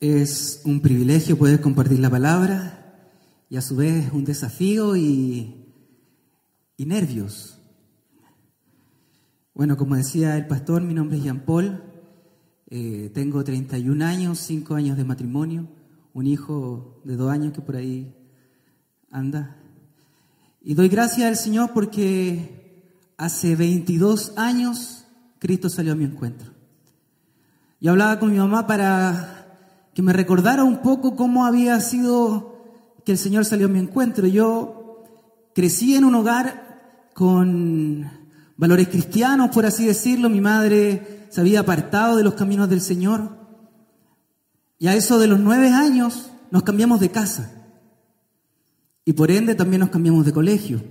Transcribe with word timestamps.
Es 0.00 0.62
un 0.64 0.80
privilegio 0.80 1.38
poder 1.38 1.60
compartir 1.60 1.98
la 1.98 2.10
palabra 2.10 2.84
y 3.48 3.56
a 3.56 3.62
su 3.62 3.76
vez 3.76 4.12
un 4.12 4.24
desafío 4.24 4.96
y, 4.96 5.66
y 6.76 6.86
nervios. 6.86 7.58
Bueno, 9.54 9.76
como 9.76 9.94
decía 9.94 10.36
el 10.36 10.46
pastor, 10.46 10.82
mi 10.82 10.94
nombre 10.94 11.18
es 11.18 11.24
Jean 11.24 11.44
Paul, 11.44 11.80
eh, 12.68 13.10
tengo 13.14 13.44
31 13.44 14.04
años, 14.04 14.40
5 14.40 14.74
años 14.74 14.96
de 14.96 15.04
matrimonio, 15.04 15.68
un 16.12 16.26
hijo 16.26 17.00
de 17.04 17.14
2 17.14 17.30
años 17.30 17.52
que 17.52 17.60
por 17.60 17.76
ahí 17.76 18.12
anda. 19.12 19.56
Y 20.60 20.74
doy 20.74 20.88
gracias 20.88 21.28
al 21.28 21.36
Señor 21.36 21.70
porque 21.72 22.82
hace 23.16 23.54
22 23.54 24.32
años 24.36 25.04
Cristo 25.38 25.68
salió 25.68 25.92
a 25.92 25.96
mi 25.96 26.04
encuentro. 26.04 26.52
Yo 27.80 27.92
hablaba 27.92 28.18
con 28.18 28.32
mi 28.32 28.38
mamá 28.38 28.66
para 28.66 29.33
que 29.94 30.02
me 30.02 30.12
recordara 30.12 30.64
un 30.64 30.82
poco 30.82 31.14
cómo 31.14 31.46
había 31.46 31.78
sido 31.80 32.54
que 33.04 33.12
el 33.12 33.18
Señor 33.18 33.44
salió 33.44 33.66
a 33.66 33.70
mi 33.70 33.78
encuentro. 33.78 34.26
Yo 34.26 35.04
crecí 35.54 35.94
en 35.94 36.04
un 36.04 36.16
hogar 36.16 37.10
con 37.14 38.10
valores 38.56 38.88
cristianos, 38.88 39.50
por 39.50 39.66
así 39.66 39.86
decirlo. 39.86 40.28
Mi 40.28 40.40
madre 40.40 41.26
se 41.30 41.40
había 41.40 41.60
apartado 41.60 42.16
de 42.16 42.24
los 42.24 42.34
caminos 42.34 42.68
del 42.68 42.80
Señor. 42.80 43.38
Y 44.78 44.88
a 44.88 44.94
eso 44.94 45.18
de 45.18 45.28
los 45.28 45.38
nueve 45.38 45.70
años 45.70 46.30
nos 46.50 46.64
cambiamos 46.64 46.98
de 47.00 47.10
casa. 47.10 47.52
Y 49.04 49.12
por 49.12 49.30
ende 49.30 49.54
también 49.54 49.80
nos 49.80 49.90
cambiamos 49.90 50.26
de 50.26 50.32
colegio. 50.32 50.82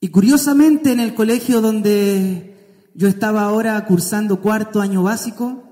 Y 0.00 0.08
curiosamente 0.08 0.92
en 0.92 1.00
el 1.00 1.14
colegio 1.14 1.60
donde 1.60 2.90
yo 2.94 3.08
estaba 3.08 3.42
ahora 3.42 3.84
cursando 3.84 4.40
cuarto 4.40 4.80
año 4.80 5.02
básico, 5.02 5.63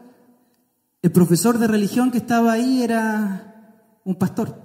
el 1.02 1.10
profesor 1.10 1.58
de 1.58 1.66
religión 1.66 2.12
que 2.12 2.18
estaba 2.18 2.52
ahí 2.52 2.82
era 2.82 4.00
un 4.04 4.14
pastor, 4.14 4.56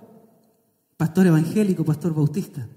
pastor 0.95 1.25
evangélico, 1.25 1.83
pastor 1.83 2.13
bautista. 2.13 2.67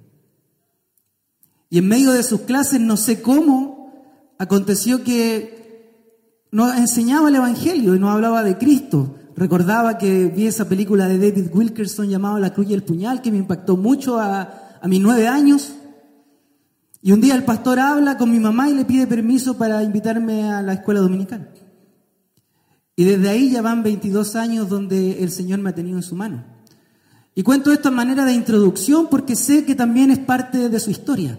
Y 1.68 1.78
en 1.78 1.86
medio 1.86 2.12
de 2.12 2.22
sus 2.22 2.40
clases, 2.40 2.80
no 2.80 2.96
sé 2.96 3.20
cómo, 3.20 3.92
aconteció 4.38 5.04
que 5.04 6.48
nos 6.50 6.76
enseñaba 6.76 7.28
el 7.28 7.36
Evangelio 7.36 7.94
y 7.94 7.98
nos 7.98 8.10
hablaba 8.10 8.42
de 8.42 8.56
Cristo. 8.56 9.14
Recordaba 9.36 9.98
que 9.98 10.26
vi 10.26 10.46
esa 10.46 10.68
película 10.68 11.06
de 11.06 11.18
David 11.18 11.50
Wilkerson 11.54 12.08
llamada 12.08 12.40
La 12.40 12.52
Cruz 12.52 12.68
y 12.70 12.74
el 12.74 12.82
Puñal, 12.82 13.22
que 13.22 13.30
me 13.30 13.38
impactó 13.38 13.76
mucho 13.76 14.18
a, 14.18 14.78
a 14.80 14.88
mis 14.88 15.00
nueve 15.00 15.28
años. 15.28 15.74
Y 17.02 17.12
un 17.12 17.20
día 17.20 17.34
el 17.34 17.44
pastor 17.44 17.78
habla 17.78 18.16
con 18.16 18.30
mi 18.30 18.40
mamá 18.40 18.68
y 18.68 18.74
le 18.74 18.84
pide 18.84 19.06
permiso 19.06 19.56
para 19.56 19.82
invitarme 19.82 20.50
a 20.50 20.62
la 20.62 20.72
escuela 20.72 21.00
dominical. 21.00 21.50
Y 23.00 23.04
desde 23.04 23.30
ahí 23.30 23.50
ya 23.50 23.62
van 23.62 23.82
22 23.82 24.36
años 24.36 24.68
donde 24.68 25.22
el 25.22 25.30
Señor 25.30 25.58
me 25.58 25.70
ha 25.70 25.74
tenido 25.74 25.96
en 25.96 26.02
su 26.02 26.14
mano. 26.14 26.44
Y 27.34 27.42
cuento 27.42 27.72
esto 27.72 27.88
a 27.88 27.92
manera 27.92 28.26
de 28.26 28.34
introducción 28.34 29.06
porque 29.08 29.36
sé 29.36 29.64
que 29.64 29.74
también 29.74 30.10
es 30.10 30.18
parte 30.18 30.68
de 30.68 30.80
su 30.80 30.90
historia. 30.90 31.38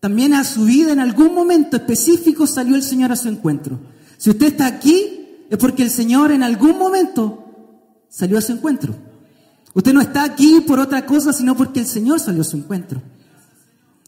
También 0.00 0.32
a 0.32 0.42
su 0.42 0.64
vida 0.64 0.90
en 0.92 1.00
algún 1.00 1.34
momento 1.34 1.76
específico 1.76 2.46
salió 2.46 2.76
el 2.76 2.82
Señor 2.82 3.12
a 3.12 3.16
su 3.16 3.28
encuentro. 3.28 3.78
Si 4.16 4.30
usted 4.30 4.46
está 4.46 4.68
aquí 4.68 5.44
es 5.50 5.58
porque 5.58 5.82
el 5.82 5.90
Señor 5.90 6.32
en 6.32 6.42
algún 6.42 6.78
momento 6.78 7.44
salió 8.08 8.38
a 8.38 8.40
su 8.40 8.52
encuentro. 8.52 8.94
Usted 9.74 9.92
no 9.92 10.00
está 10.00 10.24
aquí 10.24 10.62
por 10.66 10.80
otra 10.80 11.04
cosa, 11.04 11.34
sino 11.34 11.58
porque 11.58 11.80
el 11.80 11.86
Señor 11.86 12.20
salió 12.20 12.40
a 12.40 12.44
su 12.44 12.56
encuentro. 12.56 13.02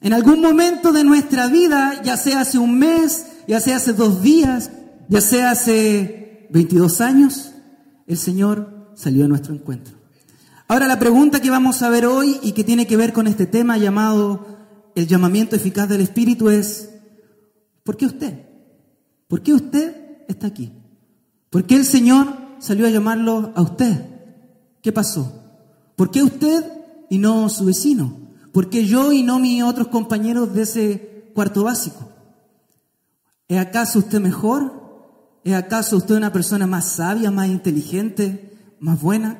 En 0.00 0.14
algún 0.14 0.40
momento 0.40 0.90
de 0.90 1.04
nuestra 1.04 1.48
vida, 1.48 2.00
ya 2.02 2.16
sea 2.16 2.40
hace 2.40 2.56
un 2.56 2.78
mes, 2.78 3.26
ya 3.46 3.60
sea 3.60 3.76
hace 3.76 3.92
dos 3.92 4.22
días, 4.22 4.70
ya 5.10 5.20
sea 5.20 5.50
hace 5.50 6.21
22 6.52 7.00
años, 7.00 7.52
el 8.06 8.18
Señor 8.18 8.92
salió 8.94 9.24
a 9.24 9.28
nuestro 9.28 9.54
encuentro. 9.54 9.96
Ahora 10.68 10.86
la 10.86 10.98
pregunta 10.98 11.40
que 11.40 11.50
vamos 11.50 11.82
a 11.82 11.88
ver 11.88 12.04
hoy 12.04 12.38
y 12.42 12.52
que 12.52 12.62
tiene 12.62 12.86
que 12.86 12.96
ver 12.96 13.14
con 13.14 13.26
este 13.26 13.46
tema 13.46 13.78
llamado 13.78 14.46
el 14.94 15.06
llamamiento 15.06 15.56
eficaz 15.56 15.88
del 15.88 16.02
Espíritu 16.02 16.50
es, 16.50 16.90
¿por 17.84 17.96
qué 17.96 18.04
usted? 18.04 18.46
¿Por 19.28 19.42
qué 19.42 19.54
usted 19.54 20.24
está 20.28 20.46
aquí? 20.46 20.72
¿Por 21.48 21.64
qué 21.64 21.76
el 21.76 21.86
Señor 21.86 22.36
salió 22.58 22.86
a 22.86 22.90
llamarlo 22.90 23.52
a 23.54 23.62
usted? 23.62 24.06
¿Qué 24.82 24.92
pasó? 24.92 25.32
¿Por 25.96 26.10
qué 26.10 26.22
usted 26.22 26.64
y 27.08 27.16
no 27.16 27.48
su 27.48 27.64
vecino? 27.64 28.14
¿Por 28.52 28.68
qué 28.68 28.84
yo 28.84 29.12
y 29.12 29.22
no 29.22 29.38
mis 29.38 29.62
otros 29.62 29.88
compañeros 29.88 30.52
de 30.54 30.62
ese 30.62 31.30
cuarto 31.34 31.64
básico? 31.64 32.10
¿Es 33.48 33.58
acaso 33.58 34.00
usted 34.00 34.20
mejor? 34.20 34.81
¿Es 35.44 35.54
acaso 35.54 35.96
usted 35.96 36.14
una 36.14 36.32
persona 36.32 36.66
más 36.66 36.92
sabia, 36.92 37.30
más 37.30 37.48
inteligente, 37.48 38.76
más 38.78 39.00
buena? 39.00 39.38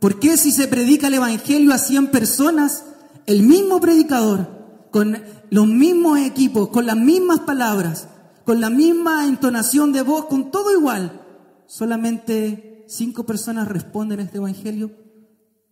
¿Por 0.00 0.18
qué 0.18 0.36
si 0.36 0.50
se 0.50 0.66
predica 0.66 1.06
el 1.06 1.14
Evangelio 1.14 1.72
a 1.72 1.78
100 1.78 2.08
personas, 2.08 2.84
el 3.26 3.42
mismo 3.42 3.80
predicador, 3.80 4.88
con 4.90 5.16
los 5.50 5.66
mismos 5.66 6.18
equipos, 6.18 6.68
con 6.68 6.86
las 6.86 6.96
mismas 6.96 7.40
palabras, 7.40 8.08
con 8.44 8.60
la 8.60 8.68
misma 8.68 9.26
entonación 9.26 9.92
de 9.92 10.02
voz, 10.02 10.26
con 10.26 10.50
todo 10.50 10.76
igual, 10.76 11.22
solamente 11.66 12.84
5 12.88 13.24
personas 13.24 13.68
responden 13.68 14.20
a 14.20 14.24
este 14.24 14.38
Evangelio 14.38 14.90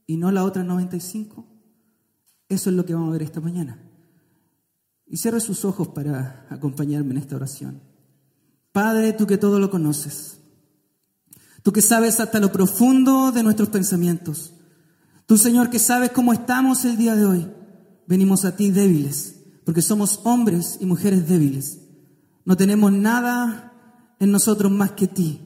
y 0.07 0.17
no 0.17 0.31
las 0.31 0.45
otras 0.45 0.65
95? 0.65 1.47
Eso 2.49 2.71
es 2.71 2.77
lo 2.77 2.87
que 2.87 2.95
vamos 2.95 3.11
a 3.11 3.13
ver 3.13 3.23
esta 3.23 3.41
mañana. 3.41 3.83
Y 5.07 5.17
cierre 5.19 5.41
sus 5.41 5.65
ojos 5.65 5.89
para 5.89 6.47
acompañarme 6.49 7.11
en 7.11 7.19
esta 7.19 7.37
oración. 7.37 7.92
Padre, 8.73 9.13
tú 9.13 9.27
que 9.27 9.37
todo 9.37 9.61
lo 9.61 9.71
conoces, 9.71 10.39
tú 11.63 11.73
que 11.73 11.83
sabes 11.83 12.21
hasta 12.21 12.41
lo 12.41 12.51
profundo 12.51 13.31
de 13.31 13.43
nuestros 13.43 13.69
pensamientos, 13.69 14.55
tú 15.27 15.37
Señor 15.37 15.69
que 15.69 15.79
sabes 15.79 16.11
cómo 16.11 16.33
estamos 16.33 16.85
el 16.87 16.97
día 16.97 17.15
de 17.15 17.27
hoy, 17.27 17.49
venimos 18.07 18.47
a 18.47 18.57
ti 18.57 18.71
débiles, 18.71 19.37
porque 19.65 19.83
somos 19.83 20.21
hombres 20.25 20.79
y 20.81 20.87
mujeres 20.87 21.29
débiles. 21.29 21.79
No 22.45 22.57
tenemos 22.57 22.91
nada 22.93 23.73
en 24.19 24.33
nosotros 24.33 24.73
más 24.73 24.93
que 24.93 25.07
ti. 25.07 25.41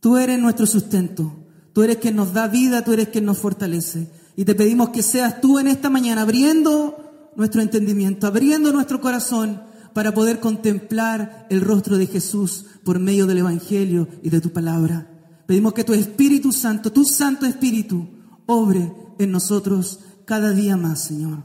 Tú 0.00 0.16
eres 0.16 0.38
nuestro 0.38 0.66
sustento, 0.66 1.32
tú 1.72 1.82
eres 1.82 1.96
quien 1.98 2.16
nos 2.16 2.32
da 2.32 2.48
vida, 2.48 2.84
tú 2.84 2.92
eres 2.92 3.08
quien 3.08 3.24
nos 3.24 3.38
fortalece. 3.38 4.10
Y 4.36 4.44
te 4.44 4.54
pedimos 4.54 4.90
que 4.90 5.02
seas 5.02 5.40
tú 5.40 5.58
en 5.58 5.68
esta 5.68 5.90
mañana 5.90 6.22
abriendo 6.22 7.32
nuestro 7.36 7.62
entendimiento, 7.62 8.26
abriendo 8.26 8.72
nuestro 8.72 9.00
corazón 9.00 9.62
para 9.92 10.12
poder 10.12 10.40
contemplar 10.40 11.46
el 11.50 11.60
rostro 11.60 11.98
de 11.98 12.06
Jesús 12.06 12.66
por 12.84 12.98
medio 12.98 13.26
del 13.26 13.38
Evangelio 13.38 14.08
y 14.22 14.30
de 14.30 14.40
tu 14.40 14.52
palabra. 14.52 15.10
Pedimos 15.46 15.72
que 15.72 15.84
tu 15.84 15.94
Espíritu 15.94 16.52
Santo, 16.52 16.92
tu 16.92 17.04
Santo 17.04 17.46
Espíritu, 17.46 18.08
obre 18.46 18.92
en 19.18 19.30
nosotros 19.30 20.00
cada 20.24 20.52
día 20.52 20.76
más, 20.76 21.02
Señor. 21.02 21.42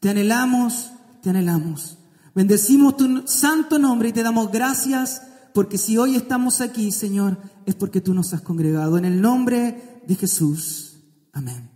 Te 0.00 0.08
anhelamos, 0.08 0.90
te 1.22 1.30
anhelamos. 1.30 1.98
Bendecimos 2.34 2.96
tu 2.96 3.22
santo 3.26 3.78
nombre 3.78 4.08
y 4.08 4.12
te 4.12 4.22
damos 4.22 4.50
gracias 4.50 5.22
porque 5.52 5.76
si 5.76 5.98
hoy 5.98 6.16
estamos 6.16 6.60
aquí, 6.60 6.90
Señor, 6.92 7.38
es 7.66 7.74
porque 7.74 8.00
tú 8.00 8.14
nos 8.14 8.32
has 8.32 8.40
congregado. 8.40 8.96
En 8.96 9.04
el 9.04 9.20
nombre 9.20 10.02
de 10.06 10.14
Jesús. 10.14 10.96
Amén. 11.32 11.70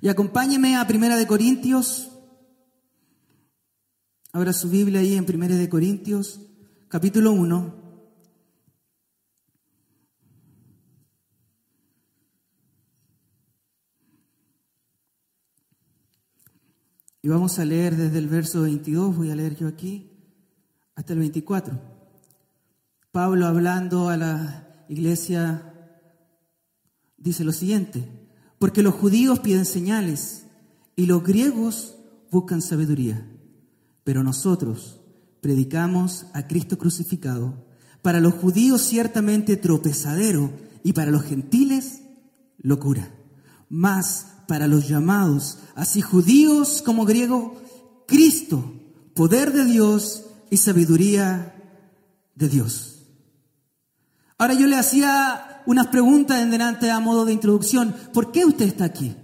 Y 0.00 0.08
acompáñeme 0.08 0.76
a 0.76 0.86
Primera 0.86 1.16
de 1.16 1.26
Corintios 1.26 2.10
Abra 4.32 4.52
su 4.52 4.68
Biblia 4.68 5.00
ahí 5.00 5.14
en 5.14 5.24
1 5.24 5.48
de 5.56 5.68
Corintios, 5.70 6.40
capítulo 6.88 7.32
1. 7.32 7.74
Y 17.22 17.28
vamos 17.28 17.58
a 17.58 17.64
leer 17.64 17.96
desde 17.96 18.18
el 18.18 18.28
verso 18.28 18.62
22, 18.62 19.16
voy 19.16 19.30
a 19.30 19.34
leer 19.34 19.56
yo 19.56 19.66
aquí, 19.66 20.12
hasta 20.94 21.14
el 21.14 21.20
24. 21.20 21.80
Pablo 23.10 23.46
hablando 23.46 24.10
a 24.10 24.18
la 24.18 24.84
iglesia 24.90 25.74
dice 27.16 27.44
lo 27.44 27.52
siguiente, 27.52 28.06
porque 28.58 28.82
los 28.82 28.94
judíos 28.94 29.40
piden 29.40 29.64
señales 29.64 30.44
y 30.96 31.06
los 31.06 31.24
griegos 31.24 31.96
buscan 32.30 32.60
sabiduría 32.60 33.26
pero 34.08 34.22
nosotros 34.22 35.00
predicamos 35.42 36.24
a 36.32 36.46
Cristo 36.46 36.78
crucificado, 36.78 37.66
para 38.00 38.20
los 38.20 38.32
judíos 38.32 38.80
ciertamente 38.80 39.58
tropezadero 39.58 40.50
y 40.82 40.94
para 40.94 41.10
los 41.10 41.24
gentiles 41.24 42.00
locura. 42.56 43.10
Más 43.68 44.28
para 44.46 44.66
los 44.66 44.88
llamados, 44.88 45.58
así 45.74 46.00
judíos 46.00 46.80
como 46.80 47.04
griegos, 47.04 47.52
Cristo, 48.06 48.72
poder 49.12 49.52
de 49.52 49.66
Dios 49.66 50.24
y 50.48 50.56
sabiduría 50.56 51.54
de 52.34 52.48
Dios. 52.48 53.02
Ahora 54.38 54.54
yo 54.54 54.66
le 54.66 54.76
hacía 54.76 55.64
unas 55.66 55.88
preguntas 55.88 56.40
en 56.40 56.50
delante 56.50 56.90
a 56.90 56.98
modo 56.98 57.26
de 57.26 57.34
introducción. 57.34 57.94
¿Por 58.14 58.32
qué 58.32 58.46
usted 58.46 58.68
está 58.68 58.86
aquí? 58.86 59.14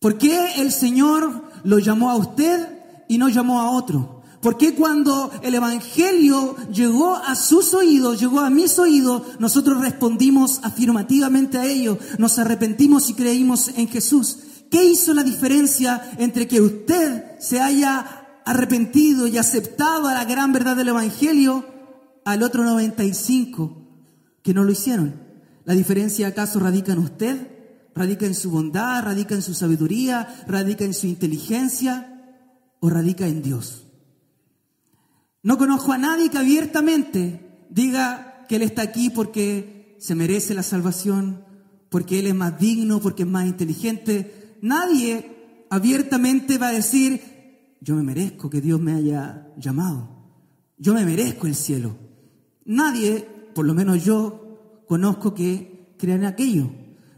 ¿Por 0.00 0.18
qué 0.18 0.60
el 0.60 0.72
Señor 0.72 1.52
lo 1.62 1.78
llamó 1.78 2.10
a 2.10 2.16
usted 2.16 2.79
y 3.10 3.18
no 3.18 3.28
llamó 3.28 3.60
a 3.60 3.72
otro? 3.72 4.22
¿Por 4.40 4.56
qué 4.56 4.76
cuando 4.76 5.32
el 5.42 5.56
Evangelio 5.56 6.54
llegó 6.72 7.16
a 7.16 7.34
sus 7.34 7.74
oídos, 7.74 8.20
llegó 8.20 8.38
a 8.38 8.50
mis 8.50 8.78
oídos, 8.78 9.22
nosotros 9.40 9.80
respondimos 9.80 10.60
afirmativamente 10.62 11.58
a 11.58 11.66
ello, 11.66 11.98
nos 12.18 12.38
arrepentimos 12.38 13.10
y 13.10 13.14
creímos 13.14 13.72
en 13.76 13.88
Jesús? 13.88 14.38
¿Qué 14.70 14.84
hizo 14.84 15.12
la 15.12 15.24
diferencia 15.24 16.12
entre 16.18 16.46
que 16.46 16.60
usted 16.60 17.40
se 17.40 17.60
haya 17.60 18.28
arrepentido 18.44 19.26
y 19.26 19.38
aceptado 19.38 20.06
a 20.06 20.14
la 20.14 20.24
gran 20.24 20.52
verdad 20.52 20.76
del 20.76 20.90
Evangelio 20.90 21.66
al 22.24 22.44
otro 22.44 22.62
95 22.62 23.88
que 24.44 24.54
no 24.54 24.62
lo 24.62 24.70
hicieron? 24.70 25.20
¿La 25.64 25.74
diferencia 25.74 26.28
acaso 26.28 26.60
radica 26.60 26.92
en 26.92 27.00
usted? 27.00 27.48
¿Radica 27.92 28.24
en 28.24 28.36
su 28.36 28.52
bondad? 28.52 29.02
¿Radica 29.02 29.34
en 29.34 29.42
su 29.42 29.52
sabiduría? 29.52 30.44
¿Radica 30.46 30.84
en 30.84 30.94
su 30.94 31.08
inteligencia? 31.08 32.09
¿O 32.80 32.88
radica 32.88 33.26
en 33.26 33.42
Dios? 33.42 33.86
No 35.42 35.56
conozco 35.56 35.92
a 35.92 35.98
nadie 35.98 36.30
que 36.30 36.38
abiertamente 36.38 37.66
diga 37.70 38.44
que 38.48 38.56
Él 38.56 38.62
está 38.62 38.82
aquí 38.82 39.10
porque 39.10 39.96
se 39.98 40.14
merece 40.14 40.54
la 40.54 40.62
salvación, 40.62 41.44
porque 41.88 42.18
Él 42.18 42.26
es 42.26 42.34
más 42.34 42.58
digno, 42.58 43.00
porque 43.00 43.22
es 43.22 43.28
más 43.28 43.46
inteligente. 43.46 44.56
Nadie 44.60 45.66
abiertamente 45.70 46.58
va 46.58 46.68
a 46.68 46.72
decir, 46.72 47.76
yo 47.80 47.94
me 47.94 48.02
merezco 48.02 48.50
que 48.50 48.60
Dios 48.60 48.80
me 48.80 48.92
haya 48.92 49.48
llamado. 49.56 50.08
Yo 50.76 50.94
me 50.94 51.04
merezco 51.04 51.46
el 51.46 51.54
cielo. 51.54 51.96
Nadie, 52.64 53.26
por 53.54 53.66
lo 53.66 53.74
menos 53.74 54.04
yo, 54.04 54.84
conozco 54.86 55.34
que 55.34 55.94
crean 55.98 56.24
aquello. 56.24 56.70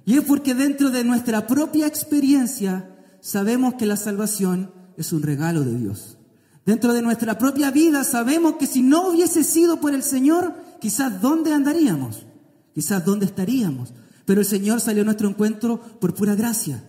Y 0.05 0.19
es 0.19 0.25
porque 0.25 0.55
dentro 0.55 0.91
de 0.91 1.05
nuestra 1.05 1.47
propia 1.47 1.87
experiencia 1.87 2.89
sabemos 3.21 3.75
que 3.75 3.87
la 3.87 3.97
salvación 3.97 4.73
es 4.97 5.13
un 5.13 5.23
regalo 5.23 5.63
de 5.63 5.77
Dios. 5.77 6.19
Dentro 6.65 6.93
de 6.93 7.03
nuestra 7.03 7.39
propia 7.39 7.71
vida 7.71 8.05
sabemos 8.05 8.57
que 8.57 8.67
si 8.67 8.83
no 8.83 9.09
hubiese 9.09 9.43
sido 9.43 9.81
por 9.81 9.95
el 9.95 10.03
Señor, 10.03 10.55
quizás 10.81 11.21
dónde 11.21 11.53
andaríamos, 11.53 12.25
quizás 12.75 13.05
dónde 13.05 13.27
estaríamos. 13.27 13.93
Pero 14.25 14.41
el 14.41 14.47
Señor 14.47 14.81
salió 14.81 15.03
a 15.03 15.05
nuestro 15.05 15.29
encuentro 15.29 15.81
por 16.01 16.15
pura 16.15 16.35
gracia. 16.35 16.85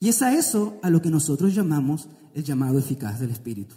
Y 0.00 0.08
es 0.08 0.20
a 0.22 0.34
eso 0.34 0.78
a 0.82 0.90
lo 0.90 1.00
que 1.00 1.10
nosotros 1.10 1.54
llamamos 1.54 2.08
el 2.34 2.42
llamado 2.44 2.78
eficaz 2.78 3.20
del 3.20 3.30
Espíritu. 3.30 3.76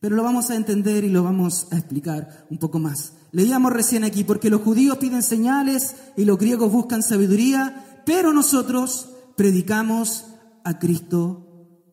Pero 0.00 0.16
lo 0.16 0.22
vamos 0.22 0.50
a 0.50 0.56
entender 0.56 1.04
y 1.04 1.10
lo 1.10 1.22
vamos 1.22 1.68
a 1.70 1.76
explicar 1.78 2.46
un 2.50 2.58
poco 2.58 2.78
más. 2.78 3.12
Leíamos 3.32 3.72
recién 3.72 4.04
aquí, 4.04 4.24
porque 4.24 4.50
los 4.50 4.62
judíos 4.62 4.98
piden 4.98 5.22
señales 5.22 5.96
y 6.16 6.24
los 6.24 6.38
griegos 6.38 6.72
buscan 6.72 7.02
sabiduría, 7.02 8.02
pero 8.06 8.32
nosotros 8.32 9.10
predicamos 9.36 10.26
a 10.64 10.78
Cristo 10.78 11.45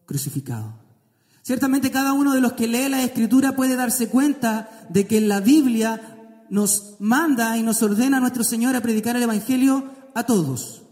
crucificado. 0.05 0.83
Ciertamente 1.43 1.91
cada 1.91 2.13
uno 2.13 2.33
de 2.33 2.39
los 2.39 2.53
que 2.53 2.67
lee 2.67 2.87
la 2.87 3.03
escritura 3.03 3.53
puede 3.53 3.75
darse 3.75 4.07
cuenta 4.07 4.87
de 4.89 5.05
que 5.05 5.19
la 5.19 5.41
Biblia 5.41 6.13
nos 6.49 6.95
manda 6.99 7.57
y 7.57 7.63
nos 7.63 7.83
ordena 7.83 8.17
a 8.17 8.19
nuestro 8.21 8.45
Señor 8.45 8.75
a 8.75 8.81
predicar 8.81 9.17
el 9.17 9.23
Evangelio 9.23 9.89
a 10.15 10.23
todos. 10.23 10.83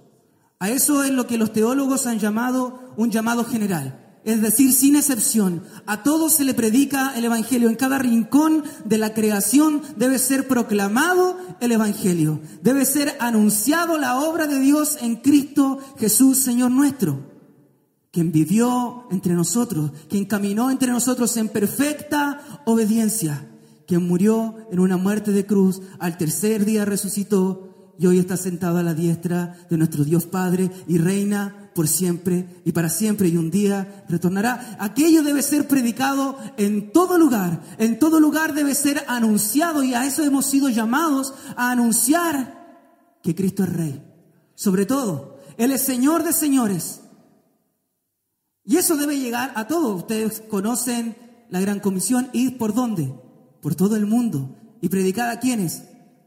A 0.60 0.70
eso 0.70 1.04
es 1.04 1.12
lo 1.12 1.26
que 1.26 1.38
los 1.38 1.54
teólogos 1.54 2.06
han 2.06 2.20
llamado 2.20 2.94
un 2.98 3.12
llamado 3.12 3.46
general. 3.46 3.98
Es 4.26 4.42
decir, 4.42 4.74
sin 4.74 4.98
excepción, 4.98 5.64
a 5.86 6.04
todos 6.04 6.34
se 6.34 6.44
le 6.44 6.54
predica 6.54 7.14
el 7.16 7.26
Evangelio. 7.26 7.70
En 7.70 7.76
cada 7.76 7.98
rincón 7.98 8.64
de 8.84 8.98
la 8.98 9.14
creación 9.14 9.82
debe 9.96 10.20
ser 10.20 10.50
proclamado 10.50 11.38
el 11.62 11.72
Evangelio. 11.72 12.42
Debe 12.62 12.84
ser 12.84 13.16
anunciado 13.22 13.98
la 13.98 14.20
obra 14.20 14.48
de 14.48 14.60
Dios 14.60 14.98
en 15.02 15.16
Cristo 15.16 15.80
Jesús, 15.98 16.40
Señor 16.40 16.72
nuestro 16.72 17.31
quien 18.12 18.32
vivió 18.32 19.08
entre 19.10 19.34
nosotros, 19.34 19.92
quien 20.10 20.26
caminó 20.26 20.70
entre 20.70 20.92
nosotros 20.92 21.36
en 21.38 21.48
perfecta 21.48 22.62
obediencia, 22.66 23.48
quien 23.88 24.06
murió 24.06 24.56
en 24.72 24.80
una 24.80 24.98
muerte 24.98 25.32
de 25.32 25.46
cruz, 25.46 25.82
al 25.98 26.18
tercer 26.18 26.66
día 26.66 26.84
resucitó 26.86 27.94
y 27.98 28.08
hoy 28.08 28.20
está 28.20 28.36
sentado 28.36 28.78
a 28.78 28.84
la 28.84 28.94
diestra 28.94 29.56
de 29.70 29.78
nuestro 29.78 30.04
Dios 30.04 30.26
Padre 30.26 30.70
y 30.88 30.98
reina 30.98 31.72
por 31.74 31.88
siempre 31.88 32.62
y 32.66 32.74
para 32.74 32.90
siempre 32.90 33.30
y 33.30 33.38
un 33.38 33.50
día 33.50 34.06
retornará. 34.10 34.76
Aquello 34.80 35.24
debe 35.24 35.42
ser 35.42 35.68
predicado 35.68 36.38
en 36.58 36.92
todo 36.92 37.18
lugar, 37.18 37.62
en 37.78 37.98
todo 37.98 38.20
lugar 38.20 38.54
debe 38.54 38.76
ser 38.76 39.06
anunciado 39.08 39.84
y 39.84 39.94
a 39.94 40.06
eso 40.06 40.24
hemos 40.24 40.48
sido 40.48 40.68
llamados 40.68 41.34
a 41.56 41.72
anunciar 41.72 42.60
que 43.24 43.36
Cristo 43.36 43.64
es 43.64 43.74
Rey. 43.74 44.04
Sobre 44.56 44.86
todo, 44.86 45.38
Él 45.58 45.72
es 45.72 45.82
Señor 45.82 46.24
de 46.24 46.34
señores 46.34 47.01
y 48.66 48.78
eso 48.78 48.96
debe 48.96 49.20
llegar 49.20 49.52
a 49.56 49.68
todos. 49.68 50.02
Ustedes 50.02 50.42
conocen 50.50 51.16
la 51.50 51.60
gran 51.60 51.80
comisión, 51.80 52.30
ir 52.34 52.58
por 52.58 52.74
dónde? 52.74 53.14
Por 53.62 53.76
todo 53.76 53.96
el 53.96 54.06
mundo. 54.06 54.56
¿Y 54.82 54.90
predicar 54.90 55.30
a 55.30 55.40
quiénes? 55.40 55.84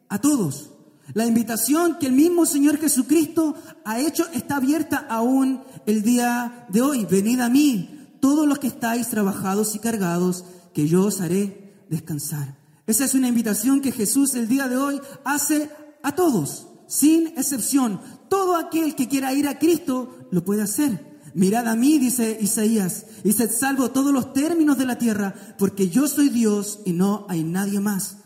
A 0.09 0.21
todos. 0.21 0.71
La 1.13 1.27
invitación 1.27 1.99
que 1.99 2.07
el 2.07 2.13
mismo 2.13 2.47
Señor 2.47 2.79
Jesucristo 2.79 3.55
ha 3.85 4.01
hecho 4.01 4.27
está 4.33 4.57
abierta 4.57 5.07
aún 5.09 5.63
el 5.87 6.03
día 6.03 6.67
de 6.71 6.81
hoy. 6.81 7.05
Venid 7.05 7.41
a 7.41 7.51
mí, 7.51 8.17
todos 8.21 8.49
los 8.49 8.59
que 8.59 8.69
estáis 8.69 9.09
trabajados 9.09 9.75
y 9.75 9.79
cargados, 9.81 10.45
que 10.73 10.89
yo 10.89 11.05
os 11.05 11.21
haré 11.21 11.85
descansar. 11.91 12.57
Esa 12.87 13.05
es 13.05 13.15
una 13.15 13.29
invitación 13.29 13.81
que 13.81 13.93
Jesús 13.93 14.35
el 14.35 14.49
día 14.49 14.69
de 14.69 14.77
hoy 14.77 15.01
hace 15.25 15.71
a 16.03 16.15
todos, 16.15 16.69
sin 16.87 17.29
excepción. 17.29 18.01
Todo 18.29 18.57
aquel 18.57 18.95
que 18.95 19.09
quiera 19.09 19.33
ir 19.35 19.47
a 19.47 19.59
Cristo 19.59 20.29
lo 20.31 20.45
puede 20.45 20.63
hacer. 20.63 21.14
Mirad 21.35 21.67
a 21.67 21.75
mí, 21.75 21.99
dice 21.99 22.39
Isaías, 22.41 23.07
y 23.25 23.33
sed 23.33 23.51
salvo 23.51 23.91
todos 23.91 24.13
los 24.13 24.33
términos 24.33 24.79
de 24.79 24.87
la 24.87 24.99
tierra, 24.99 25.35
porque 25.59 25.89
yo 25.89 26.07
soy 26.07 26.29
Dios 26.29 26.81
y 26.85 26.93
no 26.93 27.27
hay 27.29 27.43
nadie 27.43 27.81
más. 27.81 28.19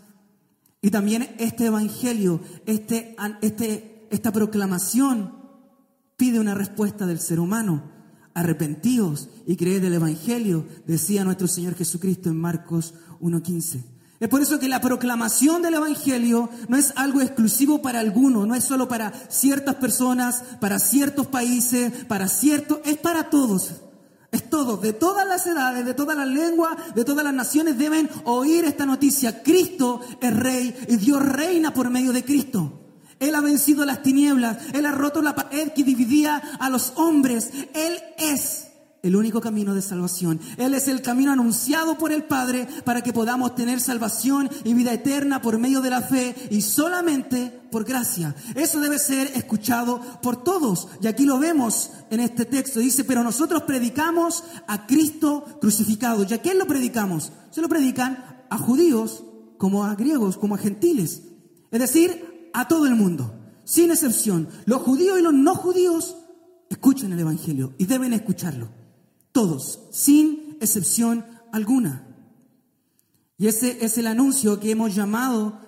Y 0.82 0.90
también 0.90 1.34
este 1.38 1.66
evangelio, 1.66 2.40
este, 2.66 3.16
este, 3.40 4.06
esta 4.10 4.31
proclamación 4.31 5.34
pide 6.16 6.38
una 6.38 6.55
respuesta 6.55 7.06
del 7.06 7.19
ser 7.19 7.40
humano. 7.40 7.96
Arrepentíos 8.34 9.31
y 9.46 9.56
creed 9.56 9.82
el 9.84 9.94
evangelio, 9.94 10.66
decía 10.87 11.25
nuestro 11.25 11.49
Señor 11.49 11.75
Jesucristo 11.75 12.28
en 12.28 12.38
Marcos 12.38 12.94
1.15. 13.20 13.98
Es 14.20 14.29
por 14.29 14.43
eso 14.43 14.59
que 14.59 14.69
la 14.69 14.81
proclamación 14.81 15.62
del 15.62 15.75
Evangelio 15.75 16.50
no 16.67 16.76
es 16.76 16.93
algo 16.97 17.20
exclusivo 17.20 17.81
para 17.81 18.00
algunos, 18.00 18.49
no 18.49 18.56
es 18.56 18.65
solo 18.65 18.88
para 18.88 19.12
ciertas 19.29 19.76
personas, 19.76 20.43
para 20.61 20.81
ciertos 20.81 21.29
países, 21.29 21.93
para 22.06 22.26
ciertos, 22.26 22.81
es 22.85 22.97
para 22.99 23.31
todos. 23.31 23.82
Es 24.31 24.50
todo, 24.50 24.76
de 24.76 24.93
todas 24.93 25.26
las 25.26 25.47
edades, 25.47 25.87
de 25.87 25.94
todas 25.94 26.17
las 26.17 26.26
lenguas, 26.26 26.94
de 26.94 27.05
todas 27.05 27.25
las 27.25 27.32
naciones 27.32 27.79
deben 27.79 28.11
oír 28.25 28.65
esta 28.65 28.85
noticia. 28.85 29.43
Cristo 29.43 30.00
es 30.20 30.37
rey 30.37 30.75
y 30.88 30.97
Dios 30.97 31.25
reina 31.25 31.73
por 31.73 31.88
medio 31.88 32.12
de 32.12 32.25
Cristo. 32.25 32.73
Él 33.20 33.35
ha 33.35 33.41
vencido 33.41 33.85
las 33.85 34.03
tinieblas, 34.03 34.59
Él 34.75 34.85
ha 34.85 34.93
roto 34.93 35.22
la 35.22 35.34
pared 35.34 35.72
que 35.72 35.82
dividía 35.82 36.37
a 36.37 36.69
los 36.70 36.93
hombres. 36.96 37.51
Él 37.72 37.98
es 38.19 38.68
el 39.02 39.17
único 39.17 39.40
camino 39.40 39.74
de 39.74 39.82
salvación. 39.82 40.40
Él 40.56 40.74
es 40.74 40.88
el 40.88 41.02
camino 41.02 41.32
anunciado 41.32 41.96
por 41.98 42.12
el 42.12 42.24
Padre 42.24 42.67
para 42.84 43.02
que 43.02 43.12
podamos 43.12 43.55
tener 43.55 43.81
salvación 43.81 44.50
y 44.64 44.74
vida 44.74 44.93
eterna 44.93 45.40
por 45.40 45.58
medio 45.58 45.81
de 45.81 45.90
la 45.90 46.02
fe 46.02 46.34
y 46.50 46.62
solamente 46.62 47.52
por 47.70 47.84
gracia. 47.84 48.34
Eso 48.55 48.81
debe 48.81 48.98
ser 48.98 49.28
escuchado 49.34 50.00
por 50.22 50.43
todos. 50.43 50.88
Y 51.00 51.06
aquí 51.06 51.24
lo 51.24 51.38
vemos 51.38 51.90
en 52.10 52.20
este 52.20 52.44
texto. 52.44 52.81
Dice, 52.81 53.05
pero 53.05 53.22
nosotros 53.22 53.62
predicamos 53.62 54.44
a 54.67 54.86
Cristo 54.86 55.44
crucificado. 55.60 56.26
¿Y 56.28 56.34
a 56.34 56.43
quién 56.43 56.58
lo 56.58 56.67
predicamos? 56.67 57.32
Se 57.50 57.60
lo 57.60 57.69
predican 57.69 58.44
a 58.50 58.58
judíos 58.58 59.24
como 59.58 59.84
a 59.84 59.94
griegos, 59.94 60.36
como 60.36 60.55
a 60.55 60.58
gentiles. 60.58 61.22
Es 61.70 61.81
decir, 61.81 62.50
a 62.55 62.67
todo 62.67 62.86
el 62.86 62.94
mundo, 62.94 63.34
sin 63.64 63.90
excepción. 63.90 64.48
Los 64.64 64.82
judíos 64.82 65.19
y 65.19 65.22
los 65.22 65.34
no 65.34 65.55
judíos 65.55 66.17
escuchan 66.70 67.12
el 67.12 67.20
Evangelio 67.20 67.74
y 67.78 67.86
deben 67.86 68.12
escucharlo. 68.12 68.78
Todos, 69.32 69.89
sin 69.91 70.56
excepción 70.61 71.25
alguna. 71.53 72.06
Y 73.37 73.47
ese 73.47 73.85
es 73.85 73.99
el 73.99 74.06
anuncio 74.06 74.58
que 74.58 74.70
hemos 74.70 74.94
llamado 74.94 75.61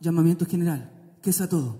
llamamiento 0.00 0.44
general, 0.44 0.90
que 1.22 1.30
es 1.30 1.40
a 1.40 1.48
todo. 1.48 1.78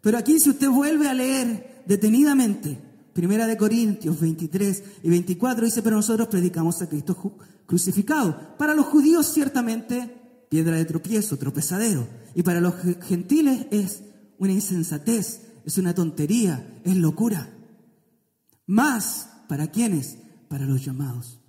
Pero 0.00 0.18
aquí 0.18 0.38
si 0.38 0.50
usted 0.50 0.68
vuelve 0.68 1.08
a 1.08 1.14
leer 1.14 1.82
detenidamente, 1.86 2.78
Primera 3.14 3.46
de 3.46 3.56
Corintios 3.56 4.20
23 4.20 4.82
y 5.04 5.08
24 5.08 5.64
dice, 5.64 5.82
pero 5.82 5.94
nosotros 5.94 6.26
predicamos 6.26 6.82
a 6.82 6.88
Cristo 6.88 7.16
crucificado. 7.64 8.56
Para 8.58 8.74
los 8.74 8.86
judíos 8.86 9.32
ciertamente 9.32 10.46
piedra 10.48 10.76
de 10.76 10.84
tropiezo, 10.84 11.36
tropezadero. 11.36 12.08
Y 12.34 12.42
para 12.42 12.60
los 12.60 12.74
gentiles 13.06 13.66
es 13.70 14.02
una 14.38 14.52
insensatez, 14.52 15.42
es 15.64 15.78
una 15.78 15.94
tontería, 15.94 16.80
es 16.84 16.96
locura. 16.96 17.48
Más 18.66 19.28
para 19.48 19.68
quienes 19.68 20.18
para 20.48 20.66
los 20.66 20.84
llamados. 20.84 21.40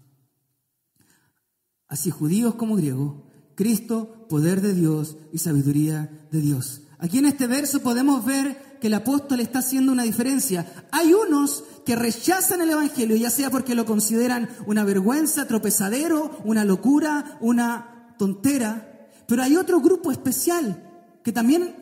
Así 1.87 2.11
judíos 2.11 2.55
como 2.55 2.75
griegos, 2.75 3.23
Cristo, 3.55 4.27
poder 4.27 4.61
de 4.61 4.73
Dios 4.73 5.17
y 5.31 5.37
sabiduría 5.37 6.27
de 6.31 6.41
Dios. 6.41 6.81
Aquí 6.97 7.19
en 7.19 7.25
este 7.25 7.47
verso 7.47 7.81
podemos 7.81 8.25
ver 8.25 8.77
que 8.79 8.87
el 8.87 8.93
apóstol 8.93 9.39
está 9.39 9.59
haciendo 9.59 9.91
una 9.91 10.03
diferencia. 10.03 10.87
Hay 10.91 11.13
unos 11.13 11.63
que 11.85 11.95
rechazan 11.95 12.61
el 12.61 12.71
Evangelio, 12.71 13.15
ya 13.15 13.29
sea 13.29 13.49
porque 13.49 13.75
lo 13.75 13.85
consideran 13.85 14.49
una 14.65 14.83
vergüenza, 14.83 15.47
tropezadero, 15.47 16.39
una 16.43 16.65
locura, 16.65 17.37
una 17.41 18.15
tontera, 18.17 19.09
pero 19.27 19.43
hay 19.43 19.55
otro 19.55 19.79
grupo 19.81 20.11
especial 20.11 20.81
que 21.23 21.31
también 21.31 21.75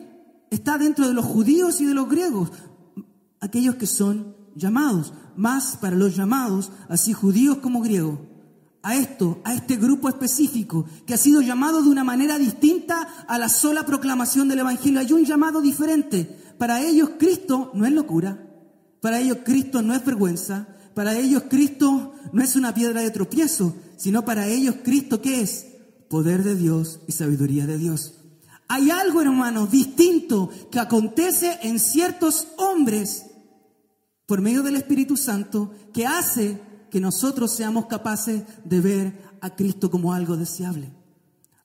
está 0.50 0.78
dentro 0.78 1.08
de 1.08 1.14
los 1.14 1.24
judíos 1.24 1.80
y 1.80 1.86
de 1.86 1.94
los 1.94 2.08
griegos, 2.08 2.50
aquellos 3.40 3.76
que 3.76 3.86
son 3.86 4.36
llamados, 4.54 5.12
más 5.36 5.76
para 5.76 5.96
los 5.96 6.16
llamados, 6.16 6.70
así 6.88 7.12
judíos 7.12 7.58
como 7.58 7.80
griegos, 7.80 8.18
a 8.82 8.96
esto, 8.96 9.40
a 9.44 9.54
este 9.54 9.76
grupo 9.76 10.08
específico, 10.08 10.84
que 11.06 11.14
ha 11.14 11.16
sido 11.16 11.40
llamado 11.40 11.82
de 11.82 11.88
una 11.88 12.04
manera 12.04 12.38
distinta 12.38 13.08
a 13.26 13.38
la 13.38 13.48
sola 13.48 13.86
proclamación 13.86 14.46
del 14.48 14.58
Evangelio. 14.58 15.00
Hay 15.00 15.12
un 15.12 15.24
llamado 15.24 15.62
diferente. 15.62 16.38
Para 16.58 16.82
ellos 16.82 17.12
Cristo 17.18 17.70
no 17.74 17.86
es 17.86 17.92
locura, 17.92 18.46
para 19.00 19.20
ellos 19.20 19.38
Cristo 19.44 19.82
no 19.82 19.94
es 19.94 20.04
vergüenza, 20.04 20.68
para 20.94 21.16
ellos 21.16 21.44
Cristo 21.48 22.14
no 22.32 22.42
es 22.42 22.56
una 22.56 22.74
piedra 22.74 23.00
de 23.00 23.10
tropiezo, 23.10 23.74
sino 23.96 24.24
para 24.24 24.46
ellos 24.46 24.76
Cristo 24.84 25.20
¿qué 25.20 25.40
es? 25.40 25.66
Poder 26.08 26.44
de 26.44 26.54
Dios 26.54 27.00
y 27.08 27.12
sabiduría 27.12 27.66
de 27.66 27.78
Dios. 27.78 28.14
Hay 28.68 28.90
algo, 28.90 29.20
hermanos, 29.20 29.70
distinto 29.70 30.50
que 30.70 30.78
acontece 30.78 31.58
en 31.62 31.78
ciertos 31.78 32.48
hombres 32.56 33.26
por 34.26 34.40
medio 34.40 34.62
del 34.62 34.76
Espíritu 34.76 35.16
Santo 35.16 35.72
que 35.92 36.06
hace 36.06 36.60
que 36.90 37.00
nosotros 37.00 37.52
seamos 37.52 37.86
capaces 37.86 38.42
de 38.64 38.80
ver 38.80 39.18
a 39.40 39.56
Cristo 39.56 39.90
como 39.90 40.12
algo 40.12 40.36
deseable. 40.36 40.92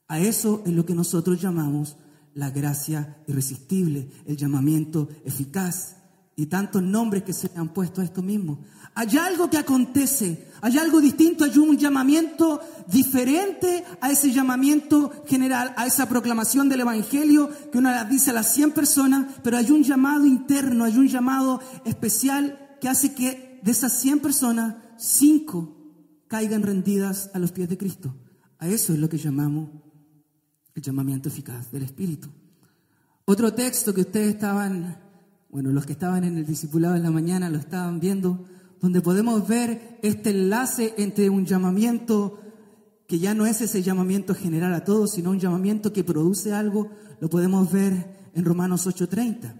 A 0.08 0.20
eso 0.20 0.64
es 0.66 0.74
lo 0.74 0.86
que 0.86 0.96
nosotros 0.96 1.40
llamamos 1.40 1.98
la 2.34 2.50
gracia 2.50 3.22
irresistible, 3.28 4.10
el 4.26 4.38
llamamiento 4.38 5.08
eficaz 5.26 5.99
y 6.40 6.46
tantos 6.46 6.82
nombres 6.82 7.24
que 7.24 7.34
se 7.34 7.52
han 7.58 7.68
puesto 7.68 8.00
a 8.00 8.06
esto 8.06 8.22
mismo. 8.22 8.60
Hay 8.96 9.18
algo 9.18 9.50
que 9.50 9.58
acontece, 9.58 10.48
hay 10.62 10.78
algo 10.78 11.02
distinto, 11.02 11.44
hay 11.44 11.58
un 11.58 11.78
llamamiento 11.78 12.62
diferente 12.88 13.84
a 14.00 14.10
ese 14.10 14.32
llamamiento 14.32 15.12
general, 15.28 15.74
a 15.76 15.86
esa 15.86 16.08
proclamación 16.08 16.70
del 16.70 16.80
Evangelio 16.80 17.50
que 17.70 17.78
uno 17.78 17.92
dice 18.06 18.30
a 18.30 18.34
las 18.34 18.54
100 18.54 18.72
personas, 18.72 19.36
pero 19.44 19.58
hay 19.58 19.70
un 19.70 19.84
llamado 19.84 20.26
interno, 20.26 20.86
hay 20.86 20.98
un 20.98 21.10
llamado 21.10 21.60
especial 21.84 22.78
que 22.80 22.88
hace 22.88 23.14
que 23.14 23.60
de 23.62 23.72
esas 23.72 24.00
100 24.00 24.22
personas, 24.22 24.76
5 24.98 25.76
caigan 26.30 26.64
rendidas 26.64 27.32
a 27.34 27.40
los 27.40 27.52
pies 27.52 27.68
de 27.68 27.78
Cristo. 27.78 28.16
A 28.60 28.70
eso 28.70 28.94
es 28.94 29.00
lo 29.00 29.10
que 29.10 29.18
llamamos 29.18 29.72
el 30.74 30.82
llamamiento 30.82 31.28
eficaz 31.28 31.70
del 31.70 31.84
Espíritu. 31.84 32.30
Otro 33.26 33.54
texto 33.54 33.94
que 33.94 34.02
ustedes 34.02 34.36
estaban, 34.36 35.09
bueno, 35.50 35.72
los 35.72 35.86
que 35.86 35.94
estaban 35.94 36.24
en 36.24 36.38
el 36.38 36.46
discipulado 36.46 36.96
en 36.96 37.04
la 37.04 37.12
mañana 37.12 37.50
lo 37.50 37.58
estaban 37.58 38.00
viendo, 38.00 38.46
donde 38.80 39.02
podemos 39.02 39.48
ver 39.48 40.00
este 40.04 40.30
enlace 40.30 40.94
entre 40.98 41.30
un 41.30 41.46
llamamiento 41.46 42.40
que 43.08 43.20
ya 43.20 43.34
no 43.34 43.48
es 43.48 43.60
ese 43.62 43.82
llamamiento 43.82 44.36
general 44.36 44.74
a 44.74 44.84
todos, 44.84 45.12
sino 45.14 45.32
un 45.32 45.40
llamamiento 45.40 45.92
que 45.92 46.04
produce 46.04 46.54
algo, 46.54 46.92
lo 47.20 47.30
podemos 47.30 47.72
ver 47.72 48.30
en 48.36 48.46
Romanos 48.46 48.86
8:30. 48.86 49.56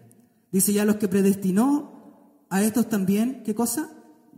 Dice 0.52 0.72
ya 0.72 0.86
los 0.86 0.98
que 0.98 1.08
predestinó, 1.08 2.00
a 2.50 2.64
estos 2.64 2.90
también, 2.90 3.44
¿qué 3.44 3.54
cosa? 3.54 3.90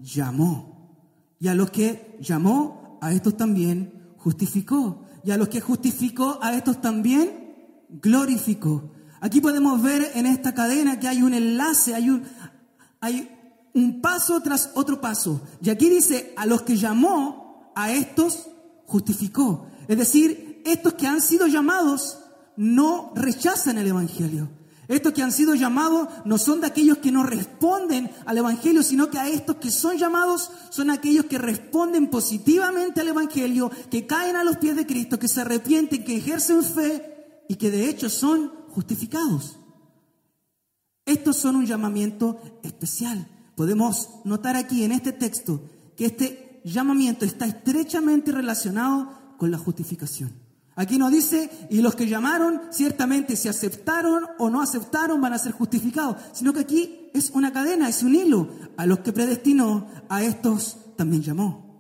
Llamó. 0.02 1.36
Y 1.40 1.48
a 1.48 1.56
los 1.56 1.72
que 1.72 2.18
llamó, 2.22 3.00
a 3.02 3.14
estos 3.14 3.38
también 3.38 4.14
justificó. 4.18 5.04
Y 5.24 5.32
a 5.32 5.38
los 5.38 5.50
que 5.50 5.62
justificó, 5.62 6.40
a 6.42 6.56
estos 6.56 6.82
también 6.82 7.86
glorificó. 8.02 8.92
Aquí 9.22 9.40
podemos 9.40 9.82
ver 9.82 10.12
en 10.16 10.26
esta 10.26 10.54
cadena 10.54 11.00
que 11.00 11.08
hay 11.08 11.22
un 11.22 11.36
enlace, 11.36 11.94
hay 11.94 12.10
un, 12.10 12.24
hay 13.00 13.30
un 13.74 14.02
paso 14.02 14.42
tras 14.42 14.72
otro 14.74 15.00
paso. 15.00 15.42
Y 15.62 15.70
aquí 15.70 15.90
dice, 15.90 16.34
a 16.36 16.48
los 16.48 16.64
que 16.64 16.76
llamó, 16.76 17.72
a 17.76 17.92
estos 17.92 18.48
justificó. 18.88 19.68
Es 19.88 19.98
decir, 19.98 20.62
estos 20.66 20.96
que 20.96 21.06
han 21.06 21.22
sido 21.22 21.46
llamados 21.46 22.18
no 22.58 23.14
rechazan 23.16 23.78
el 23.78 23.88
Evangelio. 23.88 24.50
Estos 24.88 25.14
que 25.14 25.22
han 25.22 25.32
sido 25.32 25.56
llamados 25.56 26.10
no 26.26 26.38
son 26.38 26.60
de 26.60 26.68
aquellos 26.68 26.98
que 26.98 27.12
no 27.12 27.24
responden 27.24 28.12
al 28.26 28.40
Evangelio, 28.40 28.84
sino 28.84 29.10
que 29.10 29.20
a 29.20 29.30
estos 29.30 29.58
que 29.58 29.72
son 29.72 29.98
llamados 29.98 30.52
son 30.70 30.90
aquellos 30.90 31.26
que 31.26 31.38
responden 31.38 32.08
positivamente 32.08 33.02
al 33.02 33.08
Evangelio, 33.08 33.72
que 33.90 34.06
caen 34.06 34.36
a 34.36 34.44
los 34.44 34.58
pies 34.58 34.76
de 34.76 34.86
Cristo, 34.88 35.18
que 35.18 35.30
se 35.30 35.42
arrepienten, 35.42 36.04
que 36.04 36.18
ejercen 36.18 36.64
fe 36.64 37.44
y 37.48 37.56
que 37.56 37.72
de 37.72 37.88
hecho 37.88 38.10
son 38.10 38.52
justificados. 38.74 39.58
Estos 41.06 41.38
son 41.38 41.56
un 41.56 41.66
llamamiento 41.66 42.42
especial. 42.64 43.28
Podemos 43.56 44.10
notar 44.24 44.56
aquí 44.56 44.84
en 44.84 44.92
este 44.92 45.12
texto 45.12 45.62
que 45.96 46.06
este 46.06 46.62
llamamiento 46.64 47.26
está 47.26 47.46
estrechamente 47.46 48.32
relacionado 48.32 49.36
con 49.38 49.52
la 49.52 49.58
justificación. 49.58 50.32
Aquí 50.76 50.98
nos 50.98 51.12
dice, 51.12 51.50
y 51.70 51.82
los 51.82 51.96
que 51.96 52.08
llamaron, 52.08 52.62
ciertamente 52.72 53.36
si 53.36 53.50
aceptaron 53.50 54.24
o 54.40 54.50
no 54.50 54.62
aceptaron 54.62 55.20
van 55.20 55.34
a 55.34 55.38
ser 55.38 55.52
justificados, 55.52 56.18
sino 56.32 56.54
que 56.54 56.62
aquí 56.62 57.10
es 57.14 57.32
una 57.32 57.52
cadena, 57.52 57.90
es 57.90 58.04
un 58.04 58.16
hilo. 58.16 58.50
A 58.78 58.86
los 58.86 59.00
que 59.00 59.12
predestinó, 59.12 59.88
a 60.08 60.24
estos 60.24 60.78
también 60.96 61.24
llamó. 61.24 61.72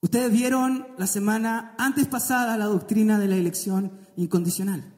Ustedes 0.00 0.30
vieron 0.30 0.86
la 0.98 1.06
semana 1.06 1.74
antes 1.78 2.06
pasada 2.08 2.58
la 2.58 2.66
doctrina 2.66 3.18
de 3.18 3.28
la 3.28 3.36
elección 3.36 3.92
incondicional. 4.16 4.91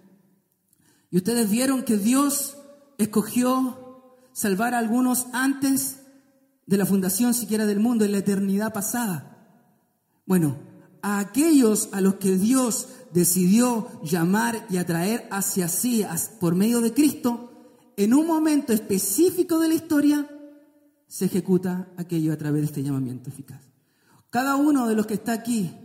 Y 1.14 1.18
ustedes 1.18 1.49
vieron 1.49 1.85
que 1.85 1.97
Dios 1.97 2.56
escogió 2.99 4.16
salvar 4.33 4.75
a 4.75 4.80
algunos 4.80 5.28
antes 5.33 6.00
de 6.66 6.76
la 6.76 6.87
fundación 6.87 7.35
siquiera 7.35 7.66
del 7.66 7.78
mundo, 7.78 8.04
en 8.04 8.11
la 8.11 8.18
eternidad 8.18 8.73
pasada. 8.73 9.47
Bueno, 10.26 10.59
a 11.02 11.21
aquellos 11.21 11.88
a 11.92 12.00
los 12.00 12.16
que 12.16 12.37
Dios 12.37 12.88
decidió 13.12 14.02
llamar 14.02 14.66
y 14.68 14.78
atraer 14.78 15.28
hacia 15.30 15.68
sí 15.68 16.04
por 16.40 16.56
medio 16.56 16.80
de 16.80 16.92
Cristo, 16.92 17.92
en 17.97 18.12
un 18.12 18.26
momento 18.26 18.73
específico 18.73 19.61
de 19.61 19.68
la 19.68 19.75
historia, 19.75 20.28
se 21.06 21.26
ejecuta 21.26 21.92
aquello 21.97 22.33
a 22.33 22.37
través 22.38 22.62
de 22.62 22.66
este 22.66 22.83
llamamiento 22.83 23.30
eficaz. 23.30 23.62
Cada 24.30 24.56
uno 24.56 24.88
de 24.88 24.97
los 24.97 25.06
que 25.06 25.14
está 25.14 25.33
aquí 25.33 25.76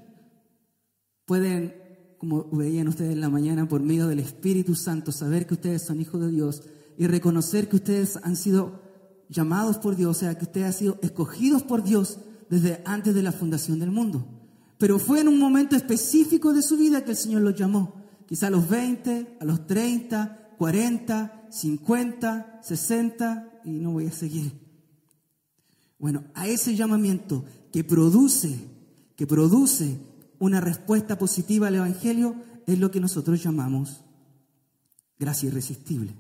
pueden, 1.26 1.76
como 2.20 2.50
veían 2.52 2.90
ustedes 2.90 3.14
en 3.14 3.22
la 3.22 3.30
mañana, 3.30 3.68
por 3.68 3.82
medio 3.82 4.08
del 4.08 4.20
Espíritu 4.20 4.76
Santo, 4.76 5.14
saber 5.14 5.48
que 5.48 5.54
ustedes 5.54 5.84
son 5.84 6.02
hijos 6.02 6.20
de 6.20 6.30
Dios 6.30 6.64
y 6.98 7.08
reconocer 7.08 7.70
que 7.70 7.78
ustedes 7.78 8.20
han 8.22 8.36
sido 8.36 8.82
llamados 9.30 9.78
por 9.78 9.96
Dios, 9.96 10.18
o 10.18 10.20
sea, 10.20 10.38
que 10.38 10.44
ustedes 10.44 10.68
han 10.68 10.74
sido 10.74 11.00
escogidos 11.02 11.64
por 11.64 11.82
Dios 11.82 12.20
desde 12.50 12.82
antes 12.84 13.16
de 13.16 13.24
la 13.24 13.32
fundación 13.32 13.80
del 13.80 13.92
mundo. 13.92 14.28
Pero 14.78 15.00
fue 15.00 15.22
en 15.22 15.30
un 15.30 15.40
momento 15.40 15.78
específico 15.78 16.52
de 16.52 16.62
su 16.62 16.76
vida 16.76 17.06
que 17.06 17.12
el 17.12 17.18
Señor 17.18 17.42
los 17.42 17.56
llamó. 17.56 17.96
Quizá 18.28 18.48
a 18.48 18.52
los 18.52 18.68
20, 18.68 19.38
a 19.40 19.46
los 19.46 19.66
30, 19.66 20.56
40, 20.58 21.48
50, 21.50 22.60
60, 22.62 23.62
y 23.64 23.72
no 23.72 23.92
voy 23.92 24.08
a 24.08 24.12
seguir. 24.12 24.52
Bueno, 25.98 26.26
a 26.34 26.48
ese 26.48 26.76
llamamiento 26.76 27.46
que 27.72 27.86
produce, 27.86 28.60
que 29.16 29.26
produce 29.26 30.00
una 30.40 30.62
respuesta 30.62 31.18
positiva 31.18 31.68
al 31.68 31.76
Evangelio, 31.76 32.36
es 32.66 32.80
lo 32.80 32.92
que 32.92 33.00
nosotros 33.00 33.42
llamamos 33.44 34.02
gracia 35.18 35.48
irresistible 35.48 36.14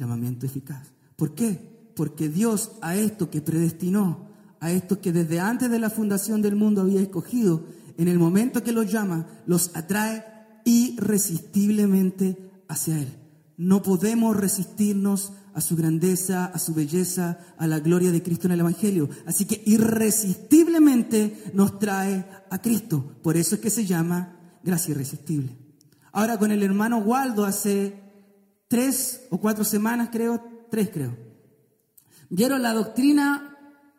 llamamiento 0.00 0.46
eficaz. 0.46 0.88
¿Por 1.14 1.34
qué? 1.34 1.92
Porque 1.94 2.28
Dios 2.28 2.72
a 2.80 2.96
esto 2.96 3.30
que 3.30 3.42
predestinó, 3.42 4.30
a 4.58 4.72
estos 4.72 4.98
que 4.98 5.12
desde 5.12 5.40
antes 5.40 5.70
de 5.70 5.78
la 5.78 5.90
fundación 5.90 6.42
del 6.42 6.56
mundo 6.56 6.80
había 6.80 7.02
escogido, 7.02 7.64
en 7.98 8.08
el 8.08 8.18
momento 8.18 8.62
que 8.62 8.72
los 8.72 8.90
llama, 8.90 9.26
los 9.46 9.76
atrae 9.76 10.24
irresistiblemente 10.64 12.50
hacia 12.68 12.98
Él. 12.98 13.08
No 13.58 13.82
podemos 13.82 14.36
resistirnos 14.36 15.32
a 15.60 15.62
su 15.62 15.76
grandeza, 15.76 16.46
a 16.46 16.58
su 16.58 16.72
belleza, 16.72 17.38
a 17.58 17.66
la 17.66 17.80
gloria 17.80 18.10
de 18.10 18.22
Cristo 18.22 18.46
en 18.46 18.52
el 18.52 18.60
Evangelio. 18.60 19.10
Así 19.26 19.44
que 19.44 19.62
irresistiblemente 19.66 21.52
nos 21.52 21.78
trae 21.78 22.24
a 22.48 22.62
Cristo. 22.62 23.18
Por 23.22 23.36
eso 23.36 23.56
es 23.56 23.60
que 23.60 23.68
se 23.68 23.84
llama 23.84 24.38
gracia 24.64 24.92
irresistible. 24.92 25.54
Ahora 26.12 26.38
con 26.38 26.50
el 26.50 26.62
hermano 26.62 26.96
Waldo 26.96 27.44
hace 27.44 28.00
tres 28.68 29.26
o 29.28 29.38
cuatro 29.38 29.64
semanas, 29.64 30.08
creo, 30.10 30.42
tres 30.70 30.88
creo. 30.88 31.14
Vieron 32.30 32.62
la 32.62 32.72
doctrina 32.72 33.58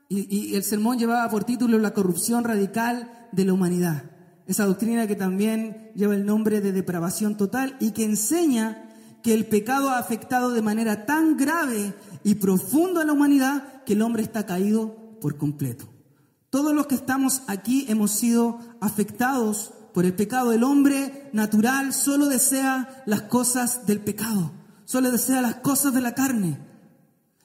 y, 0.10 0.56
el 0.56 0.64
sermón 0.64 0.98
llevaba 0.98 1.30
por 1.30 1.44
título 1.44 1.78
La 1.78 1.94
corrupción 1.94 2.44
radical 2.44 3.30
de 3.32 3.46
la 3.46 3.54
humanidad. 3.54 4.04
Esa 4.48 4.66
doctrina 4.66 5.06
que 5.06 5.16
también 5.16 5.92
lleva 5.94 6.16
el 6.16 6.26
nombre 6.26 6.60
de 6.60 6.72
depravación 6.72 7.38
total 7.38 7.78
y 7.80 7.92
que 7.92 8.04
enseña 8.04 8.91
que 9.24 9.34
el 9.34 9.46
pecado 9.46 9.90
ha 9.90 9.98
afectado 9.98 10.52
de 10.52 10.62
manera 10.62 11.06
tan 11.06 11.38
grave 11.38 11.94
y 12.24 12.36
profundo 12.36 13.00
a 13.00 13.06
la 13.06 13.14
humanidad 13.14 13.84
que 13.84 13.94
el 13.94 14.02
hombre 14.02 14.24
está 14.24 14.46
caído 14.46 15.18
por 15.22 15.38
completo. 15.38 15.88
Todos 16.50 16.74
los 16.74 16.88
que 16.88 16.96
estamos 16.96 17.44
aquí 17.48 17.86
hemos 17.88 18.12
sido 18.12 18.60
afectados 18.82 19.74
por 19.94 20.06
el 20.06 20.14
pecado. 20.14 20.52
El 20.52 20.64
hombre 20.64 21.30
natural 21.34 21.94
solo 21.94 22.28
desea 22.28 23.04
las 23.06 23.24
cosas 23.24 23.86
del 23.86 24.00
pecado. 24.02 24.52
solo 24.86 25.12
desea 25.12 25.42
las 25.42 25.56
cosas 25.56 25.94
de 25.94 26.02
la 26.02 26.14
carne. 26.14 26.60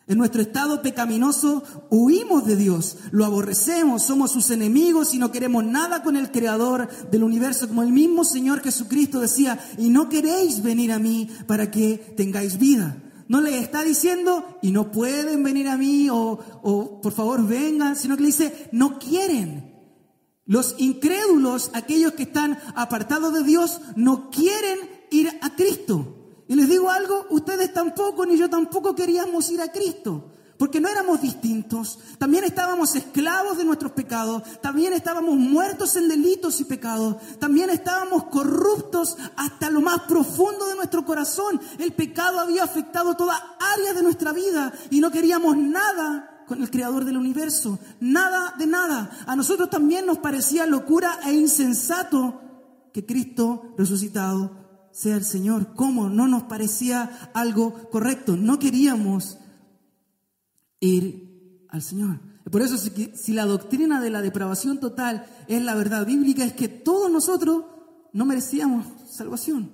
En 0.09 0.19
nuestro 0.19 0.41
estado 0.41 0.83
pecaminoso 0.83 1.65
huimos 1.91 2.47
de 2.47 2.55
Dios, 2.55 2.97
lo 3.11 3.25
aborrecemos, 3.25 4.05
somos 4.05 4.31
sus 4.31 4.51
enemigos 4.51 5.13
y 5.15 5.19
no 5.19 5.33
queremos 5.33 5.65
nada 5.65 6.05
con 6.05 6.17
el 6.17 6.31
Creador 6.31 6.89
del 7.11 7.25
universo, 7.25 7.67
como 7.67 7.83
el 7.83 7.91
mismo 7.91 8.23
Señor 8.23 8.61
Jesucristo 8.61 9.19
decía, 9.19 9.59
y 9.79 9.89
no 9.89 10.09
queréis 10.09 10.63
venir 10.63 10.93
a 10.93 11.01
mí 11.01 11.29
para 11.49 11.73
que 11.73 12.15
tengáis 12.17 12.57
vida. 12.57 13.03
No 13.27 13.41
le 13.41 13.59
está 13.59 13.83
diciendo, 13.83 14.59
y 14.63 14.71
no 14.71 14.93
pueden 14.93 15.43
venir 15.43 15.67
a 15.67 15.77
mí, 15.77 16.09
o, 16.09 16.39
o 16.63 17.01
por 17.01 17.13
favor 17.13 17.45
vengan, 17.45 17.97
sino 17.97 18.15
que 18.15 18.23
le 18.23 18.29
dice, 18.29 18.69
no 18.71 19.01
quieren. 19.01 19.75
Los 20.45 20.77
incrédulos, 20.79 21.73
aquellos 21.75 22.13
que 22.13 22.23
están 22.23 22.61
apartados 22.77 23.35
de 23.35 23.43
Dios, 23.43 23.81
no 23.97 24.31
quieren 24.31 24.79
ir 25.11 25.37
a 25.43 25.57
Cristo. 25.57 26.26
Y 26.49 26.55
les 26.55 26.69
digo 26.69 26.91
algo, 26.91 27.27
ustedes 27.31 27.73
tampoco, 27.73 28.25
ni 28.25 28.37
yo 28.37 28.49
tampoco 28.49 28.95
queríamos 28.95 29.51
ir 29.51 29.61
a 29.61 29.73
Cristo, 29.73 30.31
porque 30.59 30.81
no 30.81 30.89
éramos 30.89 31.21
distintos. 31.21 31.99
También 32.19 32.45
estábamos 32.45 32.95
esclavos 32.95 33.59
de 33.59 33.65
nuestros 33.65 33.93
pecados, 33.93 34.43
también 34.61 34.93
estábamos 34.93 35.35
muertos 35.35 35.97
en 35.97 36.09
delitos 36.09 36.61
y 36.61 36.65
pecados, 36.65 37.17
también 37.41 37.71
estábamos 37.71 38.25
corruptos 38.25 39.17
hasta 39.37 39.71
lo 39.71 39.81
más 39.81 40.03
profundo 40.03 40.67
de 40.69 40.77
nuestro 40.77 41.05
corazón. 41.05 41.61
El 41.79 41.93
pecado 41.93 42.39
había 42.39 42.63
afectado 42.63 43.17
toda 43.17 43.57
área 43.75 43.93
de 43.93 44.05
nuestra 44.05 44.33
vida 44.33 44.73
y 44.91 45.01
no 45.01 45.11
queríamos 45.11 45.57
nada 45.57 46.45
con 46.47 46.63
el 46.63 46.71
creador 46.71 47.05
del 47.05 47.17
universo, 47.17 47.81
nada 47.99 48.55
de 48.57 48.69
nada. 48.69 49.11
A 49.27 49.35
nosotros 49.35 49.69
también 49.69 50.07
nos 50.07 50.19
parecía 50.19 50.65
locura 50.65 51.19
e 51.27 51.33
insensato 51.33 52.41
que 52.93 53.05
Cristo 53.05 53.75
resucitado 53.77 54.66
sea 54.97 55.17
el 55.17 55.25
Señor. 55.25 55.75
¿Cómo? 55.75 56.09
No 56.09 56.27
nos 56.27 56.45
parecía 56.45 57.31
algo 57.35 57.91
correcto. 57.91 58.35
No 58.35 58.59
queríamos 58.59 59.37
ir 60.81 61.67
al 61.69 61.83
Señor. 61.83 62.19
Por 62.51 62.63
eso 62.63 62.79
si, 62.79 63.33
la 63.35 63.45
doctrina 63.45 64.01
de 64.01 64.09
la 64.09 64.23
depravación 64.23 64.81
total 64.81 65.27
es 65.49 65.61
la 65.61 65.75
verdad 65.75 66.07
bíblica, 66.07 66.45
es 66.45 66.55
que 66.55 66.69
todos 66.69 67.11
nosotros 67.11 67.65
no 68.15 68.25
merecíamos 68.25 68.87
salvación. 69.11 69.71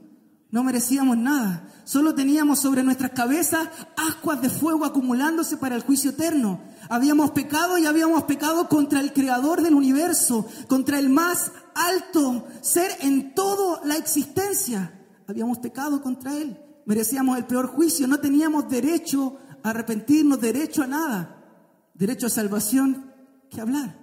No 0.50 0.64
merecíamos 0.64 1.16
nada. 1.16 1.68
Solo 1.84 2.16
teníamos 2.16 2.58
sobre 2.58 2.82
nuestras 2.82 3.12
cabezas 3.12 3.68
ascuas 3.96 4.42
de 4.42 4.50
fuego 4.50 4.84
acumulándose 4.84 5.56
para 5.56 5.76
el 5.76 5.82
juicio 5.82 6.10
eterno. 6.10 6.60
Habíamos 6.88 7.30
pecado 7.30 7.78
y 7.78 7.86
habíamos 7.86 8.24
pecado 8.24 8.68
contra 8.68 9.00
el 9.00 9.12
creador 9.12 9.62
del 9.62 9.74
universo, 9.74 10.46
contra 10.66 10.98
el 10.98 11.10
más 11.10 11.52
alto 11.76 12.44
ser 12.60 12.90
en 13.02 13.34
toda 13.34 13.86
la 13.86 13.96
existencia 13.96 14.98
habíamos 15.32 15.58
pecado 15.58 16.02
contra 16.02 16.36
Él, 16.36 16.58
merecíamos 16.86 17.36
el 17.36 17.44
peor 17.44 17.66
juicio, 17.66 18.06
no 18.06 18.20
teníamos 18.20 18.68
derecho 18.68 19.36
a 19.62 19.70
arrepentirnos, 19.70 20.40
derecho 20.40 20.82
a 20.82 20.86
nada, 20.86 21.90
derecho 21.94 22.26
a 22.26 22.30
salvación 22.30 23.12
que 23.50 23.60
hablar. 23.60 23.98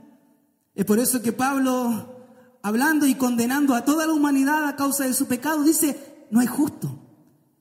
Es 0.76 0.86
por 0.86 1.00
eso 1.00 1.22
que 1.22 1.34
Pablo, 1.34 2.16
hablando 2.62 3.06
y 3.06 3.16
condenando 3.16 3.74
a 3.74 3.86
toda 3.86 4.08
la 4.08 4.14
humanidad 4.14 4.68
a 4.68 4.76
causa 4.76 5.06
de 5.06 5.14
su 5.14 5.28
pecado, 5.28 5.64
dice, 5.64 6.28
no 6.32 6.40
hay 6.40 6.48
justo, 6.48 7.00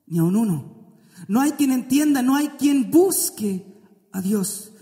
ni 0.06 0.18
aun 0.18 0.36
uno. 0.36 0.78
No 1.26 1.40
hay 1.40 1.52
quien 1.52 1.72
entienda, 1.72 2.22
no 2.22 2.36
hay 2.36 2.48
quien 2.50 2.90
busque 2.90 3.66
a 4.12 4.20
Dios. 4.20 4.72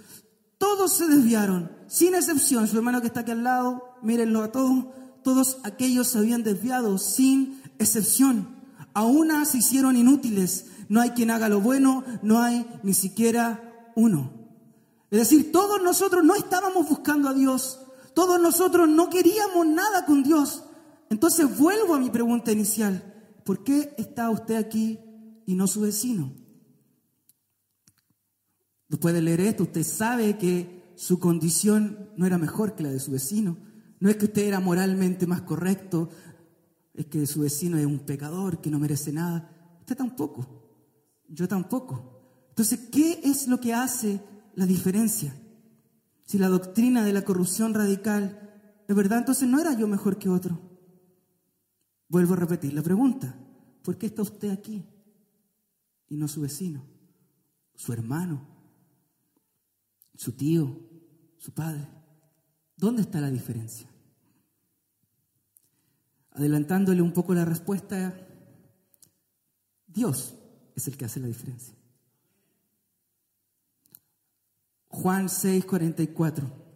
Todos 0.58 0.96
se 0.96 1.06
desviaron, 1.06 1.72
sin 1.86 2.14
excepción. 2.14 2.68
Su 2.68 2.76
hermano 2.76 3.00
que 3.00 3.06
está 3.06 3.20
aquí 3.20 3.30
al 3.30 3.44
lado, 3.44 3.82
mírenlo 4.02 4.42
a 4.42 4.52
todos. 4.52 4.86
Todos 5.22 5.58
aquellos 5.64 6.08
se 6.08 6.18
habían 6.18 6.42
desviado, 6.42 6.98
sin 6.98 7.62
excepción 7.78 8.55
a 8.96 9.04
una 9.04 9.44
se 9.44 9.58
hicieron 9.58 9.94
inútiles. 9.94 10.64
No 10.88 11.02
hay 11.02 11.10
quien 11.10 11.30
haga 11.30 11.50
lo 11.50 11.60
bueno, 11.60 12.02
no 12.22 12.40
hay 12.40 12.66
ni 12.82 12.94
siquiera 12.94 13.92
uno. 13.94 14.32
Es 15.10 15.18
decir, 15.18 15.52
todos 15.52 15.82
nosotros 15.82 16.24
no 16.24 16.34
estábamos 16.34 16.88
buscando 16.88 17.28
a 17.28 17.34
Dios, 17.34 17.78
todos 18.14 18.40
nosotros 18.40 18.88
no 18.88 19.10
queríamos 19.10 19.66
nada 19.66 20.06
con 20.06 20.22
Dios. 20.22 20.64
Entonces 21.10 21.58
vuelvo 21.58 21.94
a 21.94 21.98
mi 21.98 22.08
pregunta 22.08 22.52
inicial. 22.52 23.14
¿Por 23.44 23.62
qué 23.64 23.94
está 23.98 24.30
usted 24.30 24.56
aquí 24.56 24.98
y 25.44 25.56
no 25.56 25.66
su 25.66 25.82
vecino? 25.82 26.32
Después 28.88 29.14
de 29.14 29.20
leer 29.20 29.42
esto, 29.42 29.64
usted 29.64 29.84
sabe 29.84 30.38
que 30.38 30.94
su 30.96 31.18
condición 31.18 32.12
no 32.16 32.24
era 32.24 32.38
mejor 32.38 32.74
que 32.74 32.82
la 32.82 32.92
de 32.92 33.00
su 33.00 33.10
vecino. 33.10 33.58
No 34.00 34.08
es 34.08 34.16
que 34.16 34.24
usted 34.24 34.46
era 34.46 34.60
moralmente 34.60 35.26
más 35.26 35.42
correcto, 35.42 36.08
es 36.96 37.06
que 37.06 37.26
su 37.26 37.40
vecino 37.40 37.76
es 37.78 37.86
un 37.86 38.00
pecador 38.00 38.60
que 38.60 38.70
no 38.70 38.78
merece 38.78 39.12
nada. 39.12 39.78
Usted 39.80 39.96
tampoco, 39.96 40.46
yo 41.28 41.46
tampoco. 41.46 42.46
Entonces, 42.48 42.88
¿qué 42.90 43.20
es 43.22 43.48
lo 43.48 43.60
que 43.60 43.74
hace 43.74 44.20
la 44.54 44.66
diferencia? 44.66 45.36
Si 46.24 46.38
la 46.38 46.48
doctrina 46.48 47.04
de 47.04 47.12
la 47.12 47.22
corrupción 47.22 47.74
radical 47.74 48.82
es 48.88 48.96
verdad, 48.96 49.18
entonces 49.18 49.48
no 49.48 49.60
era 49.60 49.74
yo 49.78 49.86
mejor 49.86 50.18
que 50.18 50.30
otro. 50.30 50.58
Vuelvo 52.08 52.34
a 52.34 52.38
repetir 52.38 52.72
la 52.72 52.82
pregunta. 52.82 53.38
¿Por 53.82 53.98
qué 53.98 54.06
está 54.06 54.22
usted 54.22 54.50
aquí 54.50 54.84
y 56.08 56.16
no 56.16 56.28
su 56.28 56.40
vecino, 56.40 56.84
su 57.74 57.92
hermano, 57.92 58.46
su 60.14 60.32
tío, 60.32 60.80
su 61.38 61.52
padre? 61.52 61.86
¿Dónde 62.76 63.02
está 63.02 63.20
la 63.20 63.30
diferencia? 63.30 63.88
Adelantándole 66.36 67.00
un 67.00 67.12
poco 67.12 67.34
la 67.34 67.46
respuesta, 67.46 68.14
Dios 69.86 70.34
es 70.74 70.86
el 70.86 70.96
que 70.96 71.06
hace 71.06 71.18
la 71.18 71.28
diferencia. 71.28 71.74
Juan 74.88 75.28
6, 75.28 75.64
44. 75.64 76.66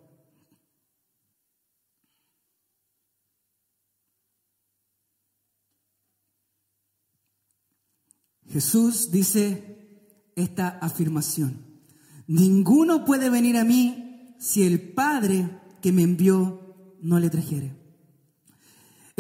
Jesús 8.49 9.11
dice 9.11 10.33
esta 10.37 10.69
afirmación. 10.69 11.67
Ninguno 12.27 13.05
puede 13.05 13.29
venir 13.29 13.59
a 13.59 13.65
mí 13.65 14.37
si 14.39 14.65
el 14.65 14.93
Padre 14.93 15.61
que 15.83 15.93
me 15.93 16.03
envió 16.03 16.97
no 17.03 17.19
le 17.21 17.29
trajere. 17.29 17.80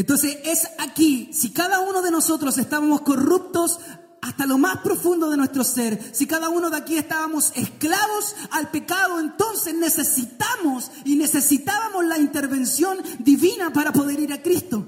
Entonces 0.00 0.38
es 0.44 0.66
aquí, 0.78 1.28
si 1.30 1.50
cada 1.50 1.80
uno 1.80 2.00
de 2.00 2.10
nosotros 2.10 2.56
estábamos 2.56 3.02
corruptos 3.02 3.80
hasta 4.22 4.46
lo 4.46 4.56
más 4.56 4.78
profundo 4.78 5.28
de 5.28 5.36
nuestro 5.36 5.62
ser, 5.62 6.00
si 6.14 6.26
cada 6.26 6.48
uno 6.48 6.70
de 6.70 6.78
aquí 6.78 6.96
estábamos 6.96 7.52
esclavos 7.54 8.34
al 8.50 8.70
pecado, 8.70 9.20
entonces 9.20 9.74
necesitamos 9.74 10.90
y 11.04 11.16
necesitábamos 11.16 12.06
la 12.06 12.16
intervención 12.16 12.96
divina 13.18 13.74
para 13.74 13.92
poder 13.92 14.18
ir 14.20 14.32
a 14.32 14.40
Cristo. 14.40 14.86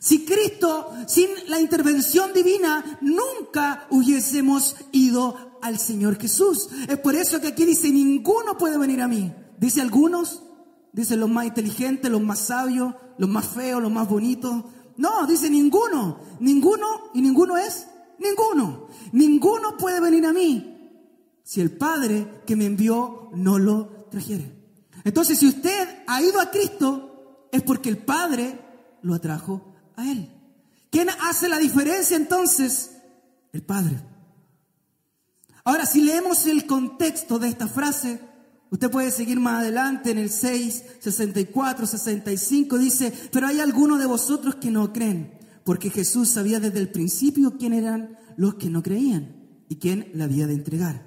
Si 0.00 0.24
Cristo, 0.24 0.92
sin 1.06 1.28
la 1.46 1.60
intervención 1.60 2.32
divina, 2.32 2.98
nunca 3.02 3.86
hubiésemos 3.90 4.74
ido 4.90 5.56
al 5.62 5.78
Señor 5.78 6.18
Jesús. 6.20 6.68
Es 6.88 6.98
por 6.98 7.14
eso 7.14 7.40
que 7.40 7.46
aquí 7.46 7.64
dice, 7.64 7.90
ninguno 7.90 8.58
puede 8.58 8.76
venir 8.76 9.02
a 9.02 9.06
mí. 9.06 9.32
Dice 9.56 9.80
algunos, 9.80 10.42
Dice 10.96 11.14
los 11.14 11.28
más 11.28 11.44
inteligentes, 11.44 12.10
los 12.10 12.22
más 12.22 12.38
sabios, 12.38 12.94
los 13.18 13.28
más 13.28 13.46
feos, 13.46 13.82
los 13.82 13.92
más 13.92 14.08
bonitos. 14.08 14.64
No, 14.96 15.26
dice 15.26 15.50
ninguno. 15.50 16.18
Ninguno 16.40 17.10
y 17.14 17.22
ninguno 17.22 17.56
es 17.56 17.86
ninguno. 18.18 18.88
Ninguno 19.12 19.76
puede 19.76 20.00
venir 20.00 20.26
a 20.26 20.32
mí 20.32 20.72
si 21.42 21.60
el 21.60 21.70
Padre 21.70 22.42
que 22.46 22.56
me 22.56 22.66
envió 22.66 23.30
no 23.34 23.58
lo 23.58 24.08
trajere. 24.10 24.52
Entonces, 25.04 25.38
si 25.38 25.46
usted 25.46 26.02
ha 26.06 26.20
ido 26.20 26.40
a 26.40 26.50
Cristo, 26.50 27.48
es 27.52 27.62
porque 27.62 27.88
el 27.88 27.98
Padre 27.98 28.58
lo 29.02 29.14
atrajo 29.14 29.74
a 29.94 30.10
Él. 30.10 30.28
¿Quién 30.90 31.08
hace 31.10 31.48
la 31.48 31.58
diferencia 31.58 32.16
entonces? 32.16 32.96
El 33.52 33.62
Padre. 33.62 34.02
Ahora, 35.62 35.86
si 35.86 36.00
leemos 36.00 36.46
el 36.46 36.66
contexto 36.66 37.38
de 37.38 37.48
esta 37.48 37.68
frase, 37.68 38.20
Usted 38.70 38.90
puede 38.90 39.10
seguir 39.10 39.38
más 39.38 39.60
adelante 39.60 40.10
en 40.10 40.18
el 40.18 40.30
6, 40.30 40.84
64, 41.00 41.86
65, 41.86 42.78
dice, 42.78 43.12
pero 43.30 43.46
hay 43.46 43.60
algunos 43.60 43.98
de 43.98 44.06
vosotros 44.06 44.56
que 44.56 44.70
no 44.70 44.92
creen, 44.92 45.38
porque 45.64 45.90
Jesús 45.90 46.28
sabía 46.28 46.58
desde 46.58 46.80
el 46.80 46.90
principio 46.90 47.56
quién 47.58 47.72
eran 47.72 48.18
los 48.36 48.54
que 48.54 48.68
no 48.68 48.82
creían 48.82 49.36
y 49.68 49.76
quién 49.76 50.10
le 50.14 50.24
había 50.24 50.46
de 50.46 50.54
entregar. 50.54 51.06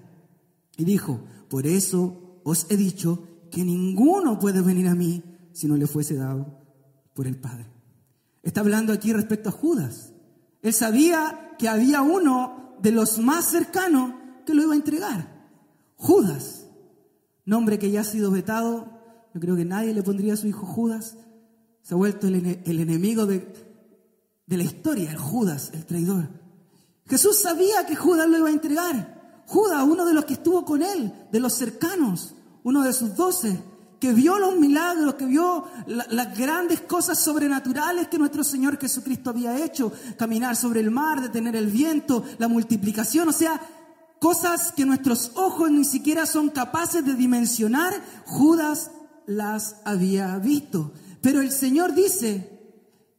Y 0.78 0.86
dijo, 0.86 1.26
por 1.50 1.68
eso 1.68 2.42
os 2.44 2.66
he 2.70 2.78
dicho 2.78 3.28
que 3.52 3.66
ninguno 3.66 4.40
puede 4.40 4.62
venir 4.62 4.88
a 4.88 4.96
mí 4.96 5.24
si 5.52 5.68
no 5.68 5.76
le 5.76 5.88
fuese 5.88 6.16
dado 6.16 6.64
por 7.14 7.28
el 7.28 7.36
Padre. 7.36 7.68
Está 8.42 8.62
hablando 8.62 8.94
aquí 8.94 9.12
respecto 9.12 9.50
a 9.50 9.54
Judas. 9.54 10.14
Él 10.62 10.74
sabía 10.74 11.56
que 11.58 11.68
había 11.68 12.02
uno 12.02 12.78
de 12.82 12.92
los 12.92 13.20
más 13.20 13.46
cercanos 13.46 14.14
que 14.46 14.54
lo 14.54 14.64
iba 14.64 14.74
a 14.74 14.78
entregar. 14.78 15.50
Judas 15.98 16.59
nombre 17.50 17.80
que 17.80 17.92
ya 17.92 18.02
ha 18.02 18.06
sido 18.06 18.32
vetado. 18.32 18.88
Yo 19.34 19.42
creo 19.42 19.56
que 19.56 19.66
nadie 19.66 19.94
le 19.94 20.04
pondría 20.04 20.34
a 20.34 20.38
su 20.38 20.48
hijo 20.48 20.66
Judas. 20.66 21.18
Se 21.82 21.94
ha 21.96 21.98
vuelto 21.98 22.28
el, 22.28 22.36
enemigo 22.66 23.26
de, 23.26 23.48
la 24.48 24.64
historia, 24.64 25.12
el 25.12 25.18
Judas, 25.18 25.72
el 25.74 25.86
traidor. 25.86 26.30
Jesús 27.08 27.40
sabía 27.42 27.86
que 27.88 27.96
Judas 27.96 28.30
lo 28.30 28.38
iba 28.38 28.50
a 28.50 28.54
entregar. 28.54 29.44
Judas, 29.48 29.84
uno 29.84 30.06
de 30.06 30.14
los 30.14 30.26
que 30.26 30.34
estuvo 30.34 30.64
con 30.64 30.84
él, 30.84 31.12
de 31.32 31.40
los 31.40 31.54
cercanos, 31.54 32.36
uno 32.64 32.84
de 32.84 32.94
sus 32.94 33.16
doce, 33.16 33.60
que 34.00 34.14
vio 34.14 34.38
los 34.38 34.56
milagros, 34.56 35.16
que 35.16 35.26
vio 35.26 35.66
las 35.88 36.38
grandes 36.38 36.82
cosas 36.82 37.20
sobrenaturales 37.20 38.08
que 38.08 38.20
nuestro 38.20 38.44
Señor 38.44 38.80
Jesucristo 38.80 39.32
había 39.32 39.58
hecho, 39.66 39.92
caminar 40.18 40.56
sobre 40.56 40.80
el 40.80 40.92
mar, 40.92 41.22
detener 41.22 41.56
el 41.56 41.68
viento, 41.68 42.24
la 42.38 42.48
multiplicación, 42.48 43.28
o 43.28 43.34
sea, 43.34 43.60
cosas 44.20 44.72
que 44.72 44.86
nuestros 44.86 45.32
ojos 45.36 45.72
ni 45.72 45.86
siquiera 45.86 46.26
son 46.26 46.50
capaces 46.50 47.06
de 47.06 47.16
dimensionar, 47.16 47.94
Judas 48.26 48.92
las 49.26 49.78
había 49.86 50.38
visto. 50.38 50.92
Pero 51.22 51.42
el 51.42 51.52
Señor 51.52 51.94
dice 51.94 52.60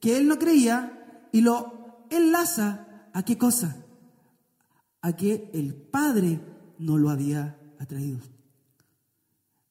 que 0.00 0.16
él 0.16 0.28
no 0.28 0.38
creía 0.38 1.28
y 1.32 1.40
lo 1.40 2.06
enlaza 2.10 2.86
a 3.12 3.22
qué 3.24 3.38
cosa? 3.38 3.76
A 5.02 5.14
que 5.14 5.50
el 5.54 5.74
Padre 5.74 6.40
no 6.78 6.98
lo 6.98 7.10
había 7.10 7.58
atraído. 7.78 8.18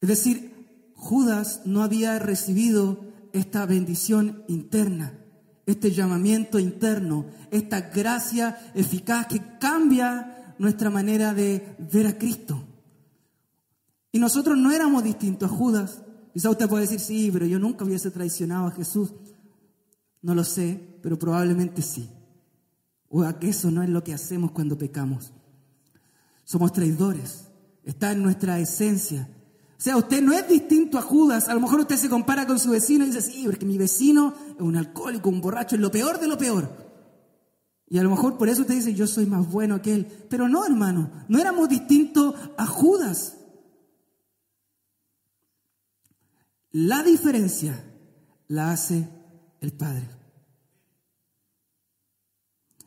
Es 0.02 0.10
decir, 0.10 0.94
Judas 0.96 1.62
no 1.66 1.84
había 1.84 2.20
recibido 2.20 3.06
esta 3.34 3.66
bendición 3.66 4.44
interna, 4.48 5.14
este 5.66 5.92
llamamiento 5.92 6.60
interno, 6.60 7.26
esta 7.52 7.82
gracia 7.82 8.72
eficaz 8.74 9.28
que 9.28 9.42
cambia 9.60 10.39
nuestra 10.60 10.92
manera 10.92 11.34
de 11.34 11.76
ver 11.92 12.06
a 12.06 12.18
Cristo. 12.18 12.64
Y 14.12 14.20
nosotros 14.20 14.58
no 14.58 14.72
éramos 14.72 15.04
distintos 15.04 15.52
a 15.52 15.56
Judas. 15.56 16.02
Quizá 16.34 16.50
usted 16.50 16.70
puede 16.70 16.84
decir, 16.84 17.00
sí, 17.00 17.30
pero 17.32 17.46
yo 17.46 17.58
nunca 17.58 17.86
hubiese 17.86 18.12
traicionado 18.12 18.68
a 18.68 18.72
Jesús. 18.72 19.12
No 20.22 20.36
lo 20.36 20.44
sé, 20.44 21.00
pero 21.02 21.18
probablemente 21.18 21.82
sí. 21.82 22.10
O 23.08 23.24
a 23.24 23.40
que 23.40 23.50
eso 23.50 23.72
no 23.72 23.82
es 23.82 23.90
lo 23.90 24.04
que 24.04 24.14
hacemos 24.14 24.52
cuando 24.52 24.78
pecamos. 24.78 25.32
Somos 26.44 26.74
traidores. 26.74 27.46
Está 27.84 28.12
en 28.12 28.22
nuestra 28.22 28.60
esencia. 28.60 29.28
O 29.78 29.82
sea, 29.82 29.96
usted 29.96 30.22
no 30.22 30.34
es 30.34 30.46
distinto 30.48 30.98
a 30.98 31.02
Judas. 31.02 31.48
A 31.48 31.54
lo 31.54 31.62
mejor 31.62 31.80
usted 31.80 31.96
se 31.96 32.10
compara 32.10 32.46
con 32.46 32.60
su 32.60 32.72
vecino 32.72 33.06
y 33.06 33.08
dice, 33.08 33.22
sí, 33.22 33.44
porque 33.46 33.66
mi 33.66 33.78
vecino 33.78 34.34
es 34.56 34.62
un 34.62 34.76
alcohólico, 34.76 35.30
un 35.30 35.40
borracho, 35.40 35.76
es 35.76 35.82
lo 35.82 35.90
peor 35.90 36.20
de 36.20 36.28
lo 36.28 36.38
peor. 36.38 36.89
Y 37.90 37.98
a 37.98 38.04
lo 38.04 38.10
mejor 38.12 38.38
por 38.38 38.50
eso 38.50 38.62
usted 38.62 38.76
dice, 38.76 38.94
yo 38.94 39.08
soy 39.08 39.26
más 39.26 39.50
bueno 39.50 39.82
que 39.82 39.94
él. 39.94 40.06
Pero 40.30 40.48
no, 40.48 40.66
hermano, 40.66 41.12
no 41.28 41.40
éramos 41.40 41.70
distintos 41.70 42.36
a 42.58 42.66
Judas. 42.68 43.38
La 46.72 47.02
diferencia 47.02 47.84
la 48.48 48.72
hace 48.72 49.10
el 49.60 49.74
Padre. 49.74 50.08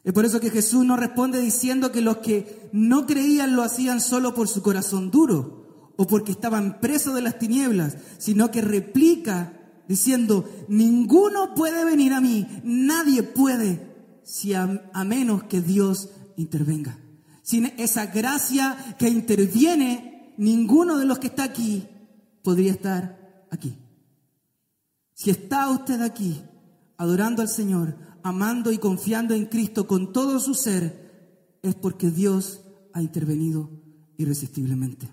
Es 0.05 0.13
por 0.13 0.25
eso 0.25 0.41
que 0.41 0.51
Jesús 0.51 0.85
nos 0.85 0.99
responde 0.99 1.41
diciendo 1.41 1.93
que 1.93 2.01
los 2.01 2.19
que 2.19 2.69
no 2.73 3.07
creían 3.07 3.55
lo 3.55 3.63
hacían 3.63 4.01
solo 4.01 4.35
por 4.35 4.49
su 4.49 4.63
corazón 4.63 5.11
duro 5.11 5.93
o 5.97 6.07
porque 6.07 6.33
estaban 6.33 6.81
presos 6.81 7.15
de 7.15 7.23
las 7.23 7.39
tinieblas, 7.39 7.97
sino 8.19 8.51
que 8.51 8.63
replica 8.63 9.59
diciendo, 9.89 10.49
ninguno 10.69 11.55
puede 11.55 11.85
venir 11.85 12.13
a 12.15 12.21
mí, 12.21 12.47
nadie 12.65 13.23
puede, 13.23 13.92
si 14.25 14.55
a, 14.55 14.67
menos 15.05 15.45
que 15.45 15.61
Dios 15.61 16.11
intervenga. 16.37 16.99
Sin 17.43 17.67
esa 17.79 18.07
gracia 18.07 18.97
que 18.99 19.09
interviene, 19.09 20.35
ninguno 20.39 20.99
de 20.99 21.07
los 21.07 21.19
que 21.19 21.27
está 21.29 21.45
aquí 21.45 21.87
podría 22.43 22.73
estar 22.73 23.47
aquí. 23.51 23.77
Si 25.15 25.31
está 25.31 25.71
usted 25.71 26.01
aquí 26.03 26.43
adorando 26.97 27.43
al 27.43 27.49
Señor, 27.49 27.97
amando 28.23 28.73
y 28.73 28.79
confiando 28.79 29.35
en 29.35 29.47
Cristo 29.47 29.87
con 29.87 30.13
todo 30.13 30.39
su 30.41 30.55
ser, 30.55 31.59
es 31.63 31.75
porque 31.75 32.11
Dios 32.11 32.61
ha 32.93 33.03
intervenido 33.03 33.71
irresistiblemente. 34.17 35.09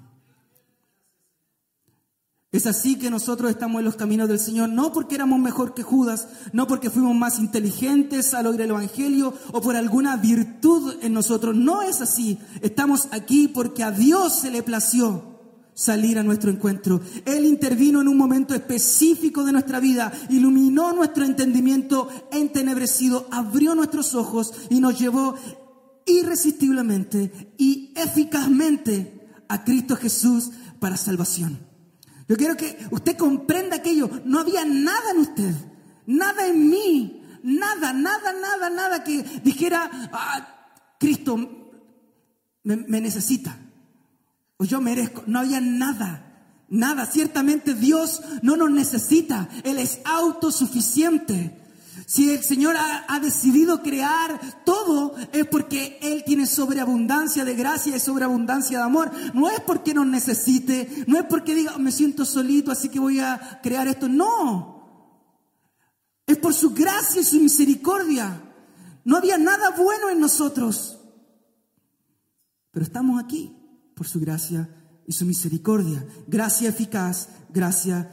Es 2.51 2.65
así 2.65 2.97
que 2.97 3.11
nosotros 3.11 3.51
estamos 3.51 3.77
en 3.79 3.85
los 3.85 3.95
caminos 3.95 4.27
del 4.27 4.39
Señor, 4.39 4.69
no 4.69 4.91
porque 4.91 5.13
éramos 5.13 5.39
mejor 5.39 5.75
que 5.75 5.83
Judas, 5.83 6.27
no 6.51 6.65
porque 6.65 6.89
fuimos 6.89 7.15
más 7.15 7.37
inteligentes 7.37 8.33
al 8.33 8.47
oír 8.47 8.61
el 8.61 8.71
Evangelio 8.71 9.35
o 9.51 9.61
por 9.61 9.75
alguna 9.75 10.17
virtud 10.17 10.95
en 11.03 11.13
nosotros. 11.13 11.55
No 11.55 11.83
es 11.83 12.01
así. 12.01 12.39
Estamos 12.61 13.07
aquí 13.11 13.47
porque 13.47 13.83
a 13.83 13.91
Dios 13.91 14.39
se 14.39 14.49
le 14.49 14.63
plació 14.63 15.37
salir 15.75 16.17
a 16.17 16.23
nuestro 16.23 16.49
encuentro. 16.49 17.01
Él 17.23 17.45
intervino 17.45 18.01
en 18.01 18.07
un 18.07 18.17
momento 18.17 18.55
específico 18.55 19.43
de 19.43 19.51
nuestra 19.51 19.79
vida, 19.79 20.11
iluminó 20.29 20.91
nuestro 20.91 21.25
entendimiento 21.25 22.09
entenebrecido, 22.31 23.27
abrió 23.29 23.75
nuestros 23.75 24.15
ojos 24.15 24.53
y 24.71 24.79
nos 24.79 24.99
llevó 24.99 25.35
irresistiblemente 26.07 27.53
y 27.59 27.93
eficazmente 27.95 29.27
a 29.47 29.63
Cristo 29.63 29.95
Jesús 29.95 30.49
para 30.79 30.97
salvación. 30.97 31.68
Yo 32.29 32.37
quiero 32.37 32.55
que 32.55 32.77
usted 32.91 33.17
comprenda 33.17 33.77
aquello. 33.77 34.09
No 34.23 34.39
había 34.39 34.63
nada 34.63 35.11
en 35.11 35.17
usted, 35.17 35.53
nada 36.05 36.47
en 36.47 36.69
mí, 36.69 37.21
nada, 37.43 37.91
nada, 37.91 38.31
nada, 38.31 38.69
nada 38.69 39.03
que 39.03 39.23
dijera, 39.43 40.09
ah, 40.13 40.95
Cristo 40.99 41.37
me, 42.63 42.77
me 42.77 43.01
necesita 43.01 43.57
o 44.59 44.65
yo 44.65 44.81
merezco. 44.81 45.23
No 45.25 45.39
había 45.39 45.61
nada, 45.61 46.65
nada. 46.69 47.05
Ciertamente 47.05 47.73
Dios 47.73 48.21
no 48.41 48.57
nos 48.57 48.69
necesita. 48.69 49.47
Él 49.63 49.79
es 49.79 49.99
autosuficiente. 50.03 51.57
Si 52.09 52.31
el 52.31 52.43
Señor 52.43 52.75
ha, 52.75 53.19
decidido 53.19 53.83
crear 53.83 54.63
todo, 54.65 55.15
es 55.31 55.45
porque 55.45 55.99
Él 56.01 56.23
tiene 56.25 56.47
sobreabundancia 56.47 57.45
de 57.45 57.53
gracia 57.53 57.95
y 57.95 57.99
sobreabundancia 57.99 58.79
de 58.79 58.83
amor. 58.83 59.11
No 59.35 59.47
es 59.47 59.59
porque 59.59 59.93
nos 59.93 60.07
necesite, 60.07 61.05
no 61.05 61.19
es 61.19 61.25
porque 61.25 61.53
diga, 61.53 61.77
me 61.77 61.91
siento 61.91 62.25
solito, 62.25 62.71
así 62.71 62.89
que 62.89 62.99
voy 62.99 63.19
a 63.19 63.59
crear 63.61 63.87
esto. 63.87 64.09
No. 64.09 65.13
Es 66.25 66.39
por 66.39 66.55
su 66.55 66.73
gracia 66.73 67.21
y 67.21 67.25
su 67.25 67.39
misericordia. 67.39 68.41
No 69.05 69.15
había 69.15 69.37
nada 69.37 69.69
bueno 69.77 70.09
en 70.09 70.19
nosotros. 70.19 70.99
Pero 72.71 72.83
estamos 72.83 73.23
aquí 73.23 73.55
por 73.95 74.07
su 74.07 74.19
gracia 74.19 74.67
y 75.05 75.13
su 75.13 75.27
misericordia. 75.27 76.03
Gracia 76.25 76.69
eficaz, 76.69 77.29
gracia 77.53 78.11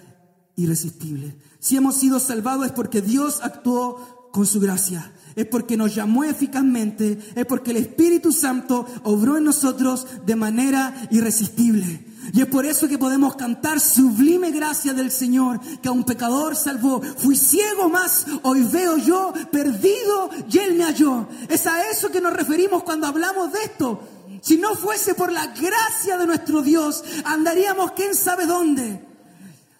irresistible. 0.54 1.38
Si 1.66 1.76
hemos 1.76 1.96
sido 1.96 2.20
salvados 2.20 2.66
es 2.66 2.70
porque 2.70 3.02
Dios 3.02 3.40
actuó 3.42 4.30
con 4.30 4.46
su 4.46 4.60
gracia. 4.60 5.12
Es 5.34 5.46
porque 5.46 5.76
nos 5.76 5.96
llamó 5.96 6.22
eficazmente, 6.22 7.18
es 7.34 7.44
porque 7.44 7.72
el 7.72 7.78
Espíritu 7.78 8.30
Santo 8.30 8.86
obró 9.02 9.36
en 9.36 9.42
nosotros 9.42 10.06
de 10.24 10.36
manera 10.36 11.08
irresistible. 11.10 12.06
Y 12.32 12.40
es 12.40 12.46
por 12.46 12.66
eso 12.66 12.86
que 12.86 12.98
podemos 12.98 13.34
cantar 13.34 13.80
sublime 13.80 14.52
gracia 14.52 14.92
del 14.92 15.10
Señor, 15.10 15.58
que 15.82 15.88
a 15.88 15.90
un 15.90 16.04
pecador 16.04 16.54
salvó. 16.54 17.02
Fui 17.02 17.34
ciego 17.34 17.88
más, 17.88 18.26
hoy 18.44 18.62
veo 18.62 18.96
yo, 18.98 19.32
perdido, 19.50 20.30
y 20.48 20.58
Él 20.58 20.76
me 20.76 20.84
halló. 20.84 21.26
Es 21.48 21.66
a 21.66 21.90
eso 21.90 22.12
que 22.12 22.20
nos 22.20 22.32
referimos 22.32 22.84
cuando 22.84 23.08
hablamos 23.08 23.52
de 23.52 23.58
esto. 23.64 24.00
Si 24.40 24.56
no 24.56 24.76
fuese 24.76 25.16
por 25.16 25.32
la 25.32 25.48
gracia 25.48 26.16
de 26.16 26.28
nuestro 26.28 26.62
Dios, 26.62 27.02
andaríamos 27.24 27.90
quién 27.90 28.14
sabe 28.14 28.46
dónde. 28.46 29.15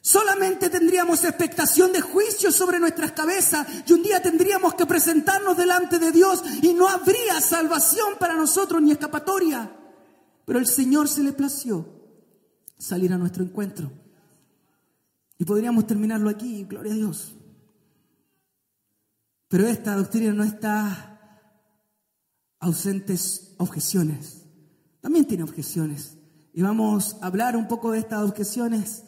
Solamente 0.07 0.71
tendríamos 0.71 1.25
expectación 1.25 1.93
de 1.93 2.01
juicio 2.01 2.53
sobre 2.53 2.79
nuestras 2.79 3.11
cabezas 3.11 3.67
y 3.89 3.93
un 3.93 4.05
día 4.05 4.23
tendríamos 4.23 4.75
que 4.75 4.87
presentarnos 4.87 5.57
delante 5.57 5.99
de 5.99 6.13
Dios 6.13 6.45
y 6.63 6.75
no 6.75 6.89
habría 6.89 7.41
salvación 7.41 8.15
para 8.21 8.37
nosotros 8.37 8.81
ni 8.81 8.93
escapatoria. 8.93 9.69
Pero 10.45 10.61
el 10.61 10.67
Señor 10.69 11.09
se 11.09 11.25
le 11.25 11.33
plació 11.33 11.89
salir 12.79 13.13
a 13.13 13.19
nuestro 13.19 13.43
encuentro. 13.43 13.91
Y 15.39 15.45
podríamos 15.45 15.89
terminarlo 15.89 16.31
aquí, 16.31 16.63
gloria 16.63 16.93
a 16.93 16.97
Dios. 16.97 17.35
Pero 19.49 19.67
esta 19.67 19.97
doctrina 19.97 20.33
no 20.33 20.45
está 20.45 21.51
ausentes 22.61 23.57
objeciones. 23.59 24.45
También 25.01 25.25
tiene 25.25 25.43
objeciones. 25.43 26.17
Y 26.53 26.63
vamos 26.63 27.17
a 27.23 27.27
hablar 27.27 27.57
un 27.57 27.67
poco 27.67 27.91
de 27.91 27.99
estas 27.99 28.23
objeciones 28.23 29.03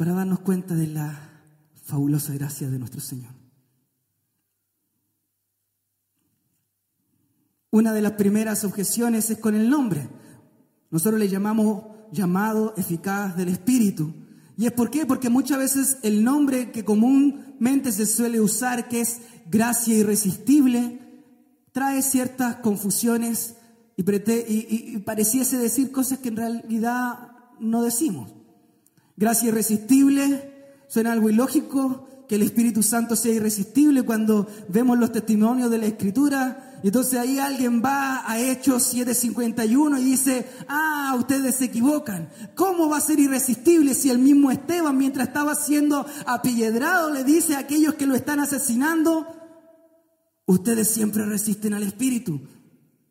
para 0.00 0.14
darnos 0.14 0.40
cuenta 0.40 0.74
de 0.74 0.86
la 0.86 1.14
fabulosa 1.84 2.32
gracia 2.32 2.70
de 2.70 2.78
nuestro 2.78 3.02
Señor. 3.02 3.34
Una 7.70 7.92
de 7.92 8.00
las 8.00 8.12
primeras 8.12 8.64
objeciones 8.64 9.28
es 9.28 9.36
con 9.36 9.54
el 9.54 9.68
nombre. 9.68 10.08
Nosotros 10.90 11.20
le 11.20 11.28
llamamos 11.28 11.84
llamado 12.12 12.72
eficaz 12.78 13.36
del 13.36 13.50
Espíritu. 13.50 14.14
¿Y 14.56 14.64
es 14.64 14.72
por 14.72 14.90
qué? 14.90 15.04
Porque 15.04 15.28
muchas 15.28 15.58
veces 15.58 15.98
el 16.02 16.24
nombre 16.24 16.72
que 16.72 16.82
comúnmente 16.82 17.92
se 17.92 18.06
suele 18.06 18.40
usar, 18.40 18.88
que 18.88 19.02
es 19.02 19.20
gracia 19.50 19.98
irresistible, 19.98 20.98
trae 21.72 22.00
ciertas 22.00 22.56
confusiones 22.56 23.56
y, 23.98 24.10
y, 24.10 24.94
y 24.94 24.98
pareciese 25.00 25.58
decir 25.58 25.92
cosas 25.92 26.20
que 26.20 26.30
en 26.30 26.36
realidad 26.36 27.32
no 27.60 27.82
decimos. 27.82 28.39
Gracia 29.20 29.48
irresistible, 29.48 30.82
suena 30.88 31.12
algo 31.12 31.28
ilógico 31.28 32.08
que 32.26 32.36
el 32.36 32.42
Espíritu 32.42 32.82
Santo 32.82 33.16
sea 33.16 33.34
irresistible 33.34 34.02
cuando 34.02 34.48
vemos 34.68 34.98
los 34.98 35.12
testimonios 35.12 35.70
de 35.70 35.76
la 35.76 35.84
Escritura. 35.84 36.80
Y 36.82 36.86
entonces 36.86 37.20
ahí 37.20 37.38
alguien 37.38 37.82
va 37.84 38.22
a 38.26 38.40
Hechos 38.40 38.94
7:51 38.94 40.00
y 40.00 40.04
dice, 40.04 40.48
ah, 40.68 41.14
ustedes 41.18 41.56
se 41.56 41.66
equivocan. 41.66 42.30
¿Cómo 42.54 42.88
va 42.88 42.96
a 42.96 43.02
ser 43.02 43.20
irresistible 43.20 43.92
si 43.92 44.08
el 44.08 44.20
mismo 44.20 44.50
Esteban, 44.50 44.96
mientras 44.96 45.28
estaba 45.28 45.54
siendo 45.54 46.06
apilledrado, 46.24 47.10
le 47.10 47.22
dice 47.22 47.56
a 47.56 47.58
aquellos 47.58 47.96
que 47.96 48.06
lo 48.06 48.14
están 48.14 48.40
asesinando, 48.40 49.26
ustedes 50.46 50.88
siempre 50.88 51.26
resisten 51.26 51.74
al 51.74 51.82
Espíritu? 51.82 52.40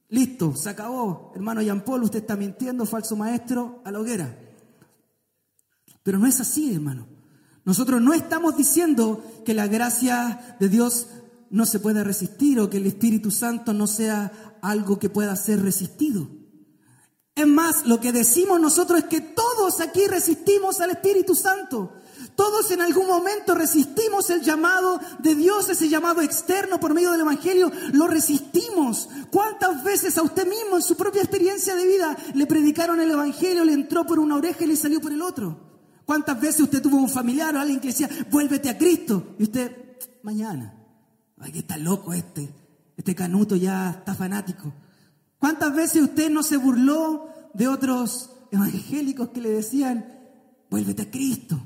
Listo, 0.07 0.55
se 0.55 0.71
acabó. 0.71 1.31
Hermano 1.35 1.61
Jean 1.61 1.85
Paul, 1.85 2.01
usted 2.01 2.21
está 2.21 2.35
mintiendo, 2.35 2.87
falso 2.87 3.15
maestro, 3.15 3.83
a 3.85 3.91
la 3.91 3.99
hoguera. 3.99 4.48
Pero 6.09 6.17
no 6.17 6.25
es 6.25 6.39
así, 6.39 6.73
hermano. 6.73 7.05
Nosotros 7.65 8.01
no 8.01 8.15
estamos 8.15 8.57
diciendo 8.57 9.23
que 9.45 9.53
la 9.53 9.67
gracia 9.67 10.57
de 10.59 10.67
Dios 10.67 11.05
no 11.51 11.67
se 11.67 11.79
pueda 11.79 12.03
resistir 12.03 12.59
o 12.59 12.67
que 12.67 12.77
el 12.77 12.87
Espíritu 12.87 13.29
Santo 13.29 13.75
no 13.75 13.85
sea 13.85 14.57
algo 14.63 14.97
que 14.97 15.11
pueda 15.11 15.35
ser 15.35 15.61
resistido. 15.61 16.27
Es 17.35 17.45
más, 17.45 17.85
lo 17.85 17.99
que 17.99 18.11
decimos 18.11 18.59
nosotros 18.59 19.01
es 19.01 19.05
que 19.05 19.21
todos 19.21 19.81
aquí 19.81 20.07
resistimos 20.07 20.79
al 20.79 20.89
Espíritu 20.89 21.35
Santo. 21.35 21.93
Todos 22.35 22.71
en 22.71 22.81
algún 22.81 23.05
momento 23.05 23.53
resistimos 23.53 24.31
el 24.31 24.41
llamado 24.41 24.99
de 25.19 25.35
Dios, 25.35 25.69
ese 25.69 25.89
llamado 25.89 26.23
externo 26.23 26.79
por 26.79 26.95
medio 26.95 27.11
del 27.11 27.21
Evangelio, 27.21 27.71
lo 27.93 28.07
resistimos. 28.07 29.09
¿Cuántas 29.29 29.83
veces 29.83 30.17
a 30.17 30.23
usted 30.23 30.47
mismo 30.47 30.75
en 30.75 30.81
su 30.81 30.97
propia 30.97 31.21
experiencia 31.21 31.75
de 31.75 31.85
vida 31.85 32.17
le 32.33 32.47
predicaron 32.47 32.99
el 32.99 33.11
Evangelio, 33.11 33.63
le 33.63 33.73
entró 33.73 34.07
por 34.07 34.17
una 34.17 34.37
oreja 34.37 34.63
y 34.63 34.67
le 34.69 34.75
salió 34.75 34.99
por 34.99 35.13
el 35.13 35.21
otro? 35.21 35.68
¿Cuántas 36.09 36.41
veces 36.41 36.61
usted 36.61 36.81
tuvo 36.81 36.97
un 36.97 37.07
familiar 37.07 37.55
o 37.55 37.59
alguien 37.59 37.79
que 37.79 37.89
decía, 37.89 38.09
vuélvete 38.31 38.67
a 38.67 38.79
Cristo? 38.79 39.35
Y 39.37 39.43
usted, 39.43 39.71
mañana. 40.23 40.73
Ay, 41.37 41.51
que 41.51 41.59
está 41.59 41.77
loco 41.77 42.13
este. 42.13 42.49
Este 42.97 43.13
canuto 43.13 43.55
ya 43.55 43.91
está 43.91 44.15
fanático. 44.15 44.73
¿Cuántas 45.37 45.71
veces 45.75 46.01
usted 46.01 46.31
no 46.31 46.41
se 46.41 46.57
burló 46.57 47.29
de 47.53 47.67
otros 47.67 48.31
evangélicos 48.49 49.29
que 49.29 49.39
le 49.39 49.51
decían, 49.51 50.03
vuélvete 50.71 51.03
a 51.03 51.11
Cristo? 51.11 51.61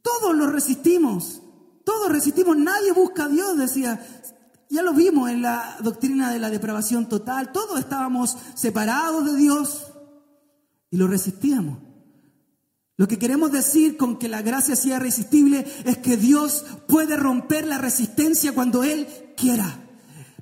Todos 0.00 0.36
lo 0.36 0.46
resistimos. 0.46 1.42
Todos 1.84 2.12
resistimos. 2.12 2.56
Nadie 2.56 2.92
busca 2.92 3.24
a 3.24 3.28
Dios, 3.28 3.58
decía. 3.58 4.06
Ya 4.70 4.82
lo 4.82 4.94
vimos 4.94 5.30
en 5.30 5.42
la 5.42 5.78
doctrina 5.82 6.30
de 6.32 6.38
la 6.38 6.48
depravación 6.48 7.08
total. 7.08 7.50
Todos 7.50 7.80
estábamos 7.80 8.38
separados 8.54 9.24
de 9.24 9.36
Dios 9.36 9.84
y 10.92 10.96
lo 10.96 11.08
resistíamos. 11.08 11.83
Lo 12.96 13.08
que 13.08 13.18
queremos 13.18 13.50
decir 13.50 13.96
con 13.96 14.18
que 14.18 14.28
la 14.28 14.42
gracia 14.42 14.76
sea 14.76 14.96
irresistible 14.96 15.66
es 15.84 15.98
que 15.98 16.16
Dios 16.16 16.64
puede 16.86 17.16
romper 17.16 17.66
la 17.66 17.78
resistencia 17.78 18.52
cuando 18.52 18.84
Él 18.84 19.08
quiera. 19.36 19.80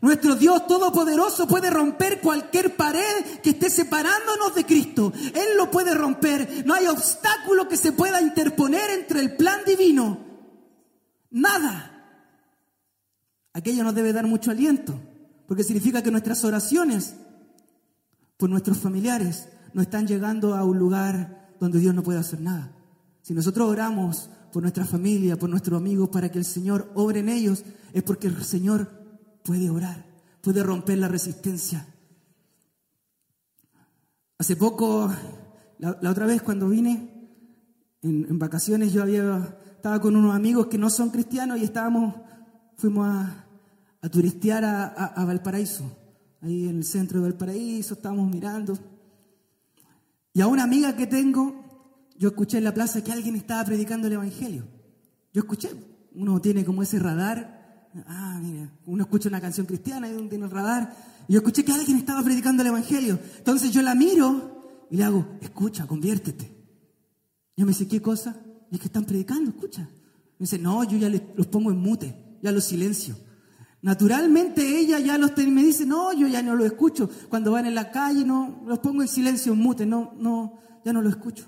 Nuestro 0.03 0.35
Dios 0.35 0.67
Todopoderoso 0.67 1.47
puede 1.47 1.71
romper 1.71 2.21
cualquier 2.21 2.77
pared 2.77 3.41
que 3.43 3.51
esté 3.51 3.71
separándonos 3.71 4.55
de 4.55 4.67
Cristo. 4.67 5.13
Él 5.33 5.57
lo 5.57 5.71
puede 5.71 5.95
romper. 5.95 6.65
No 6.67 6.75
hay 6.75 6.89
obstáculo 6.89 7.69
que 7.69 7.77
se 7.77 7.93
pueda 7.93 8.21
interponer 8.21 8.91
entre 8.91 9.21
el 9.21 9.37
plan 9.37 9.61
divino. 9.65 10.19
Nada. 11.31 11.89
Aquello 13.55 13.85
nos 13.85 13.95
debe 13.95 14.13
dar 14.13 14.27
mucho 14.27 14.51
aliento, 14.51 15.01
porque 15.47 15.63
significa 15.63 16.03
que 16.03 16.11
nuestras 16.11 16.45
oraciones 16.45 17.15
por 18.37 18.51
nuestros 18.51 18.79
familiares 18.79 19.49
no 19.73 19.83
están 19.83 20.07
llegando 20.07 20.57
a 20.57 20.65
un 20.65 20.79
lugar 20.79 21.42
donde 21.63 21.79
Dios 21.79 21.95
no 21.95 22.03
puede 22.03 22.19
hacer 22.19 22.41
nada. 22.41 22.73
Si 23.23 23.33
nosotros 23.33 23.71
oramos 23.71 24.29
por 24.53 24.63
nuestra 24.63 24.85
familia, 24.85 25.39
por 25.39 25.49
nuestros 25.49 25.81
amigos, 25.81 26.09
para 26.09 26.29
que 26.29 26.39
el 26.39 26.45
Señor 26.45 26.91
obre 26.97 27.21
en 27.21 27.29
ellos, 27.29 27.65
es 27.93 28.03
porque 28.03 28.27
el 28.27 28.43
Señor 28.43 28.91
puede 29.45 29.71
orar, 29.71 30.05
puede 30.41 30.61
romper 30.65 30.99
la 30.99 31.07
resistencia. 31.07 31.87
Hace 34.39 34.57
poco, 34.57 35.09
la, 35.79 36.11
otra 36.11 36.27
vez 36.27 36.43
cuando 36.43 36.69
vine 36.69 37.31
en, 38.03 38.39
vacaciones, 38.41 38.93
yo 38.93 39.01
había, 39.01 39.57
estaba 39.71 40.01
con 40.01 40.17
unos 40.17 40.35
amigos 40.35 40.67
que 40.67 40.79
no 40.79 40.91
son 40.91 41.11
cristianos 41.11 41.61
y 41.61 41.63
estábamos, 41.63 42.17
fuimos 42.77 43.07
a, 43.07 44.09
turistear 44.11 44.65
a, 44.65 44.87
a 44.89 45.25
Valparaíso, 45.25 45.85
ahí 46.41 46.69
en 46.69 46.79
el 46.79 46.85
centro 46.85 47.21
de 47.21 47.29
Valparaíso, 47.29 47.95
estábamos 47.95 48.29
mirando. 48.29 48.77
Y 50.35 50.41
a 50.41 50.47
una 50.47 50.65
amiga 50.65 50.97
que 50.97 51.07
tengo, 51.07 51.63
yo 52.19 52.29
escuché 52.29 52.59
en 52.59 52.65
la 52.65 52.75
plaza 52.75 53.03
que 53.03 53.13
alguien 53.13 53.37
estaba 53.37 53.65
predicando 53.65 54.07
el 54.07 54.15
Evangelio. 54.15 54.67
Yo 55.33 55.43
escuché, 55.43 55.71
uno 56.15 56.41
tiene 56.41 56.65
como 56.65 56.83
ese 56.83 56.99
radar, 56.99 57.91
ah, 58.07 58.39
mira, 58.43 58.71
uno 58.87 59.05
escucha 59.05 59.29
una 59.29 59.41
canción 59.41 59.67
cristiana 59.67 60.09
y 60.09 60.15
uno 60.15 60.29
tiene 60.29 60.45
el 60.45 60.51
radar, 60.51 60.95
y 61.29 61.35
yo 61.35 61.39
escuché 61.39 61.65
que 61.65 61.73
alguien 61.73 61.99
estaba 61.99 62.23
predicando 62.23 62.63
el 62.63 62.69
Evangelio. 62.69 63.19
Entonces 63.39 63.71
yo 63.73 63.83
la 63.83 63.95
miro 63.95 64.87
y 64.91 64.97
le 64.97 65.05
hago, 65.05 65.27
escucha, 65.41 65.87
conviértete. 65.87 66.51
Yo 67.57 67.67
me 67.67 67.73
dice, 67.73 67.87
¿qué 67.87 68.01
cosa? 68.01 68.37
Y 68.71 68.77
es 68.77 68.81
que 68.81 68.87
están 68.87 69.05
predicando, 69.05 69.51
escucha. 69.51 69.83
Me 69.83 70.45
dice, 70.45 70.59
no, 70.59 70.83
yo 70.85 70.97
ya 70.97 71.09
los 71.09 71.47
pongo 71.47 71.71
en 71.71 71.79
mute, 71.79 72.39
ya 72.43 72.53
los 72.53 72.65
silencio. 72.65 73.17
Naturalmente 73.83 74.79
ella 74.79 75.01
ya 75.01 75.19
los 75.19 75.37
me 75.37 75.65
dice, 75.65 75.85
no, 75.85 76.13
yo 76.13 76.29
ya 76.29 76.41
no 76.41 76.55
lo 76.55 76.65
escucho. 76.65 77.11
Cuando 77.29 77.51
van 77.51 77.67
en 77.67 77.75
la 77.75 77.91
calle, 77.91 78.25
no, 78.25 78.63
los 78.65 78.79
pongo 78.79 79.03
en 79.03 79.09
silencio, 79.09 79.53
en 79.53 79.59
mute, 79.59 79.85
no, 79.85 80.15
no, 80.19 80.61
ya 80.85 80.93
no 80.93 81.03
lo 81.03 81.09
escucho. 81.09 81.45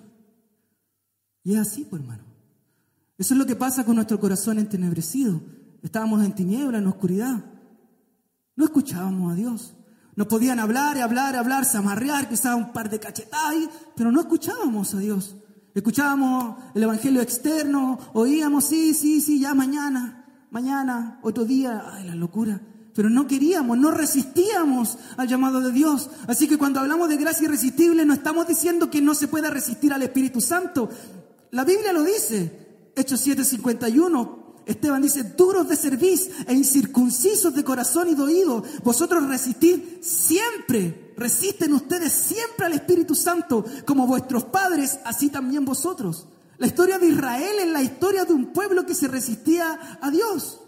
Y 1.45 1.55
es 1.55 1.61
así, 1.61 1.87
pues 1.89 2.03
hermano. 2.03 2.25
Eso 3.17 3.35
es 3.35 3.39
lo 3.39 3.47
que 3.47 3.55
pasa 3.55 3.85
con 3.85 3.95
nuestro 3.95 4.19
corazón 4.19 4.59
entenebrecido. 4.59 5.41
Estábamos 5.81 6.25
en 6.25 6.35
tiniebla, 6.35 6.79
en 6.79 6.89
oscuridad. 6.89 7.45
No 8.57 8.65
escuchábamos 8.65 9.33
a 9.33 9.37
Dios. 9.37 9.75
Nos 10.17 10.27
podían 10.27 10.59
hablar 10.59 10.97
y 10.97 11.01
hablar 11.01 11.37
y 11.37 11.39
hablar, 11.39 11.65
samarrear, 11.65 12.29
quizás 12.29 12.57
un 12.57 12.73
par 12.73 12.91
de 12.91 12.99
cachetadas, 12.99 13.69
pero 13.95 14.11
no 14.11 14.21
escuchábamos 14.21 14.93
a 14.95 14.99
Dios. 14.99 15.37
Escuchábamos 15.73 16.57
el 16.75 16.83
evangelio 16.83 17.21
externo, 17.21 17.99
oíamos, 18.13 18.65
sí, 18.65 18.93
sí, 18.93 19.21
sí, 19.21 19.39
ya 19.39 19.55
mañana 19.55 20.24
mañana, 20.55 21.19
otro 21.23 21.45
día, 21.45 21.85
ay, 21.93 22.07
la 22.07 22.15
locura. 22.15 22.61
Pero 22.95 23.11
no 23.11 23.27
queríamos, 23.27 23.77
no 23.77 23.91
resistíamos 23.91 24.97
al 25.17 25.27
llamado 25.27 25.61
de 25.61 25.73
Dios. 25.73 26.09
Así 26.29 26.47
que 26.47 26.57
cuando 26.57 26.79
hablamos 26.79 27.09
de 27.09 27.17
gracia 27.17 27.47
irresistible, 27.47 28.07
no 28.07 28.15
estamos 28.15 28.47
diciendo 28.47 28.89
que 28.89 29.03
no 29.03 29.17
se 29.17 29.27
pueda 29.27 29.51
resistir 29.51 29.93
al 29.93 30.03
Espíritu 30.03 30.41
Santo. 30.41 30.89
La 31.51 31.65
Biblia 31.65 31.93
lo 31.93 32.05
dice, 32.05 32.93
Hechos 32.95 33.27
7:51. 33.27 34.45
Esteban 34.65 35.03
dice, 35.03 35.25
duros 35.25 35.69
de 35.69 35.77
cerviz 35.77 36.31
e 36.47 36.55
incircuncisos 36.55 37.53
de 37.53 37.65
corazón 37.65 38.09
y 38.09 38.15
de 38.15 38.23
oído, 38.23 38.63
vosotros 38.83 39.29
resistid 39.29 39.79
siempre, 40.01 41.13
resisten 41.19 41.75
ustedes 41.75 42.13
siempre 42.13 42.65
al 42.65 42.73
Espíritu 42.73 43.15
Santo, 43.15 43.65
como 43.85 44.07
vuestros 44.07 44.45
padres, 44.45 45.01
así 45.05 45.29
también 45.29 45.67
vosotros. 45.67 46.29
La 46.59 46.67
historia 46.67 46.99
de 46.99 47.09
Israel 47.09 47.57
es 47.61 47.69
la 47.69 47.83
historia 47.83 48.25
de 48.25 48.33
un 48.33 48.53
pueblo 48.53 48.87
que 48.87 48.95
se 48.95 49.09
resistía 49.09 49.99
a 50.01 50.11
Dios. 50.11 50.61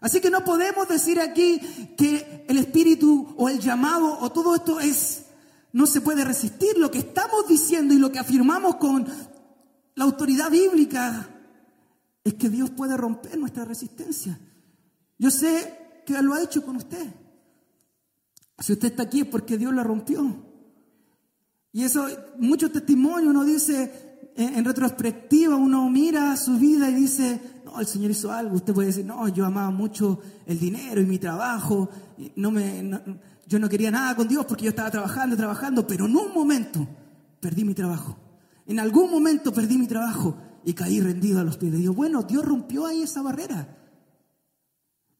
Así 0.00 0.20
que 0.20 0.30
no 0.30 0.44
podemos 0.44 0.88
decir 0.88 1.20
aquí 1.20 1.60
que 1.96 2.44
el 2.48 2.58
espíritu 2.58 3.34
o 3.36 3.48
el 3.48 3.60
llamado 3.60 4.18
o 4.20 4.32
todo 4.32 4.54
esto 4.54 4.80
es, 4.80 5.26
no 5.72 5.86
se 5.86 6.00
puede 6.00 6.24
resistir. 6.24 6.76
Lo 6.76 6.90
que 6.90 6.98
estamos 6.98 7.48
diciendo 7.48 7.94
y 7.94 7.98
lo 7.98 8.10
que 8.10 8.18
afirmamos 8.18 8.76
con 8.76 9.06
la 9.94 10.04
autoridad 10.04 10.50
bíblica 10.50 11.28
es 12.24 12.34
que 12.34 12.48
Dios 12.48 12.70
puede 12.70 12.96
romper 12.96 13.38
nuestra 13.38 13.64
resistencia. 13.64 14.38
Yo 15.18 15.30
sé 15.30 16.02
que 16.04 16.20
lo 16.20 16.34
ha 16.34 16.42
hecho 16.42 16.64
con 16.64 16.76
usted. 16.76 17.06
Si 18.58 18.72
usted 18.72 18.88
está 18.88 19.04
aquí 19.04 19.20
es 19.20 19.26
porque 19.26 19.56
Dios 19.56 19.72
la 19.74 19.82
rompió. 19.82 20.36
Y 21.72 21.84
eso, 21.84 22.06
muchos 22.38 22.72
testimonios 22.72 23.30
uno 23.30 23.44
dice, 23.44 24.11
en, 24.36 24.64
retrospectiva 24.64 25.56
uno 25.56 25.88
mira 25.90 26.36
su 26.36 26.58
vida 26.58 26.88
y 26.88 26.94
dice, 26.94 27.40
no, 27.64 27.80
el 27.80 27.86
Señor 27.86 28.10
hizo 28.10 28.32
algo. 28.32 28.56
Usted 28.56 28.72
puede 28.72 28.88
decir, 28.88 29.04
no, 29.04 29.28
yo 29.28 29.44
amaba 29.44 29.70
mucho 29.70 30.20
el 30.46 30.58
dinero 30.58 31.00
y 31.00 31.06
mi 31.06 31.18
trabajo. 31.18 31.88
no 32.36 32.50
me, 32.50 32.90
yo 33.46 33.58
no 33.58 33.68
quería 33.68 33.90
nada 33.90 34.14
con 34.16 34.28
Dios 34.28 34.46
porque 34.46 34.64
yo 34.64 34.70
estaba 34.70 34.90
trabajando, 34.90 35.36
trabajando, 35.36 35.86
pero 35.86 36.06
en 36.06 36.16
un 36.16 36.32
momento 36.32 36.86
perdí 37.40 37.64
mi 37.64 37.74
trabajo. 37.74 38.16
En 38.66 38.78
algún 38.78 39.10
momento 39.10 39.52
perdí 39.52 39.76
mi 39.76 39.86
trabajo 39.86 40.36
y 40.64 40.72
caí 40.72 41.00
rendido 41.00 41.40
a 41.40 41.44
los 41.44 41.56
pies 41.56 41.72
de 41.72 41.78
Dios. 41.78 41.94
Bueno, 41.94 42.22
Dios 42.22 42.44
rompió 42.44 42.86
ahí 42.86 43.02
esa 43.02 43.22
barrera. 43.22 43.76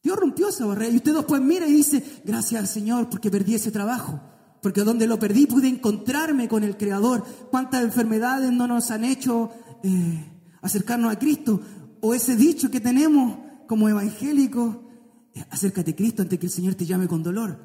Dios 0.02 0.16
rompió 0.16 0.48
esa 0.48 0.66
barrera. 0.66 0.92
Y 0.92 0.96
usted 0.96 1.14
después 1.14 1.40
mira 1.42 1.66
y 1.66 1.72
dice, 1.72 2.22
gracias 2.24 2.60
al 2.60 2.68
Señor 2.68 3.10
porque 3.10 3.30
perdí 3.30 3.54
ese 3.54 3.70
trabajo 3.70 4.20
porque 4.62 4.82
donde 4.82 5.08
lo 5.08 5.18
perdí 5.18 5.46
pude 5.46 5.68
encontrarme 5.68 6.48
con 6.48 6.62
el 6.62 6.76
Creador. 6.76 7.24
¿Cuántas 7.50 7.82
enfermedades 7.82 8.52
no 8.52 8.68
nos 8.68 8.90
han 8.92 9.04
hecho 9.04 9.50
eh, 9.82 10.24
acercarnos 10.62 11.12
a 11.12 11.18
Cristo? 11.18 11.60
O 12.00 12.14
ese 12.14 12.36
dicho 12.36 12.70
que 12.70 12.80
tenemos 12.80 13.38
como 13.66 13.88
evangélicos, 13.88 14.76
eh, 15.34 15.44
acércate 15.50 15.90
a 15.90 15.96
Cristo 15.96 16.22
antes 16.22 16.38
que 16.38 16.46
el 16.46 16.52
Señor 16.52 16.76
te 16.76 16.86
llame 16.86 17.08
con 17.08 17.24
dolor. 17.24 17.58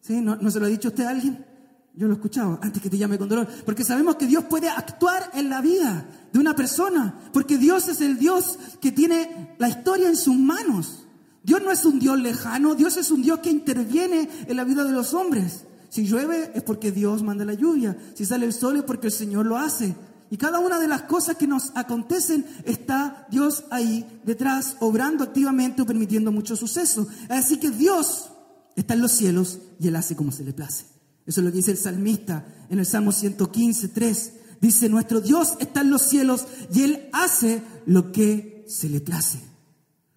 ¿Sí? 0.00 0.20
¿No, 0.20 0.34
¿No 0.36 0.50
se 0.50 0.58
lo 0.58 0.66
ha 0.66 0.68
dicho 0.68 0.88
usted 0.88 1.04
a 1.04 1.10
alguien? 1.10 1.46
Yo 1.94 2.08
lo 2.08 2.14
he 2.14 2.16
escuchado, 2.16 2.58
antes 2.60 2.82
que 2.82 2.90
te 2.90 2.98
llame 2.98 3.16
con 3.16 3.28
dolor. 3.28 3.46
Porque 3.64 3.84
sabemos 3.84 4.16
que 4.16 4.26
Dios 4.26 4.44
puede 4.44 4.68
actuar 4.68 5.30
en 5.34 5.48
la 5.48 5.60
vida 5.60 6.04
de 6.32 6.38
una 6.40 6.56
persona. 6.56 7.20
Porque 7.32 7.58
Dios 7.58 7.86
es 7.88 8.00
el 8.00 8.18
Dios 8.18 8.58
que 8.80 8.90
tiene 8.90 9.54
la 9.58 9.68
historia 9.68 10.08
en 10.08 10.16
sus 10.16 10.34
manos. 10.34 11.06
Dios 11.44 11.62
no 11.62 11.70
es 11.70 11.84
un 11.84 12.00
Dios 12.00 12.18
lejano, 12.18 12.74
Dios 12.74 12.96
es 12.96 13.12
un 13.12 13.22
Dios 13.22 13.38
que 13.38 13.50
interviene 13.50 14.28
en 14.48 14.56
la 14.56 14.64
vida 14.64 14.82
de 14.82 14.90
los 14.90 15.14
hombres. 15.14 15.66
Si 15.94 16.04
llueve 16.04 16.50
es 16.56 16.64
porque 16.64 16.90
Dios 16.90 17.22
manda 17.22 17.44
la 17.44 17.54
lluvia, 17.54 17.96
si 18.14 18.24
sale 18.24 18.46
el 18.46 18.52
sol 18.52 18.78
es 18.78 18.82
porque 18.82 19.06
el 19.06 19.12
Señor 19.12 19.46
lo 19.46 19.56
hace. 19.56 19.94
Y 20.28 20.36
cada 20.36 20.58
una 20.58 20.80
de 20.80 20.88
las 20.88 21.02
cosas 21.02 21.36
que 21.36 21.46
nos 21.46 21.70
acontecen 21.76 22.44
está 22.64 23.28
Dios 23.30 23.62
ahí 23.70 24.04
detrás, 24.24 24.76
obrando 24.80 25.22
activamente 25.22 25.82
o 25.82 25.86
permitiendo 25.86 26.32
muchos 26.32 26.58
sucesos. 26.58 27.06
Así 27.28 27.58
que 27.58 27.70
Dios 27.70 28.28
está 28.74 28.94
en 28.94 29.02
los 29.02 29.12
cielos 29.12 29.60
y 29.78 29.86
Él 29.86 29.94
hace 29.94 30.16
como 30.16 30.32
se 30.32 30.42
le 30.42 30.52
place. 30.52 30.86
Eso 31.26 31.40
es 31.40 31.44
lo 31.44 31.52
que 31.52 31.58
dice 31.58 31.70
el 31.70 31.78
salmista 31.78 32.44
en 32.70 32.80
el 32.80 32.86
Salmo 32.86 33.12
115, 33.12 33.86
3. 33.86 34.32
Dice, 34.60 34.88
nuestro 34.88 35.20
Dios 35.20 35.52
está 35.60 35.82
en 35.82 35.90
los 35.90 36.02
cielos 36.02 36.44
y 36.74 36.82
Él 36.82 37.08
hace 37.12 37.62
lo 37.86 38.10
que 38.10 38.64
se 38.66 38.88
le 38.88 39.00
place. 39.00 39.38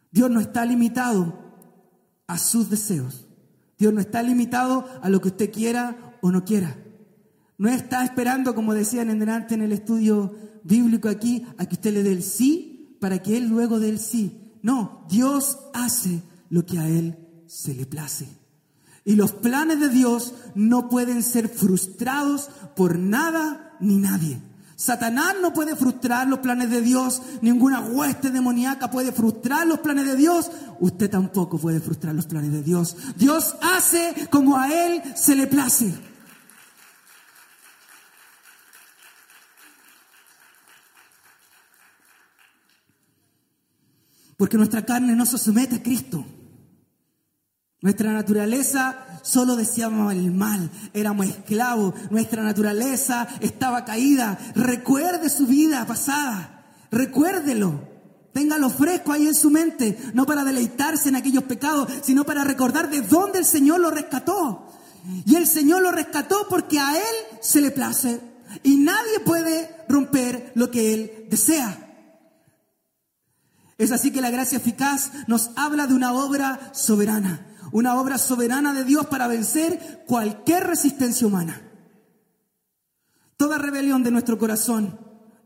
Dios 0.10 0.32
no 0.32 0.40
está 0.40 0.66
limitado 0.66 1.38
a 2.26 2.40
sus 2.40 2.68
deseos. 2.72 3.27
Dios 3.78 3.94
no 3.94 4.02
está 4.02 4.24
limitado 4.24 4.86
a 5.02 5.10
lo 5.10 5.22
que 5.22 5.30
usted 5.30 5.52
quiera 5.52 6.18
o 6.22 6.32
no 6.32 6.44
quiera. 6.44 6.78
No 7.58 7.70
está 7.70 8.04
esperando, 8.04 8.54
como 8.56 8.74
decían 8.74 9.10
en 9.10 9.20
delante 9.20 9.56
en 9.56 9.62
el 9.62 9.72
estudio 9.72 10.36
bíblico 10.64 11.10
aquí, 11.10 11.46
a 11.58 11.66
que 11.66 11.76
usted 11.76 11.94
le 11.94 12.04
dé 12.04 12.12
el 12.12 12.24
sí 12.24 12.98
para 13.00 13.22
que 13.22 13.38
Él 13.38 13.48
luego 13.48 13.80
dé 13.80 13.90
el 13.90 14.00
sí. 14.00 14.56
No, 14.62 15.06
Dios 15.10 15.60
hace 15.74 16.22
lo 16.50 16.66
que 16.66 16.80
a 16.80 16.88
Él 16.88 17.18
se 17.46 17.74
le 17.74 17.86
place. 17.86 18.28
Y 19.06 19.16
los 19.16 19.32
planes 19.32 19.80
de 19.80 19.90
Dios 19.90 20.34
no 20.54 20.90
pueden 20.90 21.24
ser 21.24 21.48
frustrados 21.48 22.50
por 22.76 23.00
nada 23.00 23.78
ni 23.80 23.98
nadie. 23.98 24.42
Satanás 24.78 25.36
no 25.42 25.54
puede 25.54 25.76
frustrar 25.76 26.28
los 26.28 26.38
planes 26.38 26.70
de 26.70 26.82
Dios, 26.82 27.24
ninguna 27.42 27.82
hueste 27.82 28.30
demoníaca 28.30 28.92
puede 28.92 29.12
frustrar 29.12 29.66
los 29.66 29.80
planes 29.80 30.06
de 30.06 30.16
Dios, 30.16 30.52
usted 30.80 31.10
tampoco 31.10 31.58
puede 31.58 31.80
frustrar 31.80 32.14
los 32.14 32.28
planes 32.28 32.52
de 32.52 32.62
Dios. 32.62 32.96
Dios 33.16 33.56
hace 33.64 34.14
como 34.30 34.56
a 34.56 34.72
Él 34.72 35.02
se 35.16 35.36
le 35.36 35.48
place. 35.48 35.96
Porque 44.38 44.58
nuestra 44.58 44.86
carne 44.86 45.16
no 45.16 45.26
se 45.26 45.40
somete 45.40 45.78
a 45.78 45.82
Cristo. 45.82 46.24
Nuestra 47.88 48.12
naturaleza 48.12 48.98
solo 49.22 49.56
deseaba 49.56 50.12
el 50.12 50.34
mal, 50.34 50.70
éramos 50.94 51.28
esclavos, 51.28 51.94
nuestra 52.12 52.44
naturaleza 52.44 53.30
estaba 53.40 53.86
caída. 53.86 54.38
Recuerde 54.56 55.30
su 55.30 55.48
vida 55.48 55.86
pasada, 55.86 56.66
recuérdelo, 56.92 57.80
téngalo 58.34 58.70
fresco 58.70 59.14
ahí 59.14 59.26
en 59.26 59.34
su 59.34 59.50
mente, 59.50 59.98
no 60.14 60.26
para 60.26 60.44
deleitarse 60.44 61.08
en 61.08 61.16
aquellos 61.16 61.46
pecados, 61.46 61.90
sino 62.02 62.26
para 62.26 62.44
recordar 62.44 62.90
de 62.90 63.00
dónde 63.04 63.40
el 63.40 63.46
Señor 63.46 63.80
lo 63.80 63.90
rescató. 63.90 64.70
Y 65.26 65.38
el 65.38 65.48
Señor 65.48 65.82
lo 65.82 65.94
rescató 65.94 66.46
porque 66.50 66.80
a 66.80 66.94
Él 66.94 67.40
se 67.40 67.62
le 67.62 67.72
place 67.72 68.20
y 68.64 68.76
nadie 68.76 69.22
puede 69.22 69.86
romper 69.88 70.52
lo 70.56 70.70
que 70.70 70.94
Él 70.94 71.28
desea. 71.30 71.86
Es 73.78 73.94
así 73.94 74.12
que 74.12 74.20
la 74.20 74.30
gracia 74.30 74.58
eficaz 74.58 75.12
nos 75.28 75.52
habla 75.56 75.88
de 75.88 75.94
una 75.94 76.12
obra 76.12 76.72
soberana 76.74 77.47
una 77.72 78.00
obra 78.00 78.18
soberana 78.18 78.74
de 78.74 78.84
Dios 78.84 79.08
para 79.08 79.28
vencer 79.28 80.04
cualquier 80.08 80.66
resistencia 80.66 81.28
humana. 81.28 81.62
Toda 83.38 83.58
rebelión 83.58 84.04
de 84.04 84.12
nuestro 84.12 84.38
corazón 84.38 85.00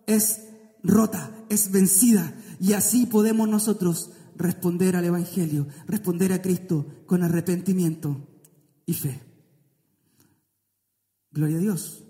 es 0.07 0.41
rota, 0.83 1.31
es 1.49 1.71
vencida 1.71 2.33
y 2.59 2.73
así 2.73 3.05
podemos 3.05 3.49
nosotros 3.49 4.11
responder 4.35 4.95
al 4.95 5.05
Evangelio, 5.05 5.67
responder 5.87 6.33
a 6.33 6.41
Cristo 6.41 6.85
con 7.05 7.23
arrepentimiento 7.23 8.27
y 8.85 8.93
fe. 8.93 9.21
Gloria 11.31 11.57
a 11.57 11.61
Dios. 11.61 12.03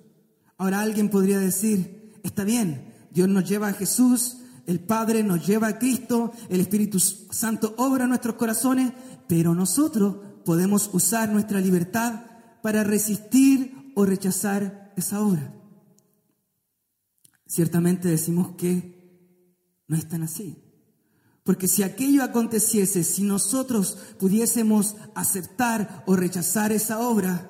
Ahora 0.58 0.82
alguien 0.82 1.10
podría 1.10 1.40
decir, 1.40 2.20
está 2.24 2.44
bien, 2.44 2.94
Dios 3.12 3.28
nos 3.28 3.48
lleva 3.48 3.68
a 3.68 3.74
Jesús, 3.74 4.38
el 4.68 4.80
Padre 4.80 5.24
nos 5.24 5.46
lleva 5.46 5.68
a 5.68 5.80
Cristo, 5.80 6.32
el 6.50 6.62
Espíritu 6.62 7.00
Santo 7.00 7.74
obra 7.78 8.04
en 8.04 8.10
nuestros 8.10 8.36
corazones, 8.36 8.94
pero 9.32 9.56
nosotros 9.56 10.18
podemos 10.44 10.90
usar 10.92 11.30
nuestra 11.30 11.62
libertad 11.62 12.26
para 12.62 12.84
resistir 12.84 13.94
o 13.96 14.04
rechazar 14.04 14.92
esa 14.98 15.22
obra. 15.22 15.56
Ciertamente 17.48 18.10
decimos 18.10 18.58
que 18.58 19.86
no 19.88 19.96
es 19.96 20.06
tan 20.10 20.24
así. 20.24 20.62
Porque 21.46 21.70
si 21.70 21.82
aquello 21.82 22.24
aconteciese, 22.24 23.06
si 23.06 23.24
nosotros 23.24 23.98
pudiésemos 24.20 24.98
aceptar 25.16 26.04
o 26.08 26.18
rechazar 26.18 26.74
esa 26.74 27.00
obra, 27.00 27.50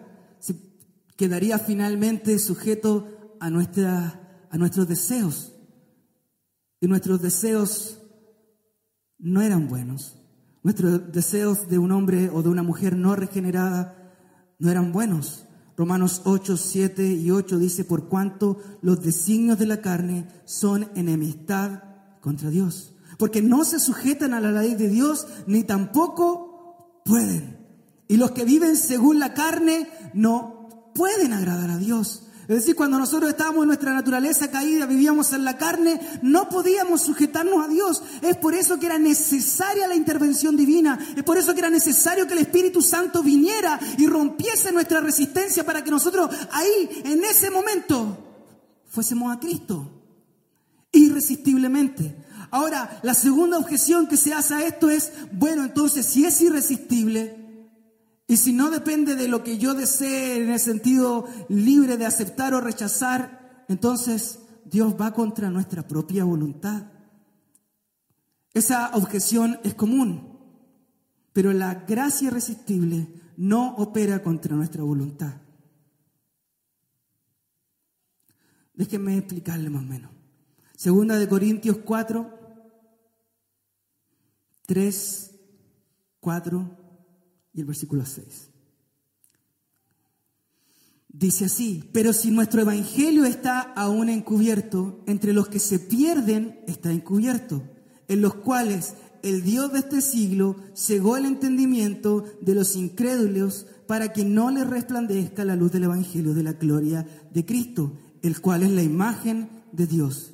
quedaría 1.17 1.57
finalmente 1.57 2.37
sujeto 2.37 3.37
a, 3.39 3.49
nuestra, 3.49 4.45
a 4.51 4.57
nuestros 4.59 4.87
deseos. 4.87 5.51
Y 6.79 6.85
nuestros 6.85 7.23
deseos 7.23 7.97
no 9.17 9.41
eran 9.41 9.67
buenos. 9.67 10.20
Nuestros 10.63 11.11
deseos 11.11 11.69
de 11.69 11.79
un 11.79 11.91
hombre 11.91 12.29
o 12.29 12.43
de 12.43 12.49
una 12.49 12.63
mujer 12.63 12.95
no 12.95 13.15
regenerada 13.15 14.13
no 14.59 14.69
eran 14.69 14.91
buenos. 14.91 15.45
Romanos 15.75 16.21
8, 16.25 16.57
7 16.57 17.07
y 17.07 17.31
8 17.31 17.57
dice, 17.57 17.83
por 17.83 18.07
cuanto 18.07 18.59
los 18.81 19.01
designios 19.01 19.57
de 19.57 19.65
la 19.65 19.81
carne 19.81 20.27
son 20.45 20.89
enemistad 20.95 21.83
contra 22.21 22.49
Dios. 22.51 22.93
Porque 23.17 23.41
no 23.41 23.65
se 23.65 23.79
sujetan 23.79 24.33
a 24.33 24.39
la 24.39 24.51
ley 24.51 24.75
de 24.75 24.89
Dios, 24.89 25.27
ni 25.47 25.63
tampoco 25.63 27.01
pueden. 27.03 27.57
Y 28.07 28.17
los 28.17 28.31
que 28.31 28.45
viven 28.45 28.75
según 28.75 29.19
la 29.19 29.33
carne 29.33 29.89
no 30.13 30.91
pueden 30.93 31.33
agradar 31.33 31.71
a 31.71 31.77
Dios. 31.77 32.27
Es 32.41 32.55
decir, 32.55 32.75
cuando 32.75 32.97
nosotros 32.97 33.29
estábamos 33.29 33.61
en 33.63 33.67
nuestra 33.67 33.93
naturaleza 33.93 34.49
caída, 34.49 34.85
vivíamos 34.85 35.31
en 35.31 35.45
la 35.45 35.57
carne, 35.57 36.01
no 36.21 36.49
podíamos 36.49 37.01
sujetarnos 37.01 37.63
a 37.63 37.67
Dios. 37.67 38.03
Es 38.21 38.35
por 38.37 38.55
eso 38.55 38.79
que 38.79 38.87
era 38.87 38.97
necesaria 38.97 39.87
la 39.87 39.95
intervención 39.95 40.57
divina. 40.57 40.99
Es 41.15 41.23
por 41.23 41.37
eso 41.37 41.53
que 41.53 41.59
era 41.59 41.69
necesario 41.69 42.27
que 42.27 42.33
el 42.33 42.39
Espíritu 42.39 42.81
Santo 42.81 43.21
viniera 43.21 43.79
y 43.97 44.07
rompiese 44.07 44.71
nuestra 44.71 44.99
resistencia 45.01 45.63
para 45.63 45.83
que 45.83 45.91
nosotros 45.91 46.29
ahí, 46.51 47.01
en 47.05 47.23
ese 47.23 47.51
momento, 47.51 48.17
fuésemos 48.87 49.33
a 49.33 49.39
Cristo. 49.39 49.89
Irresistiblemente. 50.91 52.15
Ahora, 52.49 52.99
la 53.01 53.13
segunda 53.13 53.57
objeción 53.57 54.07
que 54.07 54.17
se 54.17 54.33
hace 54.33 54.55
a 54.55 54.65
esto 54.65 54.89
es, 54.89 55.11
bueno, 55.31 55.63
entonces 55.63 56.05
si 56.05 56.25
es 56.25 56.41
irresistible, 56.41 57.40
y 58.31 58.37
si 58.37 58.53
no 58.53 58.69
depende 58.69 59.17
de 59.17 59.27
lo 59.27 59.43
que 59.43 59.57
yo 59.57 59.73
desee 59.73 60.41
en 60.41 60.51
el 60.51 60.59
sentido 60.61 61.27
libre 61.49 61.97
de 61.97 62.05
aceptar 62.05 62.53
o 62.53 62.61
rechazar, 62.61 63.65
entonces 63.67 64.39
Dios 64.63 64.95
va 64.95 65.13
contra 65.13 65.49
nuestra 65.49 65.85
propia 65.85 66.23
voluntad. 66.23 66.93
Esa 68.53 68.91
objeción 68.93 69.59
es 69.65 69.73
común, 69.73 70.39
pero 71.33 71.51
la 71.51 71.83
gracia 71.85 72.29
irresistible 72.29 73.09
no 73.35 73.75
opera 73.75 74.23
contra 74.23 74.55
nuestra 74.55 74.81
voluntad. 74.81 75.33
Déjenme 78.73 79.17
explicarle 79.17 79.69
más 79.69 79.83
o 79.83 79.87
menos. 79.87 80.11
Segunda 80.77 81.19
de 81.19 81.27
Corintios 81.27 81.79
4, 81.83 82.39
3, 84.67 85.31
4 86.21 86.80
y 87.53 87.61
el 87.61 87.65
versículo 87.65 88.05
6. 88.05 88.49
Dice 91.13 91.45
así, 91.45 91.89
pero 91.91 92.13
si 92.13 92.31
nuestro 92.31 92.61
evangelio 92.61 93.25
está 93.25 93.59
aún 93.59 94.09
encubierto, 94.09 95.03
entre 95.07 95.33
los 95.33 95.49
que 95.49 95.59
se 95.59 95.77
pierden 95.77 96.61
está 96.67 96.91
encubierto, 96.91 97.63
en 98.07 98.21
los 98.21 98.35
cuales 98.35 98.93
el 99.21 99.43
Dios 99.43 99.73
de 99.73 99.79
este 99.79 100.01
siglo 100.01 100.55
cegó 100.73 101.17
el 101.17 101.25
entendimiento 101.25 102.23
de 102.41 102.55
los 102.55 102.75
incrédulos 102.75 103.67
para 103.87 104.13
que 104.13 104.23
no 104.23 104.51
les 104.51 104.65
resplandezca 104.65 105.43
la 105.43 105.55
luz 105.55 105.71
del 105.73 105.83
evangelio 105.83 106.33
de 106.33 106.43
la 106.43 106.53
gloria 106.53 107.05
de 107.31 107.45
Cristo, 107.45 107.93
el 108.21 108.39
cual 108.39 108.63
es 108.63 108.71
la 108.71 108.83
imagen 108.83 109.49
de 109.73 109.87
Dios. 109.87 110.33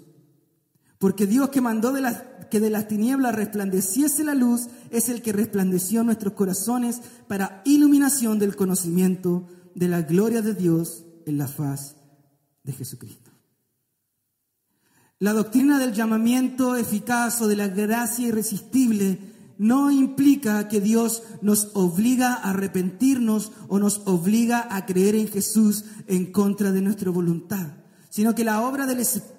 Porque 0.97 1.27
Dios 1.27 1.49
que 1.49 1.61
mandó 1.61 1.91
de 1.91 2.01
las 2.01 2.23
que 2.49 2.59
de 2.59 2.69
las 2.69 2.87
tinieblas 2.87 3.35
resplandeciese 3.35 4.23
la 4.23 4.33
luz, 4.33 4.67
es 4.89 5.09
el 5.09 5.21
que 5.21 5.33
resplandeció 5.33 6.03
nuestros 6.03 6.33
corazones 6.33 7.01
para 7.27 7.61
iluminación 7.65 8.39
del 8.39 8.55
conocimiento 8.55 9.47
de 9.75 9.87
la 9.87 10.01
gloria 10.01 10.41
de 10.41 10.53
Dios 10.53 11.05
en 11.25 11.37
la 11.37 11.47
faz 11.47 11.95
de 12.63 12.73
Jesucristo. 12.73 13.31
La 15.19 15.33
doctrina 15.33 15.79
del 15.79 15.93
llamamiento 15.93 16.75
eficaz 16.75 17.41
o 17.41 17.47
de 17.47 17.55
la 17.55 17.67
gracia 17.67 18.27
irresistible 18.27 19.19
no 19.57 19.89
implica 19.89 20.67
que 20.67 20.79
Dios 20.79 21.23
nos 21.41 21.71
obliga 21.73 22.35
a 22.35 22.51
arrepentirnos 22.51 23.51
o 23.67 23.79
nos 23.79 24.03
obliga 24.05 24.67
a 24.69 24.85
creer 24.85 25.15
en 25.15 25.27
Jesús 25.27 25.85
en 26.05 26.31
contra 26.31 26.71
de 26.71 26.81
nuestra 26.81 27.09
voluntad, 27.09 27.67
sino 28.09 28.35
que 28.35 28.43
la 28.43 28.61
obra 28.61 28.85
del 28.85 28.99
Espíritu 28.99 29.36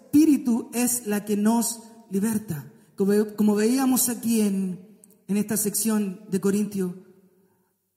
es 0.72 1.06
la 1.06 1.24
que 1.24 1.36
nos 1.36 1.82
liberta 2.10 2.72
como, 3.36 3.54
veíamos 3.54 4.08
aquí 4.08 4.40
en, 4.40 4.80
en 5.28 5.36
esta 5.36 5.56
sección 5.56 6.22
de 6.28 6.40
Corintios, 6.40 6.92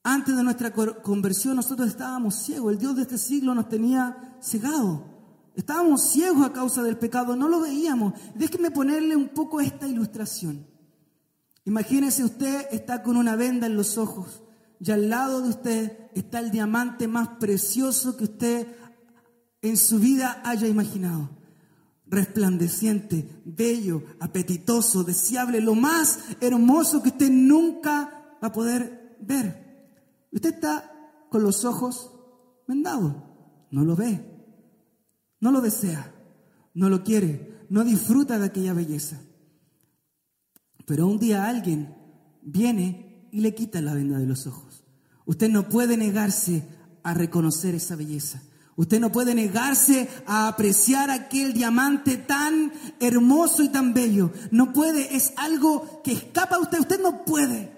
antes 0.04 0.36
de 0.36 0.44
nuestra 0.44 0.72
conversión 0.72 1.56
nosotros 1.56 1.88
estábamos 1.88 2.36
ciegos. 2.36 2.72
El 2.72 2.78
Dios 2.78 2.94
de 2.94 3.02
este 3.02 3.18
siglo 3.18 3.54
nos 3.54 3.68
tenía 3.68 4.36
cegado. 4.40 5.04
Estábamos 5.56 6.12
ciegos 6.12 6.44
a 6.44 6.52
causa 6.52 6.82
del 6.82 6.98
pecado, 6.98 7.34
no 7.34 7.48
lo 7.48 7.60
veíamos. 7.60 8.14
Déjeme 8.36 8.70
ponerle 8.70 9.16
un 9.16 9.28
poco 9.28 9.60
esta 9.60 9.88
ilustración. 9.88 10.66
Imagínese 11.64 12.24
usted 12.24 12.66
está 12.70 13.02
con 13.02 13.16
una 13.16 13.34
venda 13.34 13.66
en 13.66 13.76
los 13.76 13.98
ojos 13.98 14.42
y 14.78 14.90
al 14.92 15.08
lado 15.08 15.42
de 15.42 15.48
usted 15.48 16.10
está 16.14 16.38
el 16.38 16.50
diamante 16.50 17.08
más 17.08 17.28
precioso 17.40 18.16
que 18.16 18.24
usted 18.24 18.68
en 19.62 19.76
su 19.76 19.98
vida 19.98 20.42
haya 20.44 20.68
imaginado. 20.68 21.41
Resplandeciente, 22.12 23.40
bello, 23.46 24.02
apetitoso, 24.20 25.02
deseable, 25.02 25.62
lo 25.62 25.74
más 25.74 26.18
hermoso 26.42 27.02
que 27.02 27.08
usted 27.08 27.30
nunca 27.30 28.36
va 28.42 28.48
a 28.48 28.52
poder 28.52 29.16
ver. 29.22 30.26
Usted 30.30 30.52
está 30.52 30.92
con 31.30 31.42
los 31.42 31.64
ojos 31.64 32.12
vendados, 32.68 33.16
no 33.70 33.82
lo 33.82 33.96
ve, 33.96 34.22
no 35.40 35.50
lo 35.52 35.62
desea, 35.62 36.14
no 36.74 36.90
lo 36.90 37.02
quiere, 37.02 37.64
no 37.70 37.82
disfruta 37.82 38.38
de 38.38 38.44
aquella 38.44 38.74
belleza. 38.74 39.18
Pero 40.84 41.06
un 41.06 41.18
día 41.18 41.46
alguien 41.46 41.96
viene 42.42 43.30
y 43.32 43.40
le 43.40 43.54
quita 43.54 43.80
la 43.80 43.94
venda 43.94 44.18
de 44.18 44.26
los 44.26 44.46
ojos. 44.46 44.84
Usted 45.24 45.48
no 45.48 45.70
puede 45.70 45.96
negarse 45.96 46.62
a 47.02 47.14
reconocer 47.14 47.74
esa 47.74 47.96
belleza. 47.96 48.42
Usted 48.76 49.00
no 49.00 49.12
puede 49.12 49.34
negarse 49.34 50.08
a 50.26 50.48
apreciar 50.48 51.10
aquel 51.10 51.52
diamante 51.52 52.16
tan 52.16 52.72
hermoso 53.00 53.62
y 53.62 53.68
tan 53.68 53.92
bello. 53.92 54.32
No 54.50 54.72
puede, 54.72 55.14
es 55.14 55.34
algo 55.36 56.00
que 56.02 56.12
escapa 56.12 56.56
a 56.56 56.60
usted. 56.60 56.80
Usted 56.80 57.00
no 57.00 57.24
puede. 57.24 57.70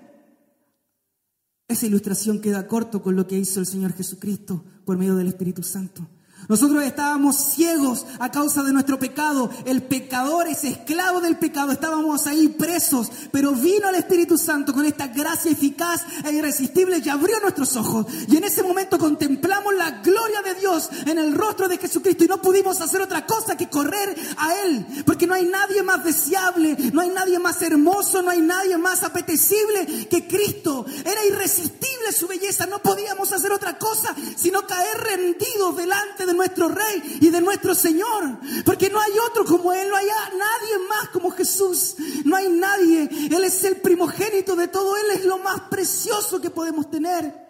Esa 1.66 1.86
ilustración 1.86 2.40
queda 2.40 2.68
corto 2.68 3.02
con 3.02 3.16
lo 3.16 3.26
que 3.26 3.38
hizo 3.38 3.58
el 3.58 3.66
Señor 3.66 3.94
Jesucristo 3.94 4.64
por 4.84 4.96
medio 4.96 5.16
del 5.16 5.28
Espíritu 5.28 5.62
Santo. 5.62 6.06
Nosotros 6.48 6.82
estábamos 6.84 7.36
ciegos 7.36 8.06
a 8.18 8.30
causa 8.30 8.62
de 8.62 8.72
nuestro 8.72 8.98
pecado. 8.98 9.50
El 9.64 9.82
pecador 9.82 10.46
es 10.48 10.64
esclavo 10.64 11.20
del 11.20 11.36
pecado. 11.38 11.72
Estábamos 11.72 12.26
ahí 12.26 12.48
presos. 12.48 13.10
Pero 13.30 13.52
vino 13.52 13.88
el 13.88 13.94
Espíritu 13.94 14.36
Santo 14.36 14.72
con 14.72 14.84
esta 14.84 15.08
gracia 15.08 15.50
eficaz 15.50 16.02
e 16.24 16.32
irresistible 16.32 17.00
y 17.04 17.08
abrió 17.08 17.40
nuestros 17.40 17.76
ojos. 17.76 18.06
Y 18.28 18.36
en 18.36 18.44
ese 18.44 18.62
momento 18.62 18.98
contemplamos 18.98 19.74
la 19.74 20.02
gloria 20.02 20.42
de 20.42 20.54
Dios 20.54 20.90
en 21.06 21.18
el 21.18 21.34
rostro 21.34 21.68
de 21.68 21.78
Jesucristo. 21.78 22.24
Y 22.24 22.28
no 22.28 22.42
pudimos 22.42 22.80
hacer 22.80 23.00
otra 23.00 23.26
cosa 23.26 23.56
que 23.56 23.70
correr 23.70 24.14
a 24.36 24.54
Él. 24.64 24.86
Porque 25.06 25.26
no 25.26 25.34
hay 25.34 25.46
nadie 25.46 25.82
más 25.82 26.04
deseable. 26.04 26.76
No 26.92 27.00
hay 27.00 27.08
nadie 27.08 27.38
más 27.38 27.60
hermoso. 27.62 28.22
No 28.22 28.30
hay 28.30 28.40
nadie 28.40 28.76
más 28.76 29.02
apetecible 29.02 30.08
que 30.10 30.26
Cristo. 30.26 30.84
Era 31.04 31.24
irresistible 31.24 32.12
su 32.12 32.26
belleza. 32.26 32.66
No 32.66 32.80
podíamos 32.80 33.32
hacer 33.32 33.52
otra 33.52 33.78
cosa 33.78 34.14
sino 34.36 34.66
caer 34.66 34.98
rendidos 34.98 35.76
delante 35.76 36.26
de 36.26 36.33
nuestro 36.34 36.68
Rey 36.68 37.18
y 37.20 37.30
de 37.30 37.40
nuestro 37.40 37.74
Señor. 37.74 38.38
Porque 38.64 38.90
no 38.90 39.00
hay 39.00 39.12
otro 39.30 39.44
como 39.44 39.72
Él, 39.72 39.88
no 39.88 39.96
hay 39.96 40.06
nadie 40.06 40.88
más 40.88 41.08
como 41.10 41.30
Jesús. 41.30 41.96
No 42.24 42.36
hay 42.36 42.48
nadie. 42.48 43.08
Él 43.30 43.44
es 43.44 43.64
el 43.64 43.76
primogénito 43.76 44.56
de 44.56 44.68
todo. 44.68 44.96
Él 44.96 45.18
es 45.18 45.24
lo 45.24 45.38
más 45.38 45.60
precioso 45.70 46.40
que 46.40 46.50
podemos 46.50 46.90
tener. 46.90 47.44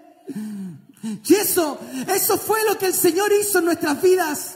Y 1.03 1.35
eso, 1.35 1.79
eso 2.09 2.39
fue 2.39 2.65
lo 2.65 2.79
que 2.79 2.87
el 2.87 2.95
Señor 2.95 3.31
hizo 3.33 3.59
en 3.59 3.67
nuestras 3.67 4.01
vidas. 4.01 4.55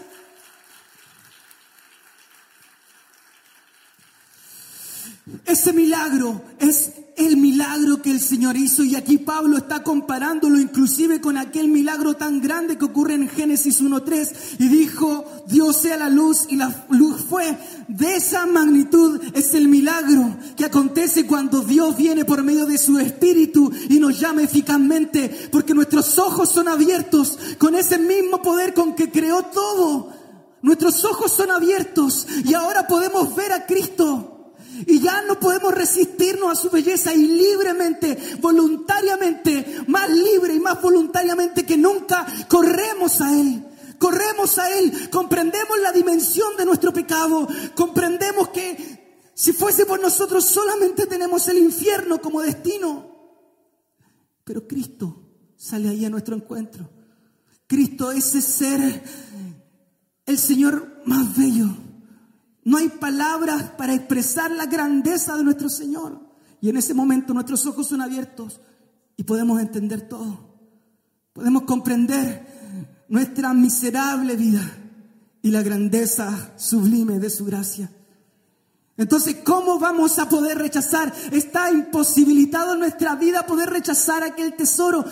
Ese 5.45 5.73
milagro 5.73 6.43
es 6.59 6.93
el 7.19 7.37
milagro 7.37 8.01
que 8.01 8.13
el 8.13 8.21
Señor 8.21 8.57
hizo 8.57 8.85
y 8.85 8.95
aquí 8.95 9.19
Pablo 9.19 9.59
está 9.59 9.83
comparándolo 9.83 10.59
inclusive 10.61 11.21
con 11.21 11.37
aquel 11.37 11.67
milagro 11.69 12.15
tan 12.15 12.41
grande 12.41 12.79
que 12.79 12.85
ocurre 12.85 13.15
en 13.15 13.29
Génesis 13.29 13.83
1.3 13.83 14.57
y 14.61 14.69
dijo, 14.69 15.25
Dios 15.49 15.83
sea 15.83 15.97
la 15.97 16.09
luz 16.09 16.47
y 16.49 16.57
la 16.57 16.87
luz 16.91 17.25
fue. 17.29 17.59
De 17.89 18.15
esa 18.15 18.47
magnitud 18.47 19.21
es 19.35 19.53
el 19.55 19.69
milagro 19.69 20.37
que 20.57 20.65
acontece 20.65 21.27
cuando 21.27 21.61
Dios 21.63 21.97
viene 21.97 22.25
por 22.25 22.45
medio 22.45 22.67
de 22.67 22.79
su 22.79 22.99
Espíritu 22.99 23.73
y 23.89 23.99
nos 23.99 24.19
llama 24.21 24.43
eficazmente 24.43 25.49
porque 25.51 25.75
nuestros 25.75 26.19
ojos 26.19 26.51
son 26.51 26.69
abiertos 26.69 27.37
con 27.59 27.75
ese 27.75 27.99
mismo 27.99 28.41
poder 28.43 28.75
con 28.75 28.95
que 28.95 29.11
creó 29.11 29.43
todo. 29.43 30.13
Nuestros 30.63 31.05
ojos 31.05 31.33
son 31.33 31.51
abiertos 31.51 32.29
y 32.45 32.55
ahora 32.55 32.87
podemos 32.87 33.35
ver 33.35 33.53
a 33.53 33.67
Cristo. 33.67 34.38
Y 34.87 35.01
ya 35.01 35.23
no 35.23 35.39
podemos 35.39 35.75
resistirnos 35.75 36.53
a 36.53 36.61
su 36.61 36.71
belleza 36.71 37.15
y 37.15 37.27
libremente, 37.27 38.17
voluntariamente, 38.41 39.83
más 39.87 40.11
libre 40.11 40.55
y 40.55 40.61
más 40.61 40.81
voluntariamente 40.81 41.65
que 41.65 41.77
nunca, 41.77 42.27
corremos 42.49 43.21
a 43.21 43.33
Él. 43.39 43.65
Corremos 43.99 44.59
a 44.59 44.71
Él, 44.79 45.11
comprendemos 45.11 45.79
la 45.81 45.91
dimensión 45.91 46.57
de 46.57 46.65
nuestro 46.65 46.93
pecado, 46.93 47.49
comprendemos 47.75 48.51
que 48.51 49.33
si 49.35 49.53
fuese 49.53 49.87
por 49.87 50.01
nosotros 50.01 50.45
solamente 50.45 51.07
tenemos 51.07 51.49
el 51.49 51.59
infierno 51.59 52.21
como 52.21 52.41
destino. 52.41 53.09
Pero 54.45 54.69
Cristo 54.69 55.25
sale 55.57 55.89
ahí 55.89 56.05
a 56.05 56.11
nuestro 56.11 56.37
encuentro. 56.37 56.89
Cristo 57.67 58.13
es 58.13 58.35
ese 58.35 58.41
ser, 58.41 59.03
el 60.27 60.39
Señor 60.39 61.03
más 61.05 61.37
bello 61.37 61.88
no 62.69 62.77
hay 62.77 62.91
palabras 62.91 63.63
para 63.79 63.95
expresar 63.95 64.51
la 64.51 64.67
grandeza 64.67 65.35
de 65.39 65.43
nuestro 65.43 65.71
Señor. 65.71 66.21
Y 66.61 66.69
en 66.69 66.77
ese 66.77 66.93
momento 66.93 67.33
nuestros 67.33 67.65
ojos 67.65 67.87
son 67.87 68.03
abiertos 68.03 68.61
y 69.17 69.25
podemos 69.25 69.59
entender 69.59 70.03
todo. 70.03 70.39
Podemos 71.33 71.63
comprender 71.63 72.47
nuestra 73.09 73.55
miserable 73.55 74.37
vida 74.37 74.71
y 75.41 75.51
la 75.51 75.63
grandeza 75.63 76.53
sublime 76.59 77.19
de 77.19 77.31
su 77.31 77.47
gracia. 77.47 77.91
Entonces, 78.99 79.37
¿cómo 79.43 79.79
vamos 79.79 80.19
a 80.19 80.29
poder 80.29 80.59
rechazar? 80.59 81.11
Está 81.33 81.71
imposibilitado 81.71 82.75
en 82.75 82.81
nuestra 82.81 83.17
vida 83.17 83.47
poder 83.47 83.71
rechazar 83.71 84.23
aquel 84.23 84.53
tesoro 84.57 85.07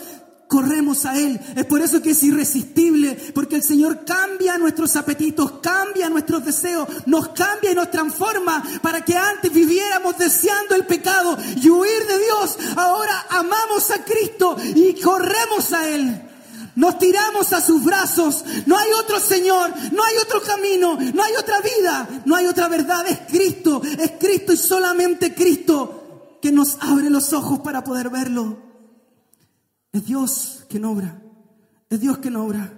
corremos 0.48 1.04
a 1.06 1.18
Él. 1.18 1.40
Es 1.56 1.64
por 1.66 1.80
eso 1.80 2.00
que 2.02 2.10
es 2.10 2.22
irresistible, 2.22 3.16
porque 3.34 3.56
el 3.56 3.62
Señor 3.62 4.04
cambia 4.04 4.58
nuestros 4.58 4.96
apetitos, 4.96 5.60
cambia 5.60 6.08
nuestros 6.08 6.44
deseos, 6.44 6.88
nos 7.06 7.28
cambia 7.28 7.72
y 7.72 7.74
nos 7.74 7.90
transforma 7.90 8.62
para 8.82 9.04
que 9.04 9.16
antes 9.16 9.52
viviéramos 9.52 10.18
deseando 10.18 10.74
el 10.74 10.86
pecado 10.86 11.36
y 11.56 11.68
huir 11.68 12.06
de 12.06 12.18
Dios. 12.18 12.58
Ahora 12.76 13.26
amamos 13.30 13.90
a 13.90 14.04
Cristo 14.04 14.56
y 14.74 15.00
corremos 15.00 15.72
a 15.72 15.88
Él. 15.88 16.22
Nos 16.76 16.98
tiramos 16.98 17.52
a 17.54 17.60
sus 17.62 17.82
brazos. 17.82 18.44
No 18.66 18.76
hay 18.76 18.90
otro 19.00 19.18
Señor, 19.18 19.72
no 19.92 20.04
hay 20.04 20.16
otro 20.18 20.42
camino, 20.42 20.98
no 21.14 21.22
hay 21.24 21.32
otra 21.34 21.60
vida, 21.60 22.08
no 22.26 22.36
hay 22.36 22.46
otra 22.46 22.68
verdad. 22.68 23.06
Es 23.08 23.20
Cristo, 23.28 23.80
es 23.98 24.12
Cristo 24.20 24.52
y 24.52 24.56
solamente 24.58 25.34
Cristo 25.34 26.38
que 26.42 26.52
nos 26.52 26.76
abre 26.80 27.08
los 27.08 27.32
ojos 27.32 27.60
para 27.60 27.82
poder 27.82 28.10
verlo. 28.10 28.65
Es 29.96 30.04
Dios 30.04 30.66
que 30.68 30.78
no 30.78 30.90
obra. 30.90 31.22
Es 31.88 32.00
Dios 32.00 32.18
que 32.18 32.30
no 32.30 32.44
obra. 32.44 32.70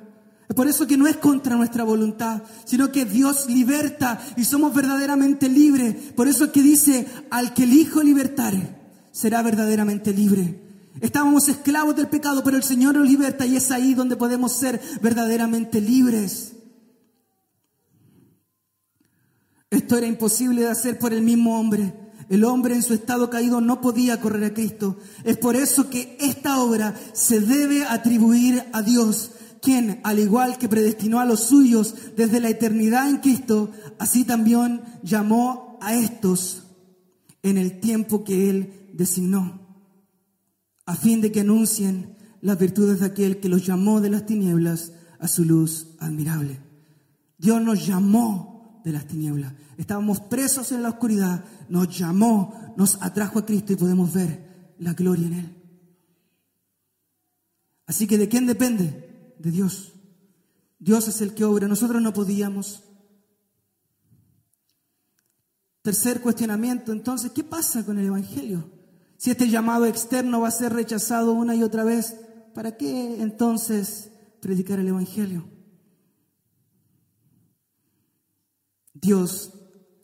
Es 0.49 0.55
por 0.55 0.69
eso 0.69 0.87
que 0.87 0.97
no 0.97 1.09
es 1.09 1.17
contra 1.17 1.57
nuestra 1.57 1.83
voluntad, 1.83 2.45
sino 2.65 2.93
que 2.93 3.05
Dios 3.05 3.49
liberta 3.49 4.21
y 4.37 4.45
somos 4.45 4.73
verdaderamente 4.73 5.49
libres. 5.49 6.13
Por 6.15 6.29
eso 6.29 6.53
que 6.53 6.63
dice, 6.63 7.09
al 7.31 7.55
que 7.55 7.65
el 7.65 7.73
Hijo 7.73 8.05
libertare, 8.05 8.77
será 9.11 9.43
verdaderamente 9.43 10.13
libre. 10.13 10.63
Estábamos 11.01 11.49
esclavos 11.49 11.97
del 11.97 12.07
pecado, 12.07 12.45
pero 12.45 12.57
el 12.57 12.63
Señor 12.63 12.95
nos 12.95 13.09
liberta 13.09 13.45
y 13.47 13.57
es 13.57 13.73
ahí 13.73 13.95
donde 13.95 14.17
podemos 14.17 14.53
ser 14.53 14.81
verdaderamente 15.03 15.81
libres. 15.81 16.53
Esto 19.71 19.97
era 19.97 20.07
imposible 20.07 20.61
de 20.63 20.69
hacer 20.69 21.01
por 21.01 21.13
el 21.13 21.23
mismo 21.23 21.59
hombre. 21.59 22.08
El 22.29 22.45
hombre 22.45 22.75
en 22.75 22.83
su 22.83 22.95
estado 22.95 23.31
caído 23.31 23.61
no 23.61 23.81
podía 23.81 24.21
correr 24.21 24.45
a 24.45 24.55
Cristo. 24.55 24.99
Es 25.25 25.39
por 25.39 25.57
eso 25.57 25.89
que 25.89 26.17
esta 26.21 26.61
obra 26.61 26.95
se 27.15 27.41
debe 27.41 27.85
atribuir 27.85 28.65
a 28.73 28.83
Dios, 28.83 29.33
quien, 29.63 30.01
al 30.05 30.19
igual 30.19 30.59
que 30.59 30.69
predestinó 30.69 31.21
a 31.21 31.25
los 31.25 31.41
suyos 31.41 31.95
desde 32.17 32.41
la 32.41 32.51
eternidad 32.51 33.09
en 33.09 33.19
Cristo, 33.19 33.71
así 33.99 34.25
también 34.25 34.83
llamó 35.03 35.79
a 35.81 35.95
estos 35.95 36.65
en 37.43 37.57
el 37.57 37.81
tiempo 37.81 38.25
que 38.25 38.51
Él 38.51 38.91
designó, 38.93 39.61
a 40.85 40.95
fin 40.97 41.21
de 41.21 41.33
que 41.33 41.41
anuncien 41.41 42.17
las 42.41 42.59
virtudes 42.59 43.01
de 43.01 43.07
aquel 43.07 43.41
que 43.41 43.49
los 43.49 43.65
llamó 43.67 44.01
de 44.01 44.11
las 44.11 44.27
tinieblas 44.27 44.93
a 45.19 45.29
su 45.29 45.45
luz 45.45 45.89
admirable. 45.99 46.61
Dios 47.39 47.63
nos 47.63 47.87
llamó 47.87 48.58
de 48.89 48.95
las 48.95 49.07
tinieblas. 49.07 49.53
Estábamos 49.77 50.21
presos 50.21 50.73
en 50.73 50.83
la 50.83 50.89
oscuridad, 50.89 51.45
nos 51.69 51.97
llamó, 51.97 52.75
nos 52.77 53.01
atrajo 53.03 53.39
a 53.39 53.45
Cristo 53.47 53.75
y 53.75 53.77
podemos 53.77 54.13
ver 54.15 54.75
la 54.79 54.95
gloria 54.95 55.27
en 55.27 55.33
Él. 55.35 55.57
Así 57.87 58.07
que 58.07 58.17
¿de 58.17 58.29
quién 58.29 58.47
depende? 58.47 59.35
De 59.39 59.51
Dios. 59.51 59.93
Dios 60.79 61.07
es 61.09 61.21
el 61.21 61.35
que 61.35 61.45
obra, 61.45 61.69
nosotros 61.69 62.01
no 62.01 62.15
podíamos. 62.15 62.83
Tercer 65.83 66.23
cuestionamiento, 66.23 66.93
entonces, 66.93 67.33
¿qué 67.33 67.45
pasa 67.45 67.85
con 67.85 67.99
el 67.99 68.07
Evangelio? 68.07 68.71
Si 69.19 69.31
este 69.31 69.51
llamado 69.51 69.85
externo 69.85 70.41
va 70.41 70.49
a 70.49 70.53
ser 70.53 70.73
rechazado 70.73 71.33
una 71.33 71.55
y 71.55 71.63
otra 71.63 71.85
vez, 71.85 72.17
¿para 72.55 72.77
qué 72.77 73.21
entonces 73.21 74.11
predicar 74.41 74.79
el 74.79 74.89
Evangelio? 74.89 75.58
Dios 79.01 79.53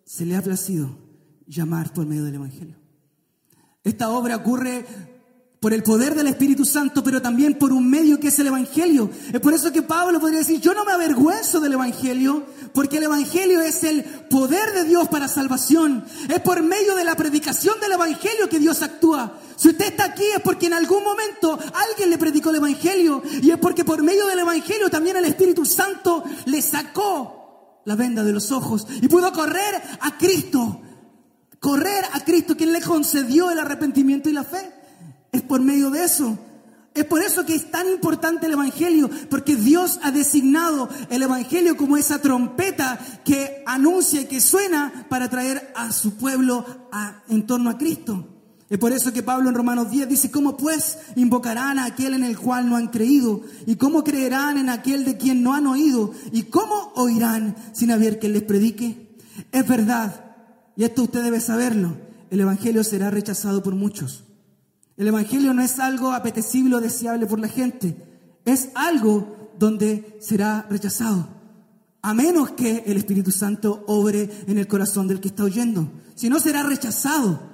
se 0.05 0.27
le 0.27 0.37
ha 0.37 0.43
placido 0.43 0.97
llamar 1.47 1.93
por 1.93 2.07
medio 2.07 2.25
del 2.25 2.37
Evangelio. 2.37 2.77
Esta 3.83 4.11
obra 4.11 4.37
ocurre 4.37 4.87
por 5.61 5.73
el 5.73 5.83
poder 5.83 6.15
del 6.15 6.27
Espíritu 6.27 6.67
Santo, 6.67 7.03
pero 7.03 7.23
también 7.23 7.59
por 7.59 7.73
un 7.73 7.89
medio 7.89 8.21
que 8.21 8.29
es 8.29 8.39
el 8.39 8.49
Evangelio. 8.49 9.11
Es 9.33 9.41
por 9.41 9.55
eso 9.55 9.73
que 9.73 9.81
Pablo 9.81 10.21
podría 10.21 10.41
decir, 10.41 10.61
yo 10.61 10.75
no 10.75 10.85
me 10.85 10.93
avergüenzo 10.93 11.59
del 11.59 11.73
Evangelio, 11.73 12.45
porque 12.75 12.99
el 12.99 13.05
Evangelio 13.05 13.63
es 13.63 13.83
el 13.83 14.05
poder 14.05 14.75
de 14.75 14.85
Dios 14.85 15.09
para 15.09 15.27
salvación. 15.27 16.05
Es 16.29 16.41
por 16.41 16.63
medio 16.63 16.95
de 16.95 17.05
la 17.05 17.17
predicación 17.17 17.81
del 17.81 17.93
Evangelio 17.93 18.49
que 18.51 18.59
Dios 18.59 18.83
actúa. 18.83 19.39
Si 19.57 19.69
usted 19.69 19.87
está 19.87 20.05
aquí 20.05 20.25
es 20.37 20.43
porque 20.43 20.67
en 20.67 20.75
algún 20.75 21.03
momento 21.03 21.59
alguien 21.91 22.11
le 22.11 22.19
predicó 22.19 22.51
el 22.51 22.57
Evangelio 22.57 23.23
y 23.43 23.51
es 23.51 23.57
porque 23.57 23.87
por 23.87 24.03
medio 24.03 24.27
del 24.27 24.41
Evangelio 24.41 24.91
también 24.91 25.17
el 25.17 25.25
Espíritu 25.25 25.65
Santo 25.65 26.25
le 26.45 26.61
sacó 26.61 27.44
la 27.85 27.97
venda 27.97 28.25
de 28.25 28.33
los 28.33 28.53
ojos 28.53 28.87
y 29.01 29.09
pudo 29.09 29.33
correr 29.33 29.83
a 30.01 30.17
Cristo. 30.19 30.81
Correr 31.61 32.05
a 32.13 32.21
Cristo, 32.21 32.57
quien 32.57 32.73
le 32.73 32.83
concedió 32.83 33.51
el 33.51 33.59
arrepentimiento 33.59 34.29
y 34.29 34.33
la 34.33 34.45
fe. 34.45 34.71
Es 35.33 35.43
por 35.43 35.61
medio 35.61 35.91
de 35.91 36.05
eso. 36.05 36.39
Es 36.95 37.05
por 37.07 37.23
eso 37.23 37.45
que 37.45 37.57
es 37.57 37.71
tan 37.71 37.89
importante 37.89 38.47
el 38.47 38.53
Evangelio, 38.53 39.11
porque 39.29 39.57
Dios 39.57 39.99
ha 40.03 40.13
designado 40.13 40.89
el 41.11 41.23
Evangelio 41.23 41.77
como 41.77 41.97
esa 41.97 42.21
trompeta 42.21 43.01
que 43.25 43.65
anuncia 43.67 44.21
y 44.21 44.27
que 44.27 44.41
suena 44.41 45.07
para 45.09 45.29
traer 45.29 45.73
a 45.75 45.91
su 45.91 46.17
pueblo 46.17 46.65
en 47.29 47.47
torno 47.47 47.71
a 47.71 47.79
Cristo. 47.79 48.34
Es 48.75 48.81
por 48.81 48.91
eso 48.91 49.13
que 49.13 49.23
Pablo 49.23 49.49
en 49.49 49.55
Romanos 49.55 49.89
10 49.89 50.09
dice, 50.09 50.33
¿cómo 50.33 50.57
pues 50.57 50.99
invocarán 51.15 51.79
a 51.79 51.85
aquel 51.85 52.13
en 52.15 52.25
el 52.25 52.37
cual 52.37 52.69
no 52.69 52.75
han 52.75 52.89
creído? 52.89 53.43
¿Y 53.67 53.77
cómo 53.77 54.03
creerán 54.03 54.59
en 54.59 54.69
aquel 54.69 55.05
de 55.05 55.17
quien 55.17 55.45
no 55.45 55.55
han 55.55 55.69
oído? 55.69 56.11
¿Y 56.33 56.43
cómo 56.43 56.93
oirán 56.97 57.55
sin 57.73 57.93
haber 57.93 58.19
quien 58.19 58.33
les 58.33 58.43
predique? 58.43 59.17
Es 59.53 59.69
verdad, 59.69 60.25
y 60.75 60.83
esto 60.83 61.05
usted 61.05 61.23
debe 61.23 61.39
saberlo, 61.39 61.97
el 62.33 62.41
Evangelio 62.41 62.83
será 62.83 63.13
rechazado 63.13 63.63
por 63.63 63.77
muchos. 63.77 64.25
El 64.97 65.07
Evangelio 65.07 65.55
no 65.55 65.63
es 65.63 65.79
algo 65.79 66.11
apetecible 66.11 66.75
o 66.75 66.81
deseable 66.81 67.27
por 67.27 67.39
la 67.39 67.47
gente, 67.47 67.97
es 68.45 68.71
algo 68.75 69.53
donde 69.57 70.19
será 70.21 70.67
rechazado, 70.69 71.29
a 72.03 72.13
menos 72.13 72.51
que 72.51 72.83
el 72.87 72.97
Espíritu 72.97 73.31
Santo 73.31 73.85
obre 73.87 74.29
en 74.49 74.59
el 74.59 74.67
corazón 74.67 75.07
del 75.07 75.21
que 75.21 75.29
está 75.29 75.45
oyendo. 75.45 75.93
Si 76.17 76.29
no, 76.29 76.41
será 76.41 76.65
rechazado. 76.65 77.54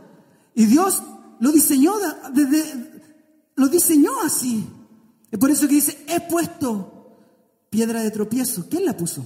Y 0.54 0.66
Dios 0.66 1.02
lo 1.40 1.52
diseñó, 1.52 1.94
desde, 2.32 3.02
lo 3.56 3.68
diseñó 3.68 4.12
así. 4.24 4.66
Es 5.30 5.38
por 5.38 5.50
eso 5.50 5.68
que 5.68 5.74
dice, 5.74 6.04
he 6.08 6.20
puesto 6.20 7.00
piedra 7.70 8.02
de 8.02 8.10
tropiezo. 8.10 8.68
¿Quién 8.68 8.84
la 8.84 8.96
puso? 8.96 9.24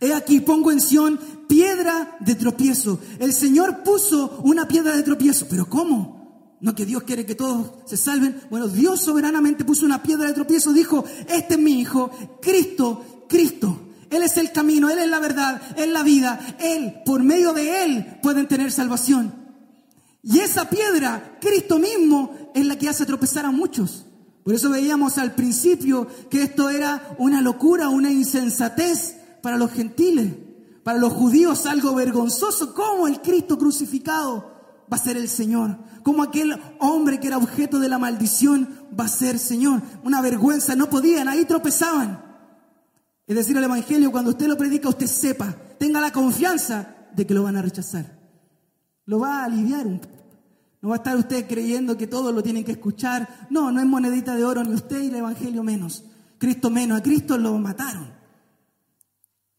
He 0.00 0.12
aquí, 0.12 0.40
pongo 0.40 0.70
en 0.70 0.80
Sión 0.80 1.18
piedra 1.48 2.16
de 2.20 2.34
tropiezo. 2.34 3.00
El 3.18 3.32
Señor 3.32 3.82
puso 3.82 4.40
una 4.44 4.68
piedra 4.68 4.94
de 4.96 5.02
tropiezo. 5.02 5.46
¿Pero 5.48 5.68
cómo? 5.68 6.56
No 6.60 6.74
que 6.74 6.86
Dios 6.86 7.02
quiere 7.04 7.24
que 7.24 7.34
todos 7.34 7.72
se 7.86 7.96
salven. 7.96 8.40
Bueno, 8.50 8.68
Dios 8.68 9.00
soberanamente 9.00 9.64
puso 9.64 9.86
una 9.86 10.02
piedra 10.02 10.26
de 10.26 10.34
tropiezo, 10.34 10.72
dijo, 10.72 11.04
este 11.28 11.54
es 11.54 11.60
mi 11.60 11.80
Hijo, 11.80 12.10
Cristo, 12.40 13.24
Cristo. 13.28 13.80
Él 14.10 14.22
es 14.22 14.36
el 14.36 14.52
camino, 14.52 14.88
Él 14.88 14.98
es 14.98 15.08
la 15.08 15.18
verdad, 15.18 15.60
Él 15.76 15.88
es 15.88 15.92
la 15.92 16.02
vida. 16.02 16.56
Él, 16.60 17.02
por 17.04 17.22
medio 17.22 17.52
de 17.52 17.84
Él, 17.84 18.18
pueden 18.22 18.46
tener 18.46 18.72
salvación. 18.72 19.45
Y 20.26 20.40
esa 20.40 20.68
piedra, 20.68 21.38
Cristo 21.40 21.78
mismo, 21.78 22.50
es 22.54 22.66
la 22.66 22.76
que 22.76 22.88
hace 22.88 23.06
tropezar 23.06 23.46
a 23.46 23.50
muchos. 23.50 24.04
Por 24.42 24.54
eso 24.54 24.68
veíamos 24.68 25.16
al 25.16 25.34
principio 25.34 26.06
que 26.28 26.42
esto 26.42 26.68
era 26.68 27.14
una 27.18 27.40
locura, 27.40 27.88
una 27.88 28.10
insensatez 28.10 29.16
para 29.40 29.56
los 29.56 29.70
gentiles. 29.70 30.34
Para 30.82 30.98
los 30.98 31.12
judíos 31.12 31.64
algo 31.64 31.94
vergonzoso. 31.94 32.74
¿Cómo 32.74 33.06
el 33.06 33.22
Cristo 33.22 33.56
crucificado 33.56 34.52
va 34.92 34.96
a 34.98 35.02
ser 35.02 35.16
el 35.16 35.28
Señor? 35.28 35.78
como 36.06 36.22
aquel 36.22 36.56
hombre 36.78 37.18
que 37.18 37.26
era 37.26 37.36
objeto 37.36 37.80
de 37.80 37.88
la 37.88 37.98
maldición 37.98 38.68
va 38.96 39.06
a 39.06 39.08
ser 39.08 39.40
Señor. 39.40 39.82
Una 40.04 40.22
vergüenza, 40.22 40.76
no 40.76 40.88
podían, 40.88 41.26
ahí 41.26 41.44
tropezaban. 41.44 42.22
Es 43.26 43.34
decir, 43.34 43.56
el 43.56 43.64
Evangelio, 43.64 44.12
cuando 44.12 44.30
usted 44.30 44.46
lo 44.46 44.56
predica, 44.56 44.88
usted 44.88 45.08
sepa, 45.08 45.52
tenga 45.80 46.00
la 46.00 46.12
confianza 46.12 46.94
de 47.12 47.26
que 47.26 47.34
lo 47.34 47.42
van 47.42 47.56
a 47.56 47.62
rechazar. 47.62 48.15
Lo 49.06 49.20
va 49.20 49.40
a 49.40 49.44
aliviar 49.46 49.86
un 49.86 50.00
poco. 50.00 50.14
No 50.82 50.90
va 50.90 50.96
a 50.96 50.98
estar 50.98 51.16
usted 51.16 51.48
creyendo 51.48 51.96
que 51.96 52.06
todos 52.06 52.34
lo 52.34 52.42
tienen 52.42 52.64
que 52.64 52.72
escuchar. 52.72 53.48
No, 53.50 53.72
no 53.72 53.80
es 53.80 53.86
monedita 53.86 54.36
de 54.36 54.44
oro 54.44 54.62
ni 54.62 54.74
usted 54.74 55.02
y 55.02 55.08
el 55.08 55.16
Evangelio 55.16 55.62
menos. 55.62 56.04
Cristo 56.38 56.70
menos. 56.70 56.98
A 56.98 57.02
Cristo 57.02 57.38
lo 57.38 57.56
mataron. 57.58 58.12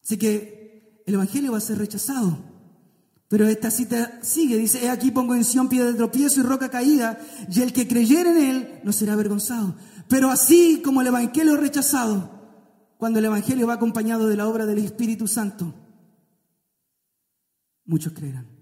Así 0.03 0.17
que 0.17 1.03
el 1.05 1.13
Evangelio 1.15 1.51
va 1.51 1.57
a 1.57 1.61
ser 1.61 1.77
rechazado. 1.79 2.37
Pero 3.29 3.45
esta 3.45 3.71
cita 3.71 4.19
sigue, 4.21 4.57
dice, 4.57 4.85
he 4.85 4.89
aquí 4.89 5.11
pongo 5.11 5.35
en 5.35 5.43
Sion 5.43 5.67
piedra 5.67 5.91
de 5.91 5.97
tropiezo 5.97 6.39
y 6.39 6.43
roca 6.43 6.69
caída, 6.69 7.19
y 7.51 7.61
el 7.61 7.73
que 7.73 7.87
creyere 7.87 8.29
en 8.29 8.37
él 8.37 8.79
no 8.85 8.93
será 8.93 9.13
avergonzado. 9.13 9.75
Pero 10.07 10.29
así 10.29 10.81
como 10.81 11.01
el 11.01 11.07
Evangelio 11.07 11.55
es 11.55 11.59
rechazado, 11.59 12.31
cuando 12.97 13.19
el 13.19 13.25
Evangelio 13.25 13.67
va 13.67 13.73
acompañado 13.73 14.27
de 14.27 14.37
la 14.37 14.47
obra 14.47 14.65
del 14.65 14.77
Espíritu 14.77 15.27
Santo, 15.27 15.73
muchos 17.85 18.13
creerán. 18.13 18.56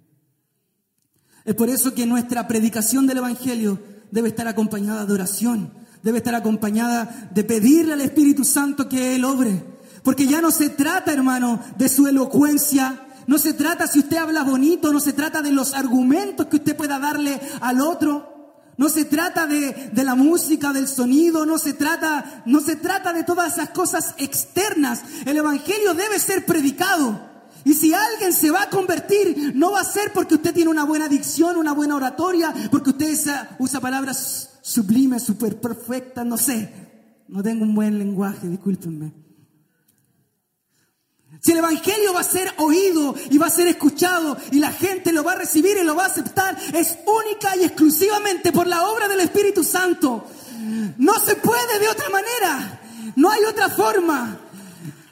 Es 1.46 1.54
por 1.54 1.70
eso 1.70 1.93
que 1.93 2.08
nuestra 2.08 2.48
predicación 2.48 3.06
del 3.06 3.20
Evangelio 3.20 3.80
debe 4.10 4.30
estar 4.30 4.48
acompañada 4.48 5.06
de 5.06 5.14
oración, 5.14 5.72
debe 6.02 6.18
estar 6.18 6.34
acompañada 6.34 7.30
de 7.34 7.43
pedirle 7.43 7.93
al 7.93 8.02
Espíritu 8.02 8.43
Santo 8.43 8.89
que 8.89 9.16
Él 9.16 9.24
obre. 9.24 9.64
Porque 10.04 10.28
ya 10.28 10.41
no 10.41 10.50
se 10.50 10.70
trata, 10.70 11.14
hermano, 11.14 11.60
de 11.78 11.88
su 11.88 12.08
elocuencia, 12.08 13.06
no 13.28 13.38
se 13.38 13.54
trata 13.54 13.88
si 13.88 14.00
usted 14.00 14.18
habla 14.18 14.43
bonito, 14.43 14.91
no 14.91 15.00
se 15.00 15.14
trata 15.14 15.41
de 15.43 15.52
los 15.52 15.74
argumentos 15.74 16.48
que 16.48 16.58
usted 16.58 16.76
pueda 16.76 17.00
darle 17.00 17.39
al 17.62 17.80
otro. 17.82 18.34
No 18.78 18.89
se 18.89 19.06
trata 19.06 19.48
de, 19.48 19.91
de, 19.93 20.04
la 20.04 20.16
música, 20.16 20.74
del 20.74 20.88
sonido, 20.88 21.46
no 21.46 21.58
se, 21.58 21.74
trata, 21.74 22.43
no 22.46 22.60
se 22.60 22.76
trata 22.76 23.14
de 23.14 23.24
todas 23.24 23.54
esas 23.54 23.70
cosas 23.70 24.16
externas. 24.18 25.02
El 25.26 25.38
Evangelio 25.38 25.93
debe 25.93 26.20
ser 26.20 26.46
predicado. 26.46 27.35
Y 27.66 27.74
si 27.74 27.93
alguien 27.95 28.32
se 28.32 28.51
va 28.51 28.61
a 28.61 28.70
convertir, 28.70 29.53
no 29.55 29.72
va 29.72 29.82
a 29.82 29.84
ser 29.84 30.13
porque 30.13 30.36
usted 30.36 30.53
tiene 30.53 30.70
una 30.70 30.86
buena 30.86 31.07
dicción, 31.07 31.57
una 31.57 31.74
buena 31.74 31.95
oratoria, 31.95 32.53
porque 32.70 32.91
usted 32.91 33.11
usa, 33.57 33.82
palabras 33.82 34.51
sublimes, 34.61 35.24
super 35.24 35.59
perfectas, 35.59 36.24
no 36.28 36.38
sé. 36.38 36.72
No 37.28 37.41
tengo 37.41 37.63
un 37.63 37.74
buen 37.74 37.97
lenguaje, 37.97 38.47
discúlpenme. 38.47 39.13
Si 41.41 41.51
el 41.53 41.57
Evangelio 41.57 42.13
va 42.13 42.20
a 42.20 42.24
ser 42.24 42.53
oído 42.57 43.16
y 43.32 43.39
va 43.39 43.47
a 43.47 43.49
ser 43.49 43.68
escuchado 43.68 44.38
y 44.51 44.59
la 44.59 44.72
gente 44.72 45.11
lo 45.11 45.24
va 45.24 45.34
a 45.34 45.38
recibir 45.38 45.76
y 45.76 45.84
lo 45.84 45.95
va 45.95 46.03
a 46.03 46.07
aceptar, 46.07 46.55
es 46.72 46.99
única 47.07 47.57
y 47.57 47.63
exclusivamente 47.63 48.51
por 48.51 48.68
la 48.68 48.88
obra 48.88 49.07
del 49.07 49.22
Espíritu 49.22 49.63
Santo. 49.63 50.24
No 50.97 51.13
se 51.20 51.36
puede 51.36 51.80
de 51.80 51.89
otra 51.89 52.09
manera. 52.09 52.82
No 53.16 53.32
hay 53.32 53.43
otra 53.43 53.70
forma. 53.70 54.39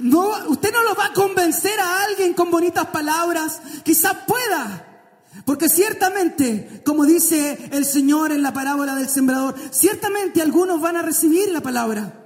No, 0.04 0.50
usted 0.50 0.72
no 0.74 0.84
lo 0.84 0.96
va 0.96 1.08
a 1.08 1.14
convencer 1.14 1.80
a 1.80 2.04
alguien 2.04 2.34
con 2.34 2.52
bonitas 2.52 2.88
palabras. 2.88 3.62
Quizás 3.84 4.14
pueda. 4.28 4.90
Porque 5.46 5.70
ciertamente, 5.70 6.84
como 6.86 7.06
dice 7.06 7.70
el 7.72 7.86
Señor 7.86 8.34
en 8.34 8.44
la 8.44 8.54
parábola 8.54 8.96
del 8.96 9.08
sembrador, 9.08 9.56
ciertamente 9.72 10.42
algunos 10.42 10.82
van 10.82 10.98
a 10.98 11.02
recibir 11.02 11.50
la 11.52 11.62
palabra. 11.62 12.20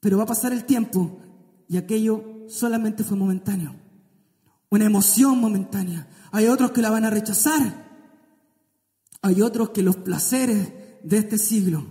Pero 0.00 0.18
va 0.18 0.24
a 0.24 0.26
pasar 0.26 0.52
el 0.52 0.64
tiempo 0.64 1.20
y 1.68 1.76
aquello 1.76 2.46
solamente 2.48 3.04
fue 3.04 3.16
momentáneo, 3.16 3.76
una 4.70 4.86
emoción 4.86 5.38
momentánea. 5.38 6.08
Hay 6.32 6.48
otros 6.48 6.72
que 6.72 6.82
la 6.82 6.90
van 6.90 7.04
a 7.04 7.10
rechazar, 7.10 7.88
hay 9.22 9.40
otros 9.40 9.70
que 9.70 9.82
los 9.82 9.96
placeres 9.96 10.72
de 11.04 11.18
este 11.18 11.38
siglo 11.38 11.86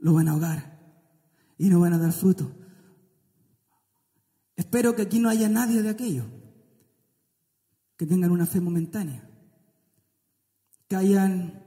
lo 0.00 0.14
van 0.14 0.28
a 0.28 0.32
ahogar 0.32 0.78
y 1.58 1.68
no 1.68 1.80
van 1.80 1.92
a 1.92 1.98
dar 1.98 2.12
fruto. 2.12 2.61
Espero 4.62 4.94
que 4.94 5.02
aquí 5.02 5.18
no 5.18 5.28
haya 5.28 5.48
nadie 5.48 5.82
de 5.82 5.88
aquello, 5.88 6.24
que 7.96 8.06
tengan 8.06 8.30
una 8.30 8.46
fe 8.46 8.60
momentánea, 8.60 9.28
que 10.86 10.94
hayan 10.94 11.64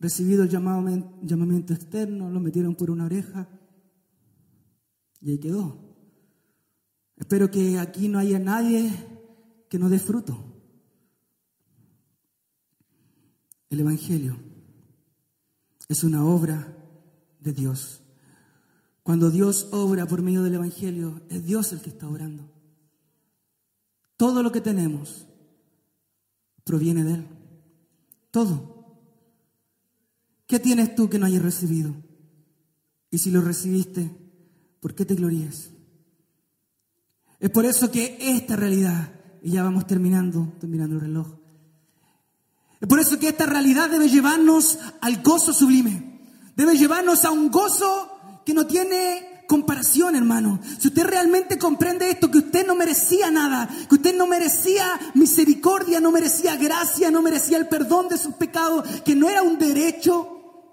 recibido 0.00 0.42
el 0.42 0.48
llamamiento 0.48 1.74
externo, 1.74 2.28
lo 2.28 2.40
metieron 2.40 2.74
por 2.74 2.90
una 2.90 3.04
oreja 3.04 3.48
y 5.20 5.30
ahí 5.30 5.38
quedó. 5.38 5.94
Espero 7.14 7.52
que 7.52 7.78
aquí 7.78 8.08
no 8.08 8.18
haya 8.18 8.40
nadie 8.40 8.92
que 9.68 9.78
no 9.78 9.88
dé 9.88 10.00
fruto. 10.00 10.44
El 13.70 13.78
Evangelio 13.78 14.36
es 15.86 16.02
una 16.02 16.24
obra 16.24 16.76
de 17.38 17.52
Dios. 17.52 18.02
Cuando 19.08 19.30
Dios 19.30 19.68
obra 19.70 20.04
por 20.04 20.20
medio 20.20 20.42
del 20.42 20.56
Evangelio, 20.56 21.22
es 21.30 21.42
Dios 21.42 21.72
el 21.72 21.80
que 21.80 21.88
está 21.88 22.06
obrando. 22.06 22.52
Todo 24.18 24.42
lo 24.42 24.52
que 24.52 24.60
tenemos 24.60 25.24
proviene 26.62 27.04
de 27.04 27.14
Él. 27.14 27.26
Todo. 28.30 29.00
¿Qué 30.46 30.58
tienes 30.58 30.94
tú 30.94 31.08
que 31.08 31.18
no 31.18 31.24
hayas 31.24 31.40
recibido? 31.40 31.94
Y 33.10 33.16
si 33.16 33.30
lo 33.30 33.40
recibiste, 33.40 34.14
¿por 34.78 34.94
qué 34.94 35.06
te 35.06 35.14
glorías? 35.14 35.70
Es 37.40 37.48
por 37.48 37.64
eso 37.64 37.90
que 37.90 38.18
esta 38.20 38.56
realidad, 38.56 39.10
y 39.42 39.52
ya 39.52 39.62
vamos 39.62 39.86
terminando, 39.86 40.52
terminando 40.60 40.96
el 40.96 41.00
reloj, 41.00 41.28
es 42.78 42.86
por 42.86 43.00
eso 43.00 43.18
que 43.18 43.28
esta 43.28 43.46
realidad 43.46 43.88
debe 43.88 44.10
llevarnos 44.10 44.78
al 45.00 45.22
gozo 45.22 45.54
sublime, 45.54 46.20
debe 46.54 46.76
llevarnos 46.76 47.24
a 47.24 47.30
un 47.30 47.50
gozo 47.50 48.17
que 48.48 48.54
no 48.54 48.66
tiene 48.66 49.44
comparación, 49.46 50.16
hermano. 50.16 50.58
Si 50.78 50.88
usted 50.88 51.04
realmente 51.04 51.58
comprende 51.58 52.08
esto, 52.08 52.30
que 52.30 52.38
usted 52.38 52.66
no 52.66 52.74
merecía 52.74 53.30
nada, 53.30 53.68
que 53.86 53.96
usted 53.96 54.16
no 54.16 54.26
merecía 54.26 54.98
misericordia, 55.12 56.00
no 56.00 56.10
merecía 56.10 56.56
gracia, 56.56 57.10
no 57.10 57.20
merecía 57.20 57.58
el 57.58 57.68
perdón 57.68 58.08
de 58.08 58.16
sus 58.16 58.36
pecados, 58.36 58.88
que 59.02 59.14
no 59.14 59.28
era 59.28 59.42
un 59.42 59.58
derecho, 59.58 60.64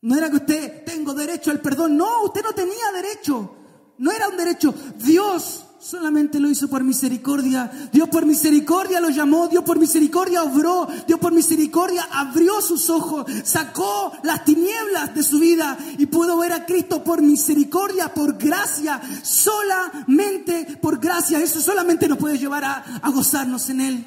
no 0.00 0.16
era 0.16 0.30
que 0.30 0.36
usted 0.36 0.84
tengo 0.84 1.12
derecho 1.12 1.50
al 1.50 1.58
perdón, 1.58 1.96
no, 1.96 2.22
usted 2.22 2.44
no 2.44 2.52
tenía 2.52 2.92
derecho, 2.94 3.52
no 3.98 4.12
era 4.12 4.28
un 4.28 4.36
derecho. 4.36 4.72
Dios 4.98 5.64
solamente 5.82 6.38
lo 6.38 6.48
hizo 6.48 6.68
por 6.68 6.84
misericordia. 6.84 7.70
Dios 7.92 8.08
por 8.08 8.24
misericordia 8.24 9.00
lo 9.00 9.10
llamó, 9.10 9.48
Dios 9.48 9.64
por 9.64 9.80
misericordia 9.80 10.44
obró, 10.44 10.86
Dios 11.06 11.18
por 11.18 11.32
misericordia 11.32 12.06
abrió 12.12 12.60
sus 12.60 12.88
ojos, 12.88 13.26
sacó 13.44 14.12
las 14.22 14.44
tinieblas 14.44 15.12
de 15.14 15.22
su 15.24 15.40
vida 15.40 15.76
y 15.98 16.06
pudo 16.06 16.38
ver 16.38 16.52
a 16.52 16.64
Cristo 16.66 17.02
por 17.02 17.20
misericordia, 17.20 18.14
por 18.14 18.38
gracia, 18.38 19.00
solamente 19.24 20.78
por 20.80 21.00
gracia. 21.00 21.40
Eso 21.40 21.60
solamente 21.60 22.06
nos 22.08 22.18
puede 22.18 22.38
llevar 22.38 22.64
a, 22.64 22.74
a 23.02 23.10
gozarnos 23.10 23.68
en 23.70 23.80
Él. 23.80 24.06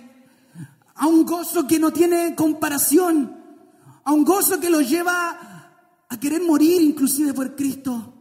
A 0.95 1.07
un 1.07 1.25
gozo 1.25 1.67
que 1.67 1.77
no 1.77 1.91
tiene 1.91 2.35
comparación, 2.35 3.35
a 4.05 4.13
un 4.13 4.23
gozo 4.23 4.61
que 4.61 4.69
lo 4.69 4.79
lleva 4.79 5.71
a 6.07 6.19
querer 6.21 6.41
morir 6.41 6.81
inclusive 6.81 7.33
por 7.33 7.53
Cristo. 7.53 8.13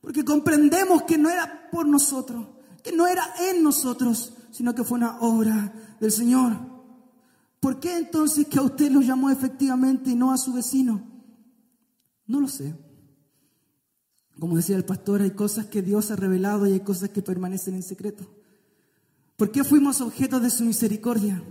Porque 0.00 0.24
comprendemos 0.24 1.02
que 1.02 1.18
no 1.18 1.28
era 1.28 1.68
por 1.70 1.86
nosotros, 1.86 2.46
que 2.82 2.92
no 2.92 3.06
era 3.06 3.24
en 3.50 3.62
nosotros, 3.62 4.34
sino 4.50 4.74
que 4.74 4.84
fue 4.84 4.98
una 4.98 5.20
obra 5.20 5.72
del 6.00 6.12
Señor. 6.12 6.56
¿Por 7.60 7.80
qué 7.80 7.96
entonces 7.96 8.46
que 8.46 8.58
a 8.58 8.62
usted 8.62 8.90
lo 8.90 9.00
llamó 9.00 9.30
efectivamente 9.30 10.10
y 10.10 10.14
no 10.14 10.32
a 10.32 10.38
su 10.38 10.52
vecino? 10.52 11.02
No 12.26 12.40
lo 12.40 12.48
sé. 12.48 12.74
Como 14.38 14.56
decía 14.56 14.76
el 14.76 14.84
pastor, 14.84 15.22
hay 15.22 15.32
cosas 15.32 15.66
que 15.66 15.82
Dios 15.82 16.10
ha 16.10 16.16
revelado 16.16 16.66
y 16.66 16.72
hay 16.72 16.80
cosas 16.80 17.10
que 17.10 17.22
permanecen 17.22 17.74
en 17.74 17.82
secreto. 17.82 18.24
¿Por 19.36 19.50
qué 19.50 19.64
fuimos 19.64 20.00
objetos 20.00 20.42
de 20.42 20.50
su 20.50 20.64
misericordia? 20.64 21.42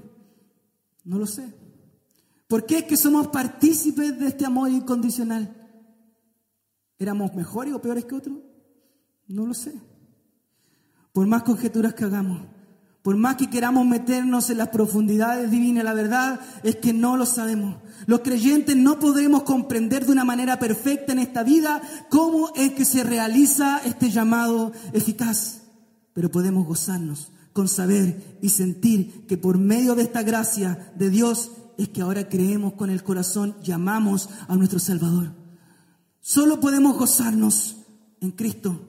No 1.03 1.17
lo 1.17 1.25
sé. 1.25 1.53
¿Por 2.47 2.65
qué 2.65 2.80
es 2.80 2.84
que 2.86 2.95
somos 2.95 3.28
partícipes 3.28 4.17
de 4.17 4.28
este 4.28 4.45
amor 4.45 4.69
incondicional? 4.69 5.53
¿Éramos 6.97 7.34
mejores 7.36 7.73
o 7.73 7.82
peores 7.82 8.05
que 8.05 8.15
otros? 8.15 8.38
No 9.28 9.45
lo 9.45 9.53
sé. 9.53 9.73
Por 11.18 11.26
más 11.26 11.41
conjeturas 11.41 11.95
que 11.95 12.03
hagamos, 12.03 12.43
por 13.01 13.18
más 13.18 13.38
que 13.38 13.49
queramos 13.49 13.88
meternos 13.88 14.51
en 14.51 14.59
las 14.59 14.68
profundidades 14.68 15.49
divinas, 15.49 15.84
la 15.84 15.95
verdad 15.95 16.39
es 16.61 16.76
que 16.76 16.93
no 16.93 17.18
lo 17.18 17.26
sabemos. 17.26 17.78
Los 18.05 18.20
creyentes 18.20 18.78
no 18.78 18.99
podremos 18.99 19.41
comprender 19.41 20.05
de 20.05 20.11
una 20.11 20.24
manera 20.24 20.59
perfecta 20.59 21.13
en 21.13 21.18
esta 21.18 21.41
vida 21.41 21.82
cómo 22.11 22.51
es 22.55 22.74
que 22.74 22.86
se 22.86 23.03
realiza 23.03 23.82
este 23.84 24.11
llamado 24.11 24.74
eficaz, 24.93 25.63
pero 26.13 26.30
podemos 26.30 26.68
gozarnos 26.68 27.32
con 27.51 27.68
saber 27.68 28.38
y 28.43 28.49
sentir 28.49 29.26
que 29.26 29.39
por 29.39 29.57
medio 29.57 29.95
de 29.95 30.03
esta 30.03 30.22
gracia 30.22 30.93
de 30.99 31.09
Dios 31.09 31.49
es 31.80 31.89
que 31.89 32.03
ahora 32.03 32.30
creemos 32.30 32.74
con 32.74 32.91
el 32.91 33.01
corazón, 33.01 33.55
llamamos 33.63 34.30
a 34.47 34.55
nuestro 34.55 34.78
Salvador. 34.78 35.34
Solo 36.22 36.59
podemos 36.59 36.95
gozarnos 36.95 37.78
en 38.22 38.30
Cristo 38.30 38.87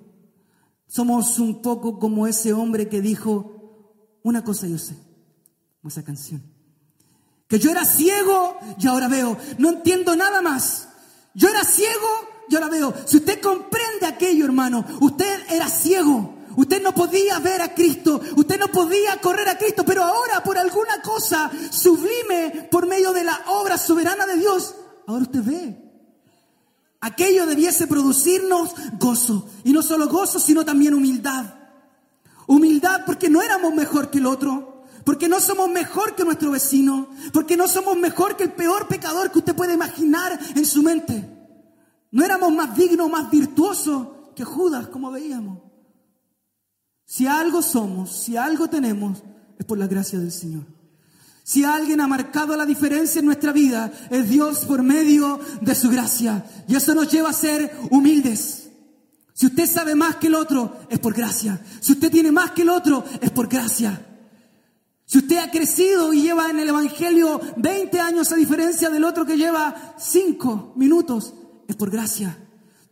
somos 0.88 1.38
un 1.38 1.62
poco 1.62 1.98
como 1.98 2.26
ese 2.26 2.52
hombre 2.52 2.88
que 2.88 3.00
dijo, 3.00 4.18
una 4.22 4.42
cosa 4.42 4.66
yo 4.66 4.78
sé, 4.78 4.96
como 5.80 5.90
esa 5.90 6.02
canción, 6.02 6.42
que 7.46 7.58
yo 7.58 7.70
era 7.70 7.84
ciego 7.84 8.56
y 8.78 8.86
ahora 8.88 9.08
veo, 9.08 9.36
no 9.58 9.70
entiendo 9.70 10.16
nada 10.16 10.42
más. 10.42 10.88
Yo 11.34 11.48
era 11.48 11.64
ciego 11.64 12.06
y 12.48 12.54
ahora 12.54 12.68
veo. 12.68 12.92
Si 13.06 13.18
usted 13.18 13.40
comprende 13.40 14.06
aquello, 14.06 14.44
hermano, 14.44 14.84
usted 15.00 15.44
era 15.50 15.68
ciego. 15.68 16.34
Usted 16.56 16.82
no 16.82 16.92
podía 16.92 17.38
ver 17.38 17.62
a 17.62 17.72
Cristo, 17.72 18.20
usted 18.34 18.58
no 18.58 18.66
podía 18.66 19.20
correr 19.20 19.48
a 19.48 19.56
Cristo, 19.56 19.84
pero 19.84 20.02
ahora 20.02 20.42
por 20.42 20.58
alguna 20.58 21.00
cosa 21.02 21.48
sublime, 21.70 22.68
por 22.68 22.88
medio 22.88 23.12
de 23.12 23.22
la 23.22 23.44
obra 23.46 23.78
soberana 23.78 24.26
de 24.26 24.38
Dios, 24.38 24.74
ahora 25.06 25.22
usted 25.22 25.44
ve. 25.44 25.87
Aquello 27.00 27.46
debiese 27.46 27.86
producirnos 27.86 28.74
gozo. 28.98 29.48
Y 29.64 29.72
no 29.72 29.82
solo 29.82 30.08
gozo, 30.08 30.40
sino 30.40 30.64
también 30.64 30.94
humildad. 30.94 31.54
Humildad 32.46 33.02
porque 33.06 33.30
no 33.30 33.42
éramos 33.42 33.74
mejor 33.74 34.10
que 34.10 34.18
el 34.18 34.26
otro. 34.26 34.84
Porque 35.04 35.28
no 35.28 35.40
somos 35.40 35.70
mejor 35.70 36.14
que 36.14 36.24
nuestro 36.24 36.50
vecino. 36.50 37.08
Porque 37.32 37.56
no 37.56 37.68
somos 37.68 37.96
mejor 37.96 38.36
que 38.36 38.44
el 38.44 38.52
peor 38.52 38.88
pecador 38.88 39.30
que 39.30 39.38
usted 39.38 39.54
puede 39.54 39.74
imaginar 39.74 40.38
en 40.54 40.66
su 40.66 40.82
mente. 40.82 41.36
No 42.10 42.24
éramos 42.24 42.52
más 42.52 42.76
dignos, 42.76 43.10
más 43.10 43.30
virtuosos 43.30 44.08
que 44.34 44.44
Judas, 44.44 44.88
como 44.88 45.10
veíamos. 45.10 45.60
Si 47.04 47.26
algo 47.26 47.62
somos, 47.62 48.12
si 48.12 48.36
algo 48.36 48.68
tenemos, 48.68 49.22
es 49.58 49.64
por 49.64 49.78
la 49.78 49.86
gracia 49.86 50.18
del 50.18 50.32
Señor. 50.32 50.77
Si 51.48 51.64
alguien 51.64 52.02
ha 52.02 52.06
marcado 52.06 52.54
la 52.58 52.66
diferencia 52.66 53.20
en 53.20 53.24
nuestra 53.24 53.52
vida, 53.52 53.90
es 54.10 54.28
Dios 54.28 54.66
por 54.66 54.82
medio 54.82 55.40
de 55.62 55.74
su 55.74 55.88
gracia. 55.88 56.44
Y 56.68 56.76
eso 56.76 56.94
nos 56.94 57.10
lleva 57.10 57.30
a 57.30 57.32
ser 57.32 57.74
humildes. 57.90 58.68
Si 59.32 59.46
usted 59.46 59.66
sabe 59.66 59.94
más 59.94 60.16
que 60.16 60.26
el 60.26 60.34
otro, 60.34 60.76
es 60.90 60.98
por 60.98 61.14
gracia. 61.14 61.58
Si 61.80 61.92
usted 61.92 62.10
tiene 62.10 62.30
más 62.32 62.50
que 62.50 62.60
el 62.60 62.68
otro, 62.68 63.02
es 63.22 63.30
por 63.30 63.48
gracia. 63.48 63.98
Si 65.06 65.16
usted 65.16 65.38
ha 65.38 65.50
crecido 65.50 66.12
y 66.12 66.20
lleva 66.20 66.50
en 66.50 66.60
el 66.60 66.68
Evangelio 66.68 67.40
20 67.56 67.98
años 67.98 68.30
a 68.30 68.36
diferencia 68.36 68.90
del 68.90 69.04
otro 69.04 69.24
que 69.24 69.38
lleva 69.38 69.94
5 69.96 70.74
minutos, 70.76 71.32
es 71.66 71.76
por 71.76 71.90
gracia. 71.90 72.36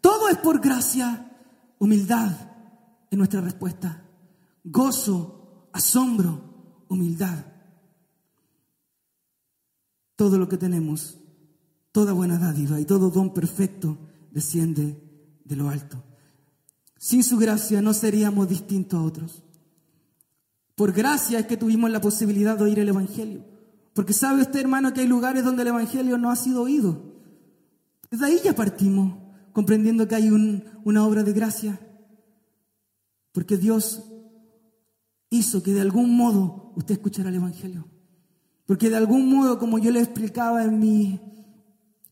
Todo 0.00 0.30
es 0.30 0.38
por 0.38 0.60
gracia. 0.60 1.30
Humildad 1.78 2.32
en 3.10 3.18
nuestra 3.18 3.42
respuesta. 3.42 4.02
Gozo, 4.64 5.68
asombro, 5.74 6.84
humildad. 6.88 7.55
Todo 10.16 10.38
lo 10.38 10.48
que 10.48 10.56
tenemos, 10.56 11.18
toda 11.92 12.12
buena 12.12 12.38
dádiva 12.38 12.80
y 12.80 12.84
todo 12.84 13.10
don 13.10 13.32
perfecto 13.32 13.98
desciende 14.30 15.00
de 15.44 15.56
lo 15.56 15.68
alto. 15.68 16.02
Sin 16.98 17.22
su 17.22 17.36
gracia 17.36 17.80
no 17.82 17.94
seríamos 17.94 18.48
distintos 18.48 18.98
a 18.98 19.02
otros. 19.02 19.42
Por 20.74 20.92
gracia 20.92 21.38
es 21.38 21.46
que 21.46 21.56
tuvimos 21.56 21.90
la 21.90 22.00
posibilidad 22.00 22.56
de 22.56 22.64
oír 22.64 22.78
el 22.78 22.88
Evangelio. 22.88 23.44
Porque 23.94 24.12
sabe 24.12 24.42
usted, 24.42 24.60
hermano, 24.60 24.92
que 24.92 25.00
hay 25.00 25.06
lugares 25.06 25.44
donde 25.44 25.62
el 25.62 25.68
Evangelio 25.68 26.18
no 26.18 26.30
ha 26.30 26.36
sido 26.36 26.62
oído. 26.62 27.14
Desde 28.10 28.26
ahí 28.26 28.40
ya 28.44 28.54
partimos, 28.54 29.16
comprendiendo 29.52 30.06
que 30.06 30.14
hay 30.14 30.28
una 30.28 31.06
obra 31.06 31.22
de 31.22 31.32
gracia. 31.32 31.80
Porque 33.32 33.56
Dios 33.56 34.04
hizo 35.30 35.62
que 35.62 35.72
de 35.72 35.80
algún 35.80 36.14
modo 36.14 36.72
usted 36.76 36.94
escuchara 36.94 37.30
el 37.30 37.36
Evangelio. 37.36 37.86
Porque 38.66 38.90
de 38.90 38.96
algún 38.96 39.30
modo, 39.32 39.58
como 39.58 39.78
yo 39.78 39.90
le 39.90 40.00
explicaba 40.00 40.64
en 40.64 40.78
mi 40.78 41.20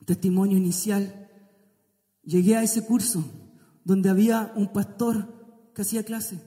testimonio 0.04 0.56
inicial, 0.56 1.28
llegué 2.22 2.56
a 2.56 2.62
ese 2.62 2.84
curso 2.86 3.24
donde 3.84 4.08
había 4.08 4.52
un 4.54 4.72
pastor 4.72 5.72
que 5.74 5.82
hacía 5.82 6.04
clase. 6.04 6.40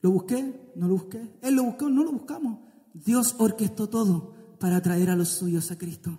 ¿Lo 0.00 0.10
busqué? 0.10 0.72
¿No 0.76 0.86
lo 0.86 0.94
busqué? 0.94 1.38
Él 1.42 1.56
lo 1.56 1.64
buscó, 1.64 1.88
no 1.88 2.04
lo 2.04 2.12
buscamos. 2.12 2.60
Dios 2.92 3.34
orquestó 3.38 3.88
todo 3.88 4.34
para 4.60 4.80
traer 4.80 5.10
a 5.10 5.16
los 5.16 5.30
suyos 5.30 5.70
a 5.70 5.78
Cristo. 5.78 6.18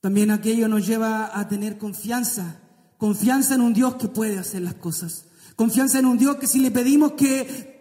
También 0.00 0.30
aquello 0.30 0.68
nos 0.68 0.86
lleva 0.86 1.38
a 1.38 1.48
tener 1.48 1.78
confianza, 1.78 2.60
confianza 2.96 3.54
en 3.54 3.60
un 3.60 3.74
Dios 3.74 3.96
que 3.96 4.08
puede 4.08 4.38
hacer 4.38 4.62
las 4.62 4.74
cosas, 4.74 5.26
confianza 5.56 5.98
en 5.98 6.06
un 6.06 6.18
Dios 6.18 6.36
que 6.36 6.46
si 6.46 6.58
le 6.60 6.70
pedimos 6.70 7.12
que 7.12 7.73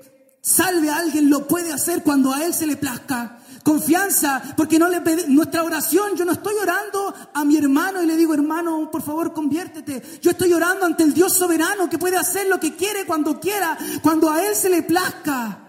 salve 0.44 0.90
a 0.90 0.98
alguien, 0.98 1.30
lo 1.30 1.48
puede 1.48 1.72
hacer 1.72 2.04
cuando 2.04 2.34
a 2.34 2.44
Él 2.44 2.54
se 2.54 2.68
le 2.68 2.76
plazca. 2.76 3.40
Confianza, 3.64 4.44
porque 4.58 4.78
no 4.78 4.90
le 4.90 5.00
nuestra 5.30 5.64
oración, 5.64 6.18
yo 6.18 6.26
no 6.26 6.34
estoy 6.34 6.56
orando 6.62 7.14
a 7.34 7.46
mi 7.46 7.56
hermano 7.56 8.04
y 8.04 8.06
le 8.06 8.18
digo, 8.18 8.34
hermano, 8.34 8.92
por 8.92 9.02
favor, 9.02 9.34
conviértete. 9.34 10.04
Yo 10.22 10.32
estoy 10.32 10.52
orando 10.52 10.86
ante 10.86 11.04
el 11.04 11.14
Dios 11.14 11.32
soberano 11.32 11.90
que 11.90 11.98
puede 11.98 12.18
hacer 12.18 12.48
lo 12.48 12.60
que 12.60 12.76
quiere 12.76 13.06
cuando 13.06 13.40
quiera, 13.40 13.78
cuando 14.02 14.30
a 14.30 14.46
Él 14.46 14.54
se 14.54 14.70
le 14.70 14.84
plazca. 14.84 15.60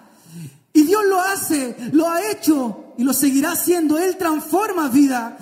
Y 0.72 0.82
Dios 0.82 1.02
lo 1.08 1.20
hace, 1.20 1.76
lo 1.92 2.10
ha 2.10 2.20
hecho 2.32 2.94
y 2.98 3.04
lo 3.04 3.12
seguirá 3.12 3.52
haciendo. 3.52 3.96
Él 3.96 4.16
transforma 4.16 4.88
vida. 4.88 5.38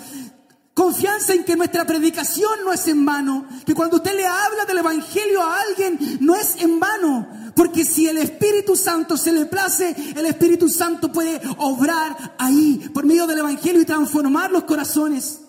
Confianza 0.74 1.32
en 1.32 1.44
que 1.44 1.56
nuestra 1.56 1.86
predicación 1.86 2.52
no 2.66 2.72
es 2.72 2.86
en 2.86 3.04
vano, 3.06 3.46
que 3.64 3.74
cuando 3.74 3.96
usted 3.96 4.14
le 4.14 4.26
habla 4.26 4.66
del 4.66 4.78
Evangelio 4.78 5.42
a 5.42 5.60
alguien 5.60 6.18
no 6.20 6.34
es 6.34 6.56
en 6.60 6.78
vano, 6.78 7.28
Porque 7.54 7.84
si 7.84 8.06
el 8.06 8.18
Espíritu 8.18 8.76
Santo 8.76 9.16
se 9.16 9.32
le 9.32 9.46
place, 9.46 9.94
el 10.16 10.26
Espíritu 10.26 10.68
Santo 10.68 11.12
puede 11.12 11.40
obrar 11.58 12.34
ahí 12.38 12.90
por 12.92 13.04
medio 13.04 13.26
del 13.26 13.38
Evangelio 13.38 13.82
y 13.82 13.84
transformar 13.84 14.50
los 14.50 14.64
corazones. 14.64 15.40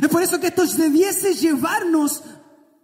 Es 0.00 0.08
por 0.08 0.22
eso 0.22 0.38
que 0.40 0.48
esto 0.48 0.64
debiese 0.64 1.34
llevarnos 1.34 2.22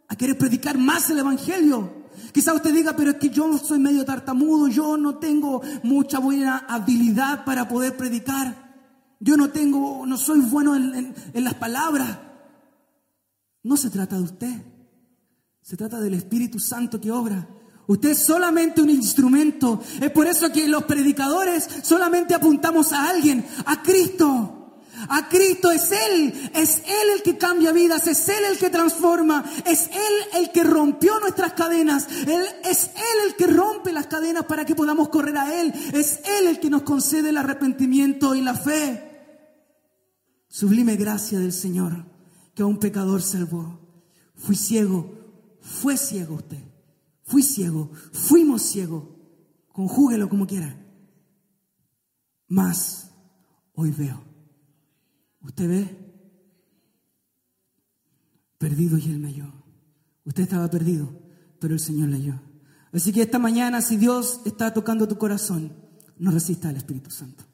a 0.09 0.17
querer 0.17 0.37
predicar 0.37 0.79
más 0.79 1.09
el 1.11 1.19
Evangelio. 1.19 2.07
Quizá 2.33 2.53
usted 2.53 2.75
diga, 2.75 2.95
pero 2.95 3.13
es 3.13 3.17
que 3.17 3.31
yo 3.31 3.57
soy 3.59 3.79
medio 3.79 4.05
tartamudo, 4.05 4.69
yo 4.69 4.97
no 4.97 5.19
tengo 5.19 5.63
mucha 5.83 6.19
buena 6.19 6.67
habilidad 6.69 7.45
para 7.45 7.69
poder 7.69 7.97
predicar. 7.97 8.67
Yo 9.21 9.37
no 9.37 9.51
tengo, 9.51 10.05
no 10.05 10.17
soy 10.19 10.41
bueno 10.41 10.77
en, 10.77 11.15
en 11.33 11.45
las 11.45 11.55
palabras. 11.55 12.19
No 13.63 13.77
se 13.77 13.91
trata 13.91 14.17
de 14.17 14.23
usted, 14.23 14.63
se 15.61 15.77
trata 15.77 15.99
del 15.99 16.15
Espíritu 16.15 16.61
Santo 16.61 17.01
que 17.01 17.11
obra. 17.11 17.49
Usted 17.87 18.11
es 18.11 18.19
solamente 18.19 18.83
un 18.83 18.91
instrumento. 18.91 19.81
Es 20.01 20.11
por 20.11 20.27
eso 20.27 20.51
que 20.53 20.67
los 20.67 20.85
predicadores 20.85 21.69
solamente 21.83 22.35
apuntamos 22.35 22.93
a 22.93 23.09
alguien, 23.09 23.45
a 23.65 23.83
Cristo. 23.83 24.57
A 25.09 25.29
Cristo 25.29 25.71
es 25.71 25.93
Él, 25.93 26.51
es 26.55 26.79
Él 26.79 27.11
el 27.15 27.23
que 27.23 27.37
cambia 27.37 27.71
vidas, 27.71 28.07
es 28.07 28.29
Él 28.29 28.45
el 28.51 28.59
que 28.59 28.71
transforma, 28.71 29.45
es 29.67 29.89
Él 29.89 30.41
el 30.41 30.51
que 30.53 30.65
rompió 30.65 31.21
nuestras 31.21 31.53
cadenas, 31.53 32.09
él, 32.27 32.43
es 32.65 32.91
Él 32.95 33.29
el 33.29 33.37
que 33.37 33.47
rompe 33.47 33.93
las 33.93 34.07
cadenas 34.07 34.47
para 34.47 34.65
que 34.65 34.75
podamos 34.75 35.11
correr 35.11 35.37
a 35.37 35.61
Él, 35.61 35.73
es 35.93 36.21
Él 36.39 36.47
el 36.47 36.61
que 36.61 36.71
nos 36.71 36.83
concede 36.83 37.29
el 37.29 37.37
arrepentimiento 37.37 38.35
y 38.35 38.41
la 38.41 38.55
fe. 38.55 39.07
Sublime 40.49 40.97
gracia 40.97 41.39
del 41.39 41.53
Señor 41.53 42.07
que 42.55 42.63
a 42.63 42.67
un 42.67 42.79
pecador 42.79 43.21
salvó. 43.21 43.79
Fui 44.35 44.57
ciego, 44.57 45.13
fue 45.61 45.99
ciego 45.99 46.37
usted, 46.37 46.63
fui 47.27 47.43
ciego, 47.43 47.91
fuimos 48.13 48.63
ciegos, 48.63 49.05
conjúguelo 49.73 50.29
como 50.29 50.47
quiera. 50.47 50.83
Mas 52.49 53.11
hoy 53.75 53.91
veo. 53.91 54.23
¿Usted 55.43 55.69
ve? 55.69 56.07
Perdido 58.59 58.97
y 58.97 59.05
Él 59.11 59.19
me 59.19 59.29
halló. 59.29 59.53
Usted 60.25 60.45
estaba 60.45 60.71
perdido, 60.71 61.21
pero 61.61 61.75
el 61.75 61.81
Señor 61.81 62.09
le 62.09 62.17
halló. 62.17 62.41
Así 62.93 63.13
que 63.13 63.23
esta 63.23 63.39
mañana, 63.39 63.83
si 63.83 63.97
Dios 63.97 64.41
está 64.45 64.73
tocando 64.73 65.07
tu 65.07 65.19
corazón, 65.19 65.73
no 66.19 66.31
resistas 66.31 66.71
al 66.71 66.77
Espíritu 66.77 67.11
Santo. 67.11 67.45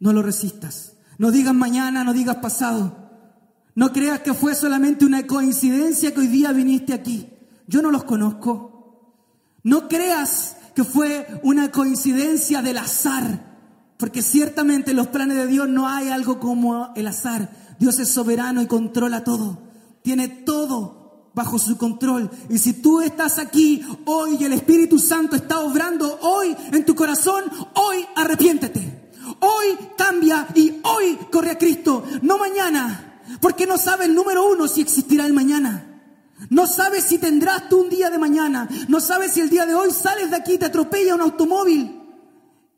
No 0.00 0.12
lo 0.12 0.22
resistas. 0.22 0.96
No 1.18 1.30
digas 1.30 1.54
mañana, 1.54 2.04
no 2.04 2.12
digas 2.12 2.36
pasado. 2.36 3.06
No 3.74 3.92
creas 3.92 4.20
que 4.20 4.34
fue 4.34 4.54
solamente 4.54 5.04
una 5.04 5.26
coincidencia 5.26 6.12
que 6.12 6.20
hoy 6.20 6.26
día 6.26 6.52
viniste 6.52 6.92
aquí. 6.92 7.28
Yo 7.66 7.82
no 7.82 7.90
los 7.90 8.04
conozco. 8.04 8.75
No 9.66 9.88
creas 9.88 10.58
que 10.76 10.84
fue 10.84 11.26
una 11.42 11.72
coincidencia 11.72 12.62
del 12.62 12.78
azar. 12.78 13.56
Porque 13.96 14.22
ciertamente 14.22 14.92
en 14.92 14.96
los 14.96 15.08
planes 15.08 15.36
de 15.36 15.48
Dios 15.48 15.68
no 15.68 15.88
hay 15.88 16.08
algo 16.08 16.38
como 16.38 16.92
el 16.94 17.08
azar. 17.08 17.50
Dios 17.80 17.98
es 17.98 18.08
soberano 18.08 18.62
y 18.62 18.68
controla 18.68 19.24
todo. 19.24 19.58
Tiene 20.02 20.28
todo 20.28 21.32
bajo 21.34 21.58
su 21.58 21.76
control. 21.76 22.30
Y 22.48 22.58
si 22.58 22.74
tú 22.74 23.00
estás 23.00 23.40
aquí 23.40 23.84
hoy 24.04 24.36
y 24.38 24.44
el 24.44 24.52
Espíritu 24.52 25.00
Santo 25.00 25.34
está 25.34 25.58
obrando 25.58 26.16
hoy 26.22 26.56
en 26.70 26.84
tu 26.84 26.94
corazón, 26.94 27.42
hoy 27.74 28.06
arrepiéntete. 28.14 29.10
Hoy 29.40 29.76
cambia 29.98 30.46
y 30.54 30.80
hoy 30.84 31.18
corre 31.32 31.50
a 31.50 31.58
Cristo. 31.58 32.04
No 32.22 32.38
mañana. 32.38 33.20
Porque 33.40 33.66
no 33.66 33.78
sabe 33.78 34.04
el 34.04 34.14
número 34.14 34.48
uno 34.48 34.68
si 34.68 34.80
existirá 34.80 35.26
el 35.26 35.32
mañana. 35.32 35.85
No 36.50 36.66
sabes 36.66 37.04
si 37.04 37.18
tendrás 37.18 37.68
tú 37.68 37.82
un 37.82 37.90
día 37.90 38.10
de 38.10 38.18
mañana. 38.18 38.68
No 38.88 39.00
sabes 39.00 39.32
si 39.32 39.40
el 39.40 39.50
día 39.50 39.66
de 39.66 39.74
hoy 39.74 39.90
sales 39.90 40.30
de 40.30 40.36
aquí 40.36 40.58
te 40.58 40.66
atropella 40.66 41.14
un 41.14 41.22
automóvil. 41.22 42.02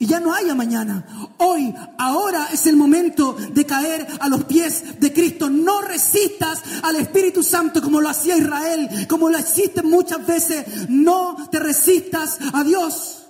Y 0.00 0.06
ya 0.06 0.20
no 0.20 0.32
haya 0.32 0.54
mañana. 0.54 1.04
Hoy, 1.38 1.74
ahora 1.98 2.48
es 2.52 2.66
el 2.66 2.76
momento 2.76 3.36
de 3.52 3.66
caer 3.66 4.06
a 4.20 4.28
los 4.28 4.44
pies 4.44 5.00
de 5.00 5.12
Cristo. 5.12 5.50
No 5.50 5.80
resistas 5.80 6.62
al 6.82 6.96
Espíritu 6.96 7.42
Santo 7.42 7.82
como 7.82 8.00
lo 8.00 8.08
hacía 8.08 8.36
Israel, 8.36 9.06
como 9.08 9.28
lo 9.28 9.38
hiciste 9.38 9.82
muchas 9.82 10.24
veces. 10.24 10.88
No 10.88 11.36
te 11.50 11.58
resistas 11.58 12.38
a 12.52 12.62
Dios. 12.62 13.26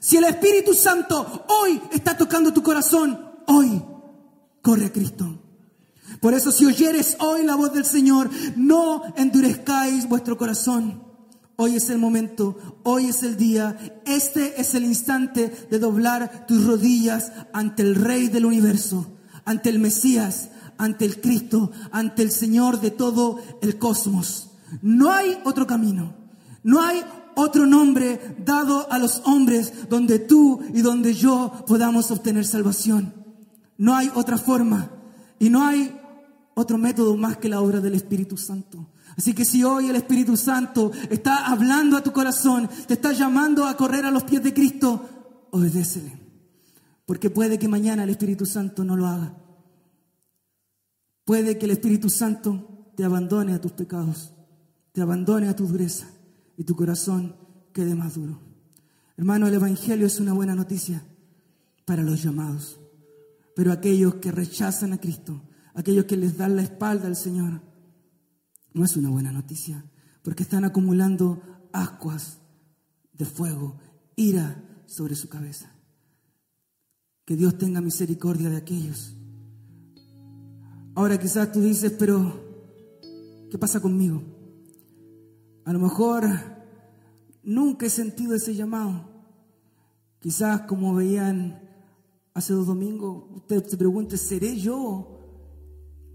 Si 0.00 0.18
el 0.18 0.24
Espíritu 0.24 0.74
Santo 0.74 1.46
hoy 1.48 1.80
está 1.90 2.16
tocando 2.16 2.52
tu 2.52 2.62
corazón, 2.62 3.18
hoy 3.46 3.82
corre 4.60 4.86
a 4.86 4.92
Cristo. 4.92 5.39
Por 6.20 6.34
eso 6.34 6.52
si 6.52 6.66
oyeres 6.66 7.16
hoy 7.18 7.44
la 7.44 7.54
voz 7.54 7.72
del 7.72 7.86
Señor, 7.86 8.30
no 8.56 9.02
endurezcáis 9.16 10.08
vuestro 10.08 10.36
corazón. 10.36 11.02
Hoy 11.56 11.76
es 11.76 11.90
el 11.90 11.98
momento, 11.98 12.56
hoy 12.84 13.06
es 13.06 13.22
el 13.22 13.36
día, 13.36 14.00
este 14.06 14.60
es 14.60 14.74
el 14.74 14.84
instante 14.84 15.52
de 15.70 15.78
doblar 15.78 16.46
tus 16.46 16.64
rodillas 16.64 17.32
ante 17.52 17.82
el 17.82 17.94
Rey 17.94 18.28
del 18.28 18.46
universo, 18.46 19.06
ante 19.44 19.68
el 19.68 19.78
Mesías, 19.78 20.50
ante 20.78 21.04
el 21.04 21.20
Cristo, 21.20 21.70
ante 21.90 22.22
el 22.22 22.30
Señor 22.30 22.80
de 22.80 22.90
todo 22.90 23.38
el 23.60 23.78
cosmos. 23.78 24.52
No 24.80 25.12
hay 25.12 25.38
otro 25.44 25.66
camino, 25.66 26.14
no 26.62 26.82
hay 26.82 27.02
otro 27.34 27.66
nombre 27.66 28.36
dado 28.44 28.90
a 28.90 28.98
los 28.98 29.22
hombres 29.24 29.88
donde 29.88 30.18
tú 30.18 30.60
y 30.74 30.80
donde 30.80 31.14
yo 31.14 31.64
podamos 31.66 32.10
obtener 32.10 32.46
salvación. 32.46 33.14
No 33.76 33.96
hay 33.96 34.10
otra 34.14 34.38
forma 34.38 34.90
y 35.38 35.50
no 35.50 35.64
hay 35.64 35.99
otro 36.60 36.78
método 36.78 37.16
más 37.16 37.38
que 37.38 37.48
la 37.48 37.60
obra 37.60 37.80
del 37.80 37.94
Espíritu 37.94 38.36
Santo. 38.36 38.86
Así 39.16 39.34
que 39.34 39.44
si 39.44 39.64
hoy 39.64 39.88
el 39.88 39.96
Espíritu 39.96 40.36
Santo 40.36 40.92
está 41.10 41.46
hablando 41.46 41.96
a 41.96 42.02
tu 42.02 42.12
corazón, 42.12 42.68
te 42.86 42.94
está 42.94 43.12
llamando 43.12 43.66
a 43.66 43.76
correr 43.76 44.04
a 44.04 44.10
los 44.10 44.24
pies 44.24 44.42
de 44.42 44.54
Cristo, 44.54 45.48
obedécele. 45.50 46.18
Porque 47.06 47.30
puede 47.30 47.58
que 47.58 47.68
mañana 47.68 48.04
el 48.04 48.10
Espíritu 48.10 48.46
Santo 48.46 48.84
no 48.84 48.96
lo 48.96 49.06
haga. 49.06 49.36
Puede 51.24 51.58
que 51.58 51.66
el 51.66 51.72
Espíritu 51.72 52.08
Santo 52.08 52.92
te 52.96 53.04
abandone 53.04 53.54
a 53.54 53.60
tus 53.60 53.72
pecados, 53.72 54.32
te 54.92 55.00
abandone 55.00 55.48
a 55.48 55.56
tu 55.56 55.66
dureza 55.66 56.06
y 56.56 56.64
tu 56.64 56.76
corazón 56.76 57.36
quede 57.72 57.94
más 57.94 58.14
duro. 58.14 58.38
Hermano, 59.16 59.48
el 59.48 59.54
Evangelio 59.54 60.06
es 60.06 60.20
una 60.20 60.32
buena 60.32 60.54
noticia 60.54 61.02
para 61.84 62.02
los 62.02 62.22
llamados, 62.22 62.80
pero 63.54 63.72
aquellos 63.72 64.16
que 64.16 64.32
rechazan 64.32 64.92
a 64.92 64.98
Cristo, 64.98 65.42
aquellos 65.74 66.04
que 66.04 66.16
les 66.16 66.36
dan 66.36 66.56
la 66.56 66.62
espalda 66.62 67.06
al 67.06 67.16
Señor, 67.16 67.60
no 68.72 68.84
es 68.84 68.96
una 68.96 69.10
buena 69.10 69.32
noticia, 69.32 69.84
porque 70.22 70.42
están 70.42 70.64
acumulando 70.64 71.42
ascuas 71.72 72.38
de 73.12 73.24
fuego, 73.24 73.78
ira 74.16 74.82
sobre 74.86 75.14
su 75.14 75.28
cabeza. 75.28 75.72
Que 77.24 77.36
Dios 77.36 77.58
tenga 77.58 77.80
misericordia 77.80 78.48
de 78.48 78.56
aquellos. 78.56 79.14
Ahora 80.94 81.18
quizás 81.18 81.52
tú 81.52 81.60
dices, 81.60 81.92
pero 81.98 82.44
¿qué 83.50 83.58
pasa 83.58 83.80
conmigo? 83.80 84.22
A 85.64 85.72
lo 85.72 85.78
mejor 85.78 86.24
nunca 87.42 87.86
he 87.86 87.90
sentido 87.90 88.34
ese 88.34 88.54
llamado. 88.54 89.08
Quizás 90.18 90.62
como 90.62 90.94
veían 90.94 91.60
hace 92.34 92.52
dos 92.52 92.66
domingos, 92.66 93.24
usted 93.36 93.64
se 93.66 93.76
pregunte, 93.76 94.16
¿seré 94.16 94.58
yo 94.58 95.19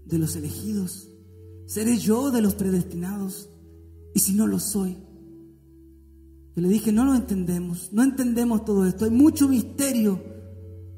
de 0.06 0.18
los 0.18 0.36
elegidos? 0.36 1.08
¿Seré 1.66 1.98
yo 1.98 2.30
de 2.30 2.40
los 2.40 2.54
predestinados? 2.54 3.48
Y 4.14 4.20
si 4.20 4.32
no 4.32 4.46
lo 4.46 4.58
soy. 4.58 4.96
Yo 6.54 6.62
le 6.62 6.68
dije, 6.68 6.90
no 6.90 7.04
lo 7.04 7.14
entendemos, 7.14 7.90
no 7.92 8.02
entendemos 8.02 8.64
todo 8.64 8.86
esto. 8.86 9.04
Hay 9.04 9.10
mucho 9.10 9.48
misterio 9.48 10.22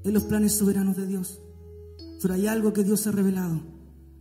en 0.05 0.15
los 0.15 0.23
planes 0.25 0.53
soberanos 0.53 0.97
de 0.97 1.07
Dios. 1.07 1.41
Pero 2.23 2.35
hay 2.35 2.47
algo 2.47 2.73
que 2.73 2.85
Dios 2.85 3.07
ha 3.07 3.13
revelado. 3.13 3.61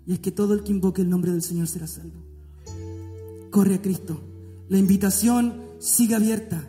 Y 0.07 0.13
es 0.13 0.19
que 0.19 0.31
todo 0.31 0.53
el 0.53 0.63
que 0.63 0.71
invoque 0.71 1.01
el 1.01 1.09
nombre 1.09 1.31
del 1.31 1.43
Señor 1.43 1.67
será 1.67 1.85
salvo. 1.85 2.23
Corre 3.51 3.75
a 3.75 3.81
Cristo. 3.81 4.19
La 4.69 4.77
invitación 4.77 5.61
sigue 5.79 6.15
abierta. 6.15 6.67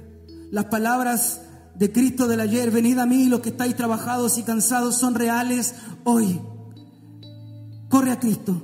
Las 0.50 0.66
palabras 0.66 1.42
de 1.74 1.92
Cristo 1.92 2.26
del 2.26 2.40
ayer, 2.40 2.70
venid 2.70 2.98
a 2.98 3.06
mí 3.06 3.26
los 3.26 3.40
que 3.40 3.50
estáis 3.50 3.76
trabajados 3.76 4.36
y 4.38 4.42
cansados, 4.42 4.96
son 4.96 5.14
reales 5.14 5.74
hoy. 6.04 6.40
Corre 7.88 8.10
a 8.10 8.20
Cristo. 8.20 8.62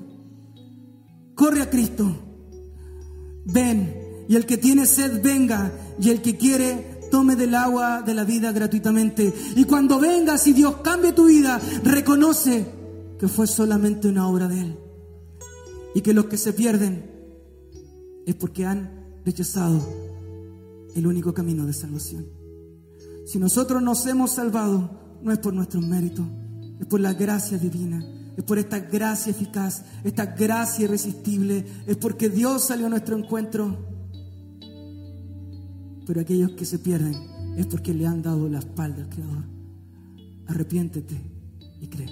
Corre 1.34 1.62
a 1.62 1.70
Cristo. 1.70 2.14
Ven. 3.46 4.24
Y 4.28 4.36
el 4.36 4.46
que 4.46 4.58
tiene 4.58 4.86
sed, 4.86 5.22
venga. 5.22 5.72
Y 5.98 6.10
el 6.10 6.20
que 6.20 6.36
quiere, 6.36 7.08
tome 7.10 7.36
del 7.36 7.54
agua 7.54 8.02
de 8.02 8.14
la 8.14 8.24
vida 8.24 8.52
gratuitamente. 8.52 9.32
Y 9.56 9.64
cuando 9.64 9.98
vengas 9.98 10.46
y 10.46 10.52
Dios 10.52 10.76
cambie 10.82 11.12
tu 11.12 11.26
vida, 11.26 11.60
reconoce 11.82 12.66
que 13.18 13.28
fue 13.28 13.46
solamente 13.46 14.08
una 14.08 14.28
obra 14.28 14.48
de 14.48 14.60
Él. 14.60 14.78
Y 15.94 16.00
que 16.02 16.12
los 16.12 16.26
que 16.26 16.36
se 16.36 16.52
pierden 16.52 17.10
es 18.26 18.34
porque 18.34 18.66
han 18.66 19.20
rechazado 19.24 19.80
el 20.94 21.06
único 21.06 21.32
camino 21.32 21.66
de 21.66 21.72
salvación. 21.72 22.26
Si 23.26 23.38
nosotros 23.38 23.82
nos 23.82 24.04
hemos 24.06 24.32
salvado, 24.32 25.18
no 25.22 25.32
es 25.32 25.38
por 25.38 25.54
nuestros 25.54 25.86
méritos, 25.86 26.26
es 26.78 26.86
por 26.86 27.00
la 27.00 27.14
gracia 27.14 27.56
divina 27.56 28.04
es 28.36 28.44
por 28.44 28.58
esta 28.58 28.80
gracia 28.80 29.30
eficaz, 29.30 29.84
esta 30.02 30.26
gracia 30.26 30.84
irresistible, 30.84 31.64
es 31.86 31.96
porque 31.96 32.28
Dios 32.28 32.64
salió 32.64 32.86
a 32.86 32.90
nuestro 32.90 33.16
encuentro. 33.16 33.92
pero 36.06 36.20
aquellos 36.20 36.50
que 36.50 36.66
se 36.66 36.78
pierden 36.78 37.14
es 37.56 37.66
porque 37.66 37.94
le 37.94 38.06
han 38.06 38.22
dado 38.22 38.48
la 38.48 38.58
espalda 38.58 39.02
al 39.02 39.08
Creador. 39.08 39.44
Arrepiéntete 40.46 41.18
y 41.80 41.86
cree. 41.86 42.10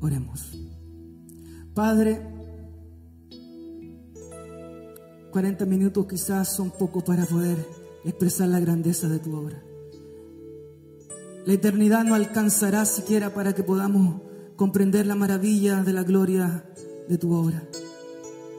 Oremos. 0.00 0.52
Padre, 1.74 2.22
40 5.32 5.66
minutos 5.66 6.06
quizás 6.06 6.54
son 6.54 6.70
poco 6.70 7.02
para 7.04 7.26
poder 7.26 7.56
expresar 8.04 8.48
la 8.48 8.60
grandeza 8.60 9.08
de 9.08 9.18
tu 9.18 9.34
obra. 9.34 9.65
La 11.46 11.52
eternidad 11.52 12.02
no 12.02 12.16
alcanzará 12.16 12.84
siquiera 12.84 13.32
para 13.32 13.54
que 13.54 13.62
podamos 13.62 14.20
comprender 14.56 15.06
la 15.06 15.14
maravilla 15.14 15.84
de 15.84 15.92
la 15.92 16.02
gloria 16.02 16.64
de 17.08 17.18
tu 17.18 17.32
obra. 17.32 17.62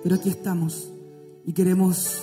Pero 0.03 0.15
aquí 0.15 0.29
estamos 0.29 0.89
y 1.45 1.51
queremos 1.51 2.17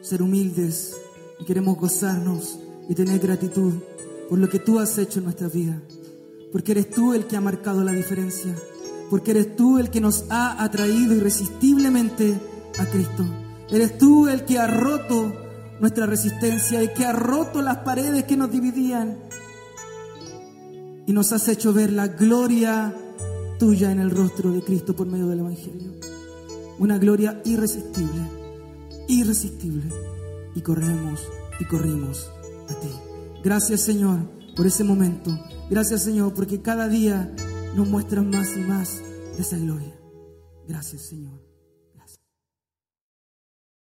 ser 0.00 0.22
humildes 0.22 0.96
y 1.38 1.44
queremos 1.44 1.76
gozarnos 1.76 2.58
y 2.88 2.94
tener 2.94 3.18
gratitud 3.18 3.74
por 4.30 4.38
lo 4.38 4.48
que 4.48 4.58
tú 4.58 4.78
has 4.78 4.96
hecho 4.96 5.18
en 5.18 5.26
nuestra 5.26 5.48
vida. 5.48 5.82
Porque 6.50 6.72
eres 6.72 6.88
tú 6.88 7.12
el 7.12 7.26
que 7.26 7.36
ha 7.36 7.42
marcado 7.42 7.84
la 7.84 7.92
diferencia. 7.92 8.54
Porque 9.10 9.32
eres 9.32 9.54
tú 9.54 9.76
el 9.76 9.90
que 9.90 10.00
nos 10.00 10.24
ha 10.30 10.64
atraído 10.64 11.14
irresistiblemente 11.14 12.40
a 12.78 12.86
Cristo. 12.86 13.26
Eres 13.70 13.98
tú 13.98 14.28
el 14.28 14.46
que 14.46 14.58
ha 14.58 14.66
roto 14.66 15.30
nuestra 15.78 16.06
resistencia 16.06 16.82
y 16.82 16.88
que 16.94 17.04
ha 17.04 17.12
roto 17.12 17.60
las 17.60 17.78
paredes 17.78 18.24
que 18.24 18.38
nos 18.38 18.50
dividían. 18.50 19.18
Y 21.06 21.12
nos 21.12 21.32
has 21.32 21.48
hecho 21.48 21.72
ver 21.72 21.92
la 21.92 22.08
gloria 22.08 22.94
tuya 23.58 23.92
en 23.92 24.00
el 24.00 24.10
rostro 24.10 24.52
de 24.52 24.62
Cristo 24.62 24.94
por 24.94 25.06
medio 25.06 25.26
del 25.26 25.40
Evangelio. 25.40 25.92
Una 26.78 26.98
gloria 26.98 27.42
irresistible, 27.44 28.22
irresistible. 29.08 29.84
Y 30.54 30.62
corremos 30.62 31.20
y 31.60 31.64
corrimos 31.64 32.30
a 32.68 32.74
ti. 32.74 32.88
Gracias 33.44 33.82
Señor 33.82 34.18
por 34.56 34.66
ese 34.66 34.84
momento. 34.84 35.30
Gracias 35.68 36.02
Señor 36.02 36.34
porque 36.34 36.60
cada 36.60 36.88
día 36.88 37.32
nos 37.76 37.88
muestran 37.88 38.30
más 38.30 38.56
y 38.56 38.60
más 38.60 39.02
de 39.36 39.42
esa 39.42 39.58
gloria. 39.58 39.94
Gracias 40.66 41.02
Señor. 41.02 41.49